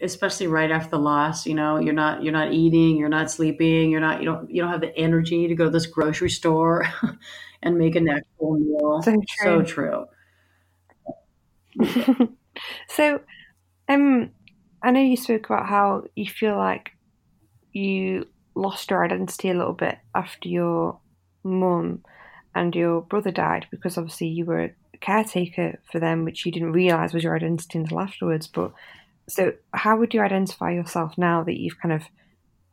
especially 0.00 0.46
right 0.46 0.70
after 0.70 0.90
the 0.90 0.98
loss 0.98 1.46
you 1.46 1.54
know 1.54 1.78
you're 1.78 1.94
not 1.94 2.22
you're 2.22 2.32
not 2.32 2.52
eating 2.52 2.96
you're 2.96 3.08
not 3.08 3.30
sleeping 3.30 3.90
you're 3.90 4.00
not 4.00 4.20
you 4.20 4.26
don't 4.26 4.50
you 4.50 4.60
don't 4.62 4.70
have 4.70 4.80
the 4.80 4.96
energy 4.96 5.48
to 5.48 5.54
go 5.54 5.64
to 5.64 5.70
this 5.70 5.86
grocery 5.86 6.30
store 6.30 6.84
and 7.62 7.78
make 7.78 7.96
an 7.96 8.08
actual 8.08 8.58
meal 8.58 9.02
So 9.02 9.20
so 9.28 9.62
true. 9.62 9.62
true 9.62 10.06
so, 12.88 13.20
um, 13.88 14.32
I 14.82 14.90
know 14.90 15.00
you 15.02 15.16
spoke 15.16 15.46
about 15.46 15.68
how 15.68 16.04
you 16.16 16.26
feel 16.26 16.56
like 16.56 16.90
you 17.72 18.26
lost 18.56 18.90
your 18.90 19.04
identity 19.04 19.50
a 19.50 19.54
little 19.54 19.74
bit 19.74 19.98
after 20.14 20.48
your 20.48 21.00
mum 21.44 22.04
and 22.54 22.74
your 22.74 23.02
brother 23.02 23.30
died 23.32 23.66
because 23.70 23.98
obviously 23.98 24.28
you 24.28 24.46
were 24.46 24.76
caretaker 25.00 25.78
for 25.90 25.98
them, 25.98 26.24
which 26.24 26.44
you 26.44 26.52
didn't 26.52 26.72
realize 26.72 27.14
was 27.14 27.24
your 27.24 27.36
identity 27.36 27.78
until 27.78 28.00
afterwards. 28.00 28.46
But 28.46 28.72
so, 29.28 29.54
how 29.72 29.96
would 29.96 30.14
you 30.14 30.20
identify 30.20 30.72
yourself 30.72 31.16
now 31.16 31.42
that 31.44 31.58
you've 31.58 31.80
kind 31.80 31.94
of 31.94 32.02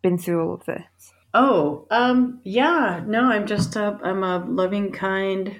been 0.01 0.17
through 0.17 0.47
all 0.47 0.53
of 0.53 0.65
this? 0.65 1.13
oh 1.33 1.85
um 1.91 2.39
yeah 2.45 3.03
no 3.05 3.25
i'm 3.25 3.45
just 3.45 3.75
a 3.75 3.99
i'm 4.01 4.23
a 4.23 4.37
loving 4.47 4.93
kind 4.93 5.59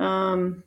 um 0.00 0.64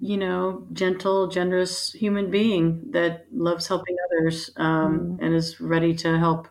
you 0.00 0.16
know, 0.16 0.66
gentle, 0.72 1.26
generous 1.26 1.92
human 1.92 2.30
being 2.30 2.90
that 2.92 3.26
loves 3.32 3.66
helping 3.66 3.96
others 4.06 4.50
um, 4.56 5.18
and 5.20 5.34
is 5.34 5.60
ready 5.60 5.94
to 5.94 6.18
help 6.18 6.48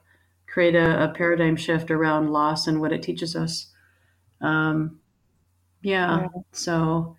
create 0.47 0.76
a, 0.76 1.05
a 1.05 1.07
paradigm 1.09 1.55
shift 1.55 1.89
around 1.89 2.30
loss 2.30 2.68
and 2.68 2.82
what 2.82 2.91
it 2.91 3.01
teaches 3.01 3.36
us. 3.36 3.68
Um, 4.41 4.99
yeah. 5.82 6.22
Yeah. 6.22 6.28
So 6.51 7.15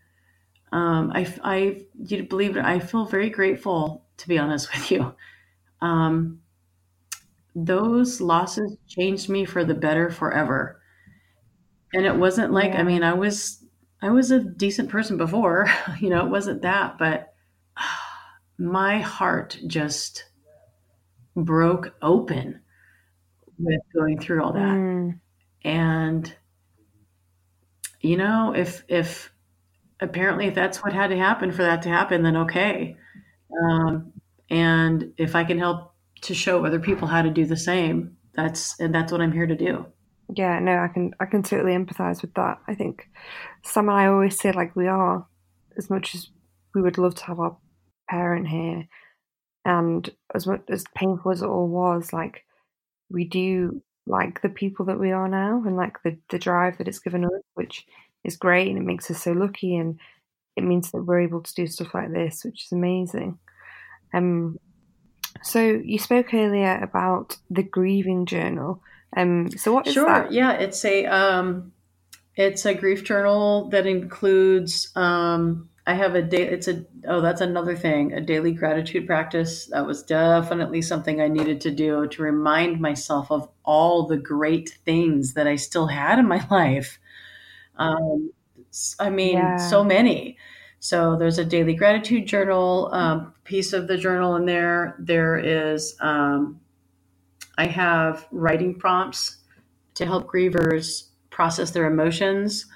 um, 0.73 1.12
I, 1.14 1.35
I, 1.43 1.83
you 2.05 2.23
believe 2.25 2.57
it, 2.57 2.64
I 2.64 2.79
feel 2.79 3.05
very 3.05 3.31
grateful, 3.31 4.05
to 4.19 4.29
be 4.29 4.39
honest 4.39 4.73
with 4.75 4.91
you. 4.91 5.14
Um, 5.81 6.41
those 7.55 8.21
losses 8.23 8.77
changed 8.87 9.29
me 9.29 9.45
for 9.45 9.64
the 9.64 9.75
better 9.75 10.11
forever. 10.11 10.81
And 11.93 12.05
it 12.07 12.16
wasn't 12.16 12.53
like, 12.53 12.73
I 12.75 12.83
mean, 12.83 13.03
I 13.03 13.14
was, 13.14 13.64
I 14.03 14.11
was 14.11 14.31
a 14.31 14.41
decent 14.43 14.91
person 14.91 15.16
before, 15.16 15.66
you 16.01 16.11
know, 16.11 16.25
it 16.25 16.31
wasn't 16.31 16.62
that, 16.62 16.99
but 16.99 17.35
my 18.59 18.99
heart 19.01 19.59
just 19.66 20.25
broke 21.37 21.95
open 22.03 22.61
with 23.59 23.81
going 23.95 24.21
through 24.21 24.43
all 24.45 24.53
that. 24.55 24.77
Mm, 24.77 25.21
And 25.64 26.37
you 28.01 28.16
know, 28.16 28.55
if 28.55 28.85
if 28.89 29.33
apparently 30.01 30.46
if 30.46 30.55
that's 30.55 30.82
what 30.82 30.92
had 30.92 31.09
to 31.09 31.16
happen 31.16 31.53
for 31.53 31.62
that 31.62 31.82
to 31.82 31.88
happen, 31.88 32.22
then 32.22 32.36
okay. 32.36 32.96
Um, 33.62 34.12
and 34.51 35.12
if 35.16 35.34
I 35.34 35.44
can 35.44 35.59
help 35.59 35.92
to 36.22 36.34
show 36.34 36.64
other 36.64 36.80
people 36.80 37.09
how 37.09 37.22
to 37.22 37.30
do 37.30 37.44
the 37.44 37.57
same, 37.57 38.16
that's 38.34 38.78
and 38.80 38.94
that's 38.94 39.12
what 39.12 39.20
I'm 39.20 39.32
here 39.32 39.46
to 39.46 39.57
do. 39.57 39.86
yeah, 40.34 40.59
no, 40.59 40.78
I 40.78 40.88
can 40.88 41.14
I 41.20 41.26
can 41.26 41.42
totally 41.42 41.72
empathize 41.72 42.22
with 42.22 42.34
that. 42.34 42.59
I 42.66 42.74
think 42.74 43.09
and 43.76 43.90
I 43.90 44.07
always 44.07 44.38
say 44.38 44.53
like 44.53 44.76
we 44.76 44.86
are, 44.86 45.26
as 45.76 45.90
much 45.90 46.14
as 46.14 46.28
we 46.74 46.82
would 46.82 46.99
love 46.99 47.14
to 47.16 47.24
have 47.24 47.40
our 47.40 47.57
parent 48.09 48.49
here, 48.49 48.88
and 49.64 50.09
as 50.34 50.46
much 50.46 50.62
as 50.70 50.84
painful 50.94 51.32
as 51.32 51.42
it 51.42 51.49
all 51.49 51.68
was, 51.68 52.12
like 52.12 52.44
we 53.11 53.24
do 53.24 53.82
like 54.07 54.40
the 54.40 54.49
people 54.49 54.86
that 54.86 54.99
we 54.99 55.12
are 55.12 55.28
now 55.28 55.62
and 55.66 55.76
like 55.76 56.03
the, 56.03 56.18
the 56.30 56.38
drive 56.38 56.78
that 56.78 56.88
it's 56.88 56.99
given 56.99 57.24
us, 57.24 57.42
which 57.55 57.86
is 58.25 58.37
great 58.37 58.69
and 58.69 58.79
it 58.79 58.85
makes 58.85 59.11
us 59.11 59.23
so 59.23 59.33
lucky 59.33 59.77
and 59.77 59.99
it 60.57 60.64
means 60.64 60.91
that 60.91 61.03
we're 61.03 61.21
able 61.21 61.43
to 61.43 61.55
do 61.55 61.66
stuff 61.66 61.95
like 61.95 62.12
this, 62.12 62.45
which 62.45 62.64
is 62.64 62.73
amazing. 62.73 63.39
Um 64.12 64.59
so 65.43 65.61
you 65.61 65.99
spoke 65.99 66.35
earlier 66.35 66.79
about 66.83 67.37
the 67.51 67.62
grieving 67.62 68.27
journal. 68.27 68.83
Um 69.16 69.51
so 69.53 69.73
what 69.73 69.87
is 69.87 69.95
Sure. 69.95 70.07
that? 70.07 70.33
Yeah, 70.33 70.53
it's 70.53 70.85
a 70.85 71.07
um, 71.07 71.73
it's 72.37 72.64
a 72.66 72.75
grief 72.75 73.05
journal 73.05 73.69
that 73.71 73.87
includes. 73.87 74.91
Um, 74.97 75.69
I 75.87 75.95
have 75.95 76.14
a 76.14 76.23
day. 76.23 76.43
It's 76.47 76.69
a 76.69 76.85
oh, 77.07 77.21
that's 77.23 77.41
another 77.41 77.75
thing. 77.75 78.12
A 78.12 78.21
daily 78.21 78.53
gratitude 78.53 79.07
practice. 79.07 79.66
That 79.66 79.87
was 79.87 80.03
definitely 80.03 80.83
something 80.83 81.21
I 81.21 81.29
needed 81.29 81.62
to 81.62 81.71
do 81.71 82.07
to 82.07 82.23
remind 82.23 82.81
myself 82.81 83.31
of 83.31 83.49
all 83.64 84.07
the 84.07 84.19
great 84.19 84.79
things 84.85 85.33
that 85.35 85.47
I 85.47 85.57
still 85.57 85.87
had 85.87 86.19
in 86.19 86.29
my 86.29 86.47
life. 86.51 86.99
Um, 87.79 88.31
I 88.99 89.11
mean, 89.11 89.37
Yeah. 89.37 89.57
so 89.57 89.83
many. 89.85 90.37
So 90.81 91.16
there's 91.16 91.39
a 91.39 91.45
daily 91.45 91.74
gratitude 91.74 92.26
journal 92.26 92.91
um, 92.93 93.35
piece 93.45 93.72
of 93.72 93.89
the 93.89 93.97
journal 93.97 94.37
in 94.37 94.47
there. 94.47 94.95
There 94.99 95.37
is. 95.39 95.97
Um, 96.01 96.61
I 97.57 97.66
have 97.66 98.26
writing 98.31 98.79
prompts 98.79 99.39
to 99.95 100.07
help 100.07 100.31
grievers 100.31 101.09
process 101.31 101.72
their 101.72 101.87
emotions. 101.87 102.66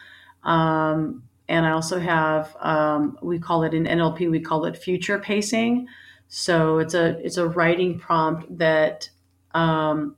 Um, 0.42 1.22
and 1.48 1.64
I 1.66 1.70
also 1.70 2.00
have, 2.00 2.56
um, 2.60 3.16
we 3.22 3.38
call 3.38 3.62
it 3.62 3.74
in 3.74 3.84
NLP, 3.84 4.28
we 4.30 4.40
call 4.40 4.64
it 4.64 4.76
future 4.76 5.18
pacing. 5.18 5.86
So 6.28 6.78
it's 6.78 6.94
a 6.94 7.18
it's 7.24 7.36
a 7.36 7.46
writing 7.46 7.98
prompt 7.98 8.58
that 8.58 9.10
um, 9.54 10.16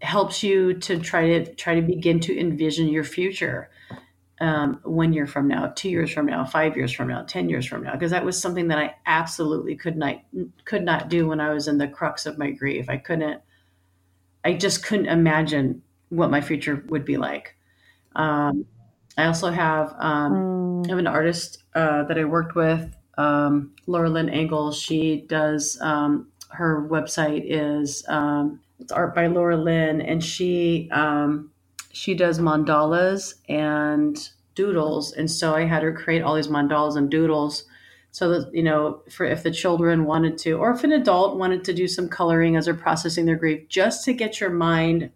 helps 0.00 0.42
you 0.42 0.74
to 0.80 0.98
try 0.98 1.26
to 1.38 1.54
try 1.54 1.74
to 1.74 1.82
begin 1.82 2.20
to 2.20 2.38
envision 2.38 2.88
your 2.88 3.04
future 3.04 3.68
um, 4.40 4.80
one 4.84 5.12
year 5.12 5.26
from 5.26 5.48
now, 5.48 5.72
two 5.74 5.88
years 5.88 6.12
from 6.12 6.26
now, 6.26 6.44
five 6.44 6.76
years 6.76 6.92
from 6.92 7.08
now, 7.08 7.22
ten 7.22 7.48
years 7.48 7.66
from 7.66 7.82
now, 7.82 7.92
because 7.92 8.10
that 8.10 8.24
was 8.24 8.40
something 8.40 8.68
that 8.68 8.78
I 8.78 8.94
absolutely 9.06 9.76
could 9.76 9.96
not 9.96 10.16
could 10.64 10.84
not 10.84 11.08
do 11.08 11.26
when 11.28 11.40
I 11.40 11.52
was 11.52 11.68
in 11.68 11.78
the 11.78 11.88
crux 11.88 12.26
of 12.26 12.38
my 12.38 12.50
grief. 12.50 12.90
I 12.90 12.98
couldn't 12.98 13.40
I 14.44 14.52
just 14.54 14.84
couldn't 14.84 15.06
imagine 15.06 15.82
what 16.10 16.30
my 16.30 16.40
future 16.40 16.84
would 16.88 17.04
be 17.04 17.16
like. 17.16 17.56
Um, 18.14 18.66
I 19.18 19.26
also 19.26 19.50
have 19.50 19.94
um, 19.98 20.56
Mm, 20.76 20.86
I 20.86 20.90
have 20.90 20.98
an 20.98 21.06
artist 21.06 21.64
uh, 21.74 22.04
that 22.04 22.18
I 22.18 22.24
worked 22.24 22.54
with, 22.54 22.96
um, 23.18 23.72
Laura 23.86 24.10
Lynn 24.10 24.28
Engel. 24.28 24.72
She 24.72 25.24
does 25.28 25.78
um, 25.80 26.28
her 26.50 26.86
website 26.88 27.42
is 27.44 28.04
um, 28.08 28.60
it's 28.78 28.92
art 28.92 29.14
by 29.14 29.26
Laura 29.26 29.56
Lynn, 29.56 30.00
and 30.00 30.22
she 30.22 30.88
um, 30.92 31.50
she 31.96 32.14
does 32.14 32.38
mandalas 32.38 33.36
and 33.48 34.28
doodles. 34.54 35.12
And 35.12 35.30
so 35.30 35.54
I 35.54 35.64
had 35.64 35.82
her 35.82 35.94
create 35.94 36.20
all 36.20 36.34
these 36.34 36.48
mandalas 36.48 36.94
and 36.94 37.10
doodles 37.10 37.64
so 38.10 38.28
that 38.28 38.54
you 38.54 38.62
know 38.62 39.00
for 39.10 39.24
if 39.24 39.42
the 39.42 39.50
children 39.50 40.04
wanted 40.04 40.36
to 40.38 40.52
or 40.52 40.70
if 40.70 40.84
an 40.84 40.92
adult 40.92 41.38
wanted 41.38 41.64
to 41.64 41.72
do 41.72 41.88
some 41.88 42.08
coloring 42.08 42.54
as 42.54 42.66
they're 42.66 42.74
processing 42.74 43.24
their 43.24 43.36
grief 43.36 43.66
just 43.68 44.04
to 44.04 44.12
get 44.12 44.40
your 44.40 44.50
mind 44.50 45.10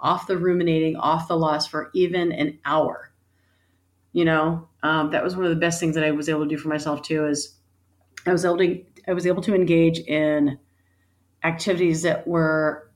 off 0.00 0.26
the 0.26 0.36
ruminating 0.36 0.96
off 0.96 1.28
the 1.28 1.36
loss 1.36 1.66
for 1.66 1.90
even 1.92 2.32
an 2.32 2.58
hour 2.64 3.10
you 4.12 4.24
know 4.24 4.66
um, 4.82 5.10
that 5.10 5.22
was 5.22 5.36
one 5.36 5.44
of 5.44 5.50
the 5.50 5.56
best 5.56 5.78
things 5.78 5.94
that 5.94 6.04
i 6.04 6.10
was 6.10 6.30
able 6.30 6.44
to 6.44 6.48
do 6.48 6.56
for 6.56 6.68
myself 6.68 7.02
too 7.02 7.26
is 7.26 7.54
i 8.24 8.32
was 8.32 8.46
able 8.46 8.56
to 8.56 8.82
i 9.06 9.12
was 9.12 9.26
able 9.26 9.42
to 9.42 9.54
engage 9.54 9.98
in 9.98 10.58
activities 11.44 12.00
that 12.00 12.26
were 12.26 12.87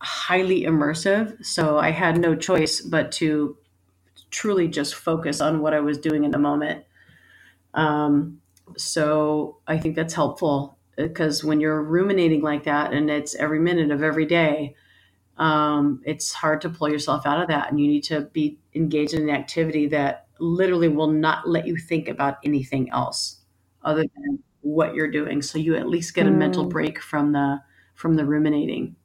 highly 0.00 0.62
immersive 0.62 1.44
so 1.44 1.78
i 1.78 1.90
had 1.90 2.18
no 2.18 2.34
choice 2.34 2.80
but 2.80 3.10
to 3.12 3.56
truly 4.30 4.68
just 4.68 4.94
focus 4.94 5.40
on 5.40 5.60
what 5.60 5.74
i 5.74 5.80
was 5.80 5.98
doing 5.98 6.24
in 6.24 6.30
the 6.30 6.38
moment 6.38 6.84
um, 7.74 8.40
so 8.76 9.58
I 9.66 9.78
think 9.78 9.96
that's 9.96 10.14
helpful 10.14 10.78
because 10.96 11.44
when 11.44 11.60
you're 11.60 11.82
ruminating 11.82 12.42
like 12.42 12.64
that 12.64 12.92
and 12.92 13.10
it's 13.10 13.34
every 13.36 13.60
minute 13.60 13.90
of 13.90 14.02
every 14.02 14.26
day, 14.26 14.74
um, 15.38 16.02
it's 16.04 16.32
hard 16.32 16.60
to 16.62 16.70
pull 16.70 16.90
yourself 16.90 17.26
out 17.26 17.40
of 17.40 17.48
that. 17.48 17.70
And 17.70 17.80
you 17.80 17.88
need 17.88 18.04
to 18.04 18.22
be 18.22 18.58
engaged 18.74 19.14
in 19.14 19.22
an 19.22 19.30
activity 19.30 19.86
that 19.88 20.26
literally 20.40 20.88
will 20.88 21.10
not 21.12 21.48
let 21.48 21.66
you 21.66 21.76
think 21.76 22.08
about 22.08 22.38
anything 22.44 22.90
else 22.90 23.40
other 23.82 24.04
than 24.16 24.42
what 24.62 24.94
you're 24.94 25.10
doing. 25.10 25.42
So 25.42 25.58
you 25.58 25.76
at 25.76 25.88
least 25.88 26.14
get 26.14 26.26
a 26.26 26.30
mental 26.32 26.64
Mm. 26.64 26.70
break 26.70 27.00
from 27.00 27.32
the 27.32 27.62
from 27.94 28.14
the 28.14 28.24
ruminating. 28.24 28.96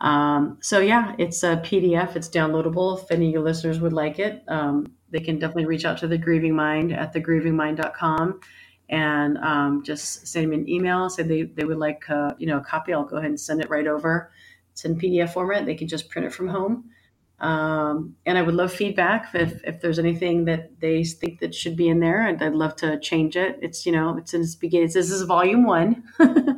Um, 0.00 0.58
so 0.60 0.78
yeah, 0.80 1.14
it's 1.18 1.42
a 1.42 1.56
PDF. 1.56 2.16
It's 2.16 2.28
downloadable. 2.28 3.02
If 3.02 3.10
any 3.10 3.28
of 3.28 3.32
your 3.32 3.42
listeners 3.42 3.80
would 3.80 3.92
like 3.92 4.18
it, 4.18 4.42
um, 4.48 4.92
they 5.10 5.20
can 5.20 5.38
definitely 5.38 5.66
reach 5.66 5.84
out 5.84 5.98
to 5.98 6.06
the 6.08 6.18
Grieving 6.18 6.54
Mind 6.54 6.92
at 6.92 7.14
thegrievingmind.com 7.14 8.40
and 8.88 9.38
um, 9.38 9.82
just 9.84 10.26
send 10.26 10.50
me 10.50 10.56
an 10.56 10.68
email. 10.68 11.08
Say 11.08 11.22
they, 11.22 11.42
they 11.42 11.64
would 11.64 11.78
like 11.78 12.08
uh, 12.10 12.34
you 12.38 12.46
know 12.46 12.58
a 12.58 12.64
copy. 12.64 12.92
I'll 12.92 13.04
go 13.04 13.16
ahead 13.16 13.30
and 13.30 13.40
send 13.40 13.60
it 13.62 13.70
right 13.70 13.86
over. 13.86 14.30
It's 14.72 14.84
in 14.84 14.96
PDF 14.98 15.32
format. 15.32 15.64
They 15.66 15.74
can 15.74 15.88
just 15.88 16.08
print 16.10 16.26
it 16.26 16.34
from 16.34 16.48
home. 16.48 16.90
Um, 17.38 18.16
and 18.24 18.38
I 18.38 18.42
would 18.42 18.54
love 18.54 18.72
feedback 18.72 19.34
if, 19.34 19.60
if 19.64 19.80
there's 19.82 19.98
anything 19.98 20.46
that 20.46 20.80
they 20.80 21.04
think 21.04 21.40
that 21.40 21.54
should 21.54 21.76
be 21.76 21.88
in 21.88 22.00
there, 22.00 22.26
and 22.26 22.42
I'd 22.42 22.54
love 22.54 22.76
to 22.76 22.98
change 23.00 23.36
it. 23.36 23.58
It's 23.62 23.86
you 23.86 23.92
know 23.92 24.16
it's 24.18 24.34
in 24.34 24.42
its 24.42 24.54
beginning. 24.54 24.88
This 24.92 25.10
is 25.10 25.22
volume 25.22 25.64
one. 25.64 26.04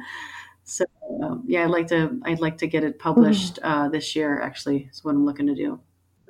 So 0.68 0.84
um, 1.22 1.44
yeah, 1.46 1.64
I'd 1.64 1.70
like 1.70 1.86
to 1.88 2.20
I'd 2.24 2.40
like 2.40 2.58
to 2.58 2.66
get 2.66 2.84
it 2.84 2.98
published 2.98 3.58
uh, 3.62 3.88
this 3.88 4.14
year. 4.14 4.40
Actually, 4.40 4.88
is 4.92 5.02
what 5.02 5.14
I'm 5.14 5.24
looking 5.24 5.46
to 5.46 5.54
do. 5.54 5.80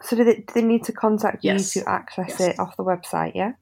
So 0.03 0.17
do 0.17 0.25
they, 0.25 0.37
do 0.37 0.45
they 0.55 0.63
need 0.63 0.85
to 0.85 0.93
contact 0.93 1.45
Yes. 1.45 1.75
you 1.75 1.83
to 1.83 1.89
access 1.91 2.29
Yes. 2.39 2.41
it 2.41 2.59
off 2.61 2.77
the 2.77 2.85
website? 2.85 3.33
Yeah. 3.35 3.53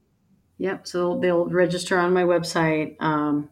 Yep. 0.58 0.86
So 0.86 1.18
they'll 1.18 1.46
register 1.46 1.98
on 1.98 2.12
my 2.12 2.24
website. 2.24 2.96
Um, 3.00 3.48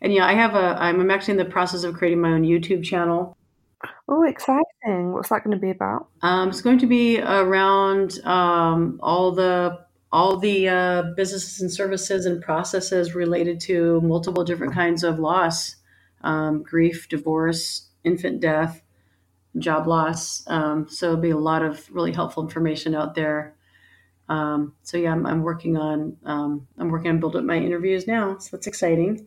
and 0.00 0.12
yeah, 0.12 0.26
I 0.26 0.32
have 0.34 0.54
a 0.54 0.76
I'm 0.80 1.10
actually 1.10 1.32
in 1.32 1.38
the 1.38 1.44
process 1.52 1.84
of 1.84 1.94
creating 1.94 2.20
my 2.20 2.30
own 2.32 2.42
YouTube 2.42 2.82
channel. 2.84 3.36
Oh, 4.08 4.22
exciting! 4.24 5.12
What's 5.12 5.28
that 5.30 5.44
going 5.44 5.56
to 5.56 5.60
be 5.60 5.70
about? 5.70 6.08
Um, 6.22 6.48
it's 6.50 6.60
going 6.60 6.78
to 6.78 6.86
be 6.86 7.20
around 7.20 8.18
um, 8.24 8.98
all 9.02 9.32
the 9.32 9.78
all 10.12 10.36
the 10.36 10.68
uh, 10.68 11.02
businesses 11.16 11.60
and 11.60 11.72
services 11.72 12.26
and 12.26 12.42
processes 12.42 13.14
related 13.14 13.60
to 13.60 14.00
multiple 14.02 14.44
different 14.44 14.72
kinds 14.74 15.02
of 15.04 15.18
loss, 15.18 15.76
um, 16.22 16.62
grief, 16.62 17.08
divorce, 17.08 17.88
infant 18.04 18.40
death, 18.40 18.82
job 19.58 19.86
loss. 19.86 20.44
Um, 20.48 20.88
so 20.88 21.06
it'll 21.08 21.20
be 21.20 21.30
a 21.30 21.36
lot 21.38 21.62
of 21.62 21.88
really 21.90 22.12
helpful 22.12 22.42
information 22.42 22.94
out 22.94 23.14
there. 23.14 23.54
Um, 24.28 24.74
so 24.82 24.96
yeah, 24.96 25.12
I'm, 25.12 25.26
I'm 25.26 25.42
working 25.42 25.76
on 25.76 26.16
um, 26.24 26.66
I'm 26.78 26.88
working 26.90 27.10
on 27.10 27.20
building 27.20 27.40
up 27.40 27.44
my 27.46 27.56
interviews 27.58 28.06
now. 28.06 28.38
So 28.38 28.56
that's 28.56 28.66
exciting. 28.66 29.26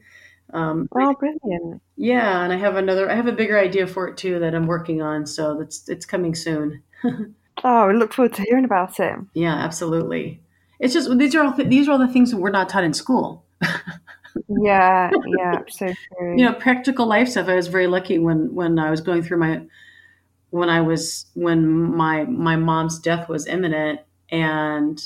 Um, 0.54 0.88
Oh, 0.96 1.14
brilliant! 1.16 1.82
yeah, 1.98 2.44
and 2.44 2.54
I 2.54 2.58
have 2.58 2.76
another 2.76 3.10
I 3.10 3.16
have 3.16 3.28
a 3.28 3.32
bigger 3.32 3.58
idea 3.60 3.88
for 3.88 4.08
it 4.08 4.18
too 4.18 4.40
that 4.40 4.56
I'm 4.56 4.68
working 4.68 5.02
on. 5.02 5.26
So 5.26 5.56
that's 5.58 5.88
it's 5.90 6.06
coming 6.06 6.36
soon. 6.36 6.82
Oh, 7.64 7.88
I 7.88 7.94
look 7.94 8.14
forward 8.14 8.34
to 8.34 8.42
hearing 8.42 8.66
about 8.66 9.00
it. 9.00 9.16
Yeah, 9.34 9.56
absolutely. 9.56 10.42
it's 10.78 10.94
just 10.94 11.10
these 11.18 11.34
are 11.36 11.44
all 11.46 11.54
th- 11.54 11.70
these 11.70 11.88
are 11.88 11.94
all 11.94 11.98
the 11.98 12.08
things 12.08 12.32
that 12.32 12.38
we're 12.38 12.50
not 12.52 12.68
taught 12.68 12.84
in 12.84 12.94
school. 12.94 13.46
Yeah, 14.48 15.12
yeah, 15.38 15.62
so 15.70 15.88
true. 16.18 16.38
you 16.38 16.46
know, 16.46 16.54
practical 16.54 17.06
life 17.06 17.30
stuff. 17.30 17.48
I 17.48 17.56
was 17.56 17.68
very 17.68 17.88
lucky 17.88 18.20
when 18.20 18.54
when 18.54 18.80
I 18.80 18.90
was 18.90 19.02
going 19.02 19.24
through 19.24 19.38
my 19.38 19.62
when 20.50 20.70
I 20.70 20.82
was 20.82 21.26
when 21.34 21.96
my 21.96 22.24
my 22.26 22.56
mom's 22.56 23.00
death 23.00 23.30
was 23.30 23.48
imminent, 23.48 24.02
and 24.30 25.02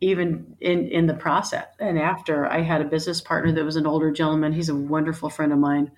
even 0.00 0.56
in 0.60 0.88
in 0.88 1.06
the 1.06 1.14
process 1.14 1.66
and 1.78 1.98
after, 1.98 2.46
I 2.46 2.60
had 2.60 2.80
a 2.82 2.84
business 2.84 3.20
partner 3.20 3.52
that 3.52 3.64
was 3.64 3.76
an 3.76 3.86
older 3.86 4.10
gentleman. 4.10 4.52
He's 4.52 4.68
a 4.68 4.74
wonderful 4.74 5.30
friend 5.30 5.52
of 5.52 5.58
mine, 5.58 5.90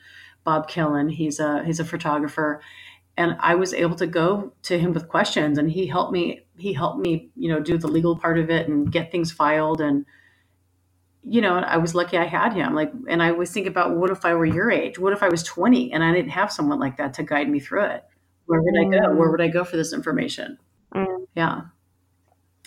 Bob 0.44 0.70
Killen. 0.70 1.10
He's 1.10 1.40
a 1.40 1.64
he's 1.64 1.80
a 1.80 1.84
photographer, 1.84 2.60
and 3.16 3.36
I 3.40 3.56
was 3.56 3.74
able 3.74 3.96
to 3.96 4.06
go 4.06 4.52
to 4.62 4.78
him 4.78 4.92
with 4.92 5.08
questions, 5.08 5.58
and 5.58 5.70
he 5.70 5.86
helped 5.86 6.12
me. 6.12 6.46
He 6.56 6.72
helped 6.72 7.00
me, 7.00 7.30
you 7.36 7.48
know, 7.48 7.60
do 7.60 7.78
the 7.78 7.88
legal 7.88 8.16
part 8.16 8.38
of 8.38 8.48
it 8.48 8.68
and 8.68 8.90
get 8.90 9.10
things 9.10 9.32
filed 9.32 9.80
and 9.80 10.06
you 11.28 11.40
know, 11.40 11.56
I 11.56 11.76
was 11.76 11.94
lucky 11.94 12.16
I 12.16 12.24
had 12.24 12.52
him. 12.52 12.74
Like, 12.74 12.92
and 13.08 13.20
I 13.22 13.32
was 13.32 13.50
thinking 13.50 13.70
about 13.70 13.96
what 13.96 14.10
if 14.10 14.24
I 14.24 14.34
were 14.34 14.46
your 14.46 14.70
age? 14.70 14.98
What 14.98 15.12
if 15.12 15.22
I 15.22 15.28
was 15.28 15.42
20 15.42 15.92
and 15.92 16.04
I 16.04 16.12
didn't 16.12 16.30
have 16.30 16.52
someone 16.52 16.78
like 16.78 16.96
that 16.98 17.14
to 17.14 17.24
guide 17.24 17.48
me 17.48 17.58
through 17.58 17.84
it? 17.86 18.04
Where 18.46 18.62
would 18.62 18.78
I 18.78 18.84
go? 18.84 19.14
Where 19.14 19.30
would 19.30 19.40
I 19.40 19.48
go 19.48 19.64
for 19.64 19.76
this 19.76 19.92
information? 19.92 20.58
Mm. 20.94 21.26
Yeah. 21.34 21.62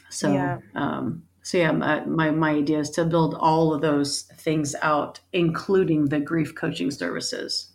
So, 0.10 0.34
Yeah. 0.34 0.57
um, 0.76 1.24
so 1.41 1.57
yeah, 1.57 1.72
my, 1.72 2.03
my, 2.03 2.32
my 2.32 2.51
idea 2.51 2.80
is 2.80 2.89
to 2.91 3.05
build 3.05 3.34
all 3.36 3.74
of 3.74 3.82
those 3.82 4.24
things 4.24 4.76
out, 4.82 5.22
including 5.32 6.05
the 6.05 6.20
grief 6.20 6.53
coaching 6.53 6.91
services. 6.91 7.72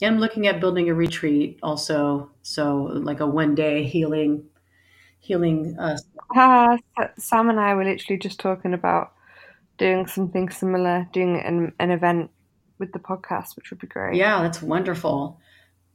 And 0.00 0.14
I'm 0.14 0.20
looking 0.20 0.46
at 0.46 0.60
building 0.60 0.88
a 0.88 0.94
retreat 0.94 1.58
also. 1.62 2.30
So 2.42 2.84
like 2.94 3.20
a 3.20 3.26
one 3.26 3.54
day 3.54 3.84
healing, 3.84 4.44
healing, 5.18 5.76
uh, 5.78 5.98
Ah, 6.34 6.78
Sam 7.18 7.50
and 7.50 7.60
I 7.60 7.74
were 7.74 7.84
literally 7.84 8.18
just 8.18 8.40
talking 8.40 8.72
about 8.72 9.12
doing 9.80 10.06
something 10.06 10.50
similar, 10.50 11.08
doing 11.12 11.40
an, 11.40 11.72
an 11.80 11.90
event 11.90 12.30
with 12.78 12.92
the 12.92 12.98
podcast, 12.98 13.56
which 13.56 13.70
would 13.70 13.80
be 13.80 13.86
great. 13.86 14.14
Yeah, 14.14 14.42
that's 14.42 14.62
wonderful. 14.62 15.40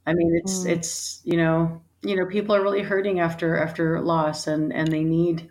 I 0.06 0.12
mean, 0.12 0.40
it's 0.42 0.64
Mm. 0.64 0.70
it's 0.70 1.20
you 1.24 1.36
know 1.36 1.82
you 2.02 2.16
know 2.16 2.26
people 2.26 2.54
are 2.54 2.62
really 2.62 2.82
hurting 2.82 3.20
after 3.20 3.56
after 3.56 4.00
loss, 4.00 4.46
and 4.46 4.72
and 4.72 4.88
they 4.88 5.04
need 5.04 5.50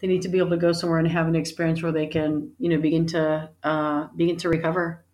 they 0.00 0.08
need 0.08 0.22
to 0.22 0.28
be 0.28 0.38
able 0.38 0.50
to 0.50 0.56
go 0.56 0.72
somewhere 0.72 0.98
and 0.98 1.08
have 1.08 1.28
an 1.28 1.36
experience 1.36 1.82
where 1.82 1.92
they 1.92 2.06
can 2.06 2.52
you 2.58 2.68
know 2.68 2.78
begin 2.78 3.06
to 3.06 3.48
uh, 3.62 4.08
begin 4.16 4.36
to 4.38 4.48
recover. 4.48 5.04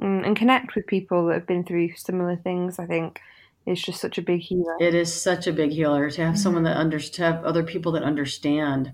Mm, 0.00 0.26
and 0.26 0.36
connect 0.36 0.74
with 0.74 0.86
people 0.86 1.26
that 1.26 1.34
have 1.34 1.46
been 1.46 1.64
through 1.64 1.94
similar 1.96 2.36
things. 2.36 2.78
I 2.78 2.86
think 2.86 3.20
it's 3.66 3.82
just 3.82 4.00
such 4.00 4.18
a 4.18 4.22
big 4.22 4.40
healer. 4.40 4.76
It 4.80 4.94
is 4.94 5.12
such 5.12 5.46
a 5.46 5.52
big 5.52 5.72
healer 5.72 6.10
to 6.10 6.24
have 6.24 6.38
someone 6.38 6.62
that 6.62 6.76
under 6.76 6.98
to 6.98 7.22
have 7.22 7.44
other 7.44 7.64
people 7.64 7.92
that 7.92 8.02
understand 8.02 8.92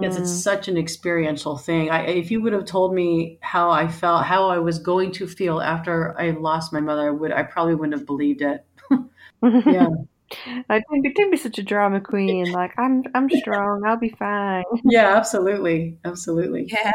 because 0.00 0.16
it's 0.16 0.30
Mm. 0.30 0.42
such 0.42 0.68
an 0.68 0.76
experiential 0.76 1.56
thing. 1.56 1.90
I, 1.90 2.06
if 2.06 2.30
you 2.30 2.40
would 2.42 2.52
have 2.52 2.64
told 2.64 2.94
me 2.94 3.38
how 3.40 3.70
I 3.70 3.88
felt, 3.88 4.24
how 4.24 4.48
I 4.48 4.58
was 4.58 4.78
going 4.78 5.12
to 5.12 5.26
feel 5.26 5.60
after 5.60 6.18
I 6.18 6.30
lost 6.30 6.72
my 6.72 6.80
mother, 6.80 7.08
I 7.08 7.10
would 7.10 7.32
I 7.32 7.42
probably 7.42 7.74
wouldn't 7.74 7.98
have 7.98 8.06
believed 8.06 8.42
it. 8.42 8.64
Yeah. 9.42 9.88
I 10.70 10.80
don't 10.80 11.02
be, 11.02 11.12
don't 11.12 11.30
be 11.30 11.36
such 11.36 11.58
a 11.58 11.62
drama 11.62 12.00
queen. 12.00 12.50
Like 12.50 12.72
I'm, 12.78 13.04
I'm 13.14 13.28
strong. 13.28 13.82
I'll 13.84 13.98
be 13.98 14.08
fine. 14.08 14.64
Yeah, 14.84 15.14
absolutely, 15.16 15.98
absolutely. 16.04 16.66
Yeah. 16.72 16.92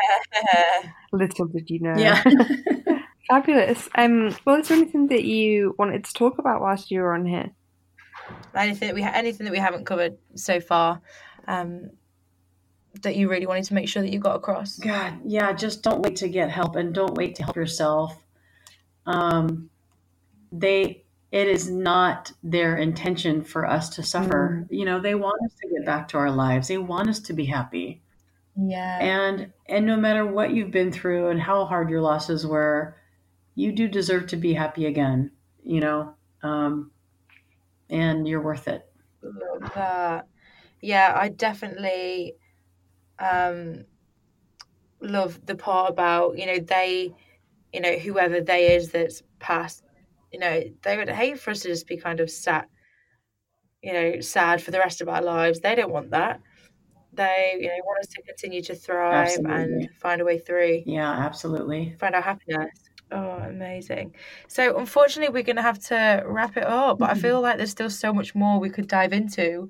Little 1.14 1.46
did 1.46 1.70
you 1.70 1.80
know. 1.80 1.96
Yeah. 1.96 2.24
Fabulous. 3.30 3.88
Um. 3.96 4.36
Well, 4.46 4.56
is 4.60 4.68
there 4.70 4.78
anything 4.78 5.08
that 5.10 5.24
you 5.24 5.76
wanted 5.78 6.04
to 6.06 6.14
talk 6.14 6.40
about 6.40 6.62
whilst 6.62 6.90
you 6.90 7.02
were 7.02 7.14
on 7.14 7.26
here? 7.26 7.52
anything 8.56 8.88
that 8.88 8.96
we 8.96 9.02
ha- 9.02 9.12
anything 9.14 9.46
that 9.46 9.52
we 9.52 9.58
haven't 9.60 9.86
covered 9.86 10.18
so 10.36 10.60
far 10.60 11.02
um, 11.48 11.90
that 13.02 13.16
you 13.16 13.30
really 13.30 13.46
wanted 13.46 13.66
to 13.66 13.74
make 13.74 13.88
sure 13.88 14.02
that 14.02 14.12
you 14.12 14.20
got 14.20 14.36
across. 14.36 14.78
God, 14.78 15.20
yeah, 15.26 15.54
just 15.54 15.84
don't 15.84 16.02
wait 16.02 16.18
to 16.18 16.28
get 16.28 16.50
help 16.50 16.76
and 16.76 16.94
don't 16.94 17.16
wait 17.16 17.36
to 17.36 17.44
help 17.44 17.56
yourself. 17.56 18.24
Um, 19.06 19.70
they, 20.52 21.04
it 21.32 21.48
is 21.48 21.70
not 21.70 22.32
their 22.44 22.78
intention 22.78 23.44
for 23.44 23.66
us 23.66 23.90
to 23.90 24.04
suffer. 24.04 24.68
You 24.70 24.86
know, 24.86 25.00
they 25.00 25.16
want 25.16 25.40
us 25.46 25.54
to 25.62 25.70
get 25.70 25.86
back 25.86 26.08
to 26.10 26.18
our 26.18 26.32
lives. 26.32 26.68
They 26.68 26.78
want 26.78 27.10
us 27.10 27.20
to 27.22 27.34
be 27.34 27.46
happy. 27.46 28.02
Yeah. 28.56 29.00
And 29.00 29.54
and 29.68 29.86
no 29.86 29.96
matter 29.96 30.26
what 30.26 30.52
you've 30.52 30.72
been 30.72 30.92
through 30.92 31.30
and 31.30 31.40
how 31.40 31.66
hard 31.66 31.90
your 31.90 32.02
losses 32.02 32.46
were, 32.46 32.98
you 33.56 33.72
do 33.72 33.88
deserve 33.88 34.28
to 34.28 34.36
be 34.36 34.54
happy 34.54 34.86
again. 34.86 35.32
You 35.64 35.80
know, 35.82 36.14
um, 36.44 36.92
and 37.90 38.28
you're 38.28 38.42
worth 38.42 38.68
it. 38.68 38.86
Love 39.22 39.72
that. 39.76 40.28
Yeah, 40.82 41.14
I 41.16 41.30
definitely 41.30 42.36
um 43.20 43.86
love 45.02 45.46
the 45.46 45.56
part 45.56 45.90
about, 45.92 46.38
you 46.38 46.46
know, 46.46 46.60
they 46.60 47.14
you 47.74 47.82
know, 47.82 47.98
whoever 48.00 48.42
they 48.42 48.76
is 48.76 48.92
that's 48.92 49.24
passed, 49.40 49.84
you 50.32 50.40
know, 50.40 50.64
they 50.84 50.98
would 50.98 51.10
hate 51.10 51.40
for 51.40 51.52
us 51.52 51.62
to 51.62 51.70
just 51.70 51.88
be 51.88 51.98
kind 51.98 52.20
of 52.20 52.30
sat, 52.32 52.70
you 53.82 53.94
know, 53.94 54.20
sad 54.22 54.62
for 54.62 54.72
the 54.72 54.80
rest 54.80 55.02
of 55.02 55.10
our 55.10 55.22
lives. 55.22 55.60
They 55.60 55.76
don't 55.76 55.92
want 55.92 56.12
that. 56.12 56.42
They, 57.14 57.58
you 57.60 57.68
know, 57.68 57.76
want 57.86 58.02
us 58.02 58.08
to 58.16 58.24
continue 58.24 58.64
to 58.64 58.76
thrive 58.76 59.46
Absolutely. 59.46 59.46
and 59.46 59.90
find 59.96 60.22
a 60.22 60.26
way 60.26 60.40
through, 60.40 60.86
Yeah, 60.86 61.10
absolutely. 61.12 61.98
find 62.00 62.16
our 62.16 62.22
happiness. 62.22 62.90
Oh, 63.12 63.40
amazing. 63.40 64.16
So, 64.48 64.78
unfortunately, 64.78 65.34
we're 65.34 65.44
going 65.44 65.56
to 65.56 65.64
have 65.64 65.80
to 65.86 66.22
wrap 66.28 66.58
it 66.58 66.64
up, 66.64 67.00
but 67.00 67.10
I 67.10 67.16
feel 67.16 67.42
like 67.42 67.58
there's 67.58 67.72
still 67.72 67.90
so 67.90 68.14
much 68.14 68.36
more 68.36 68.60
we 68.60 68.70
could 68.70 68.88
dive 68.88 69.14
into. 69.14 69.70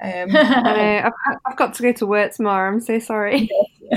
Um, 0.00 0.10
I 0.36 0.62
know, 0.62 1.02
I've, 1.06 1.38
I've 1.46 1.56
got 1.56 1.74
to 1.74 1.82
go 1.82 1.92
to 1.92 2.06
work 2.06 2.34
tomorrow. 2.34 2.70
I'm 2.70 2.80
so 2.80 2.98
sorry. 2.98 3.48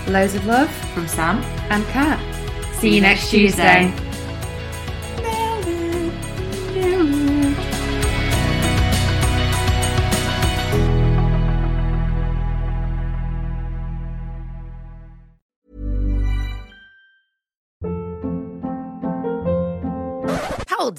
Loads 0.07 0.35
of 0.35 0.45
love 0.45 0.69
From 0.93 1.07
Sam, 1.07 1.39
and 1.71 1.83
Kat. 1.87 2.19
See 2.75 2.93
you 2.93 3.01
next 3.01 3.31
Tuesday. 3.31 3.91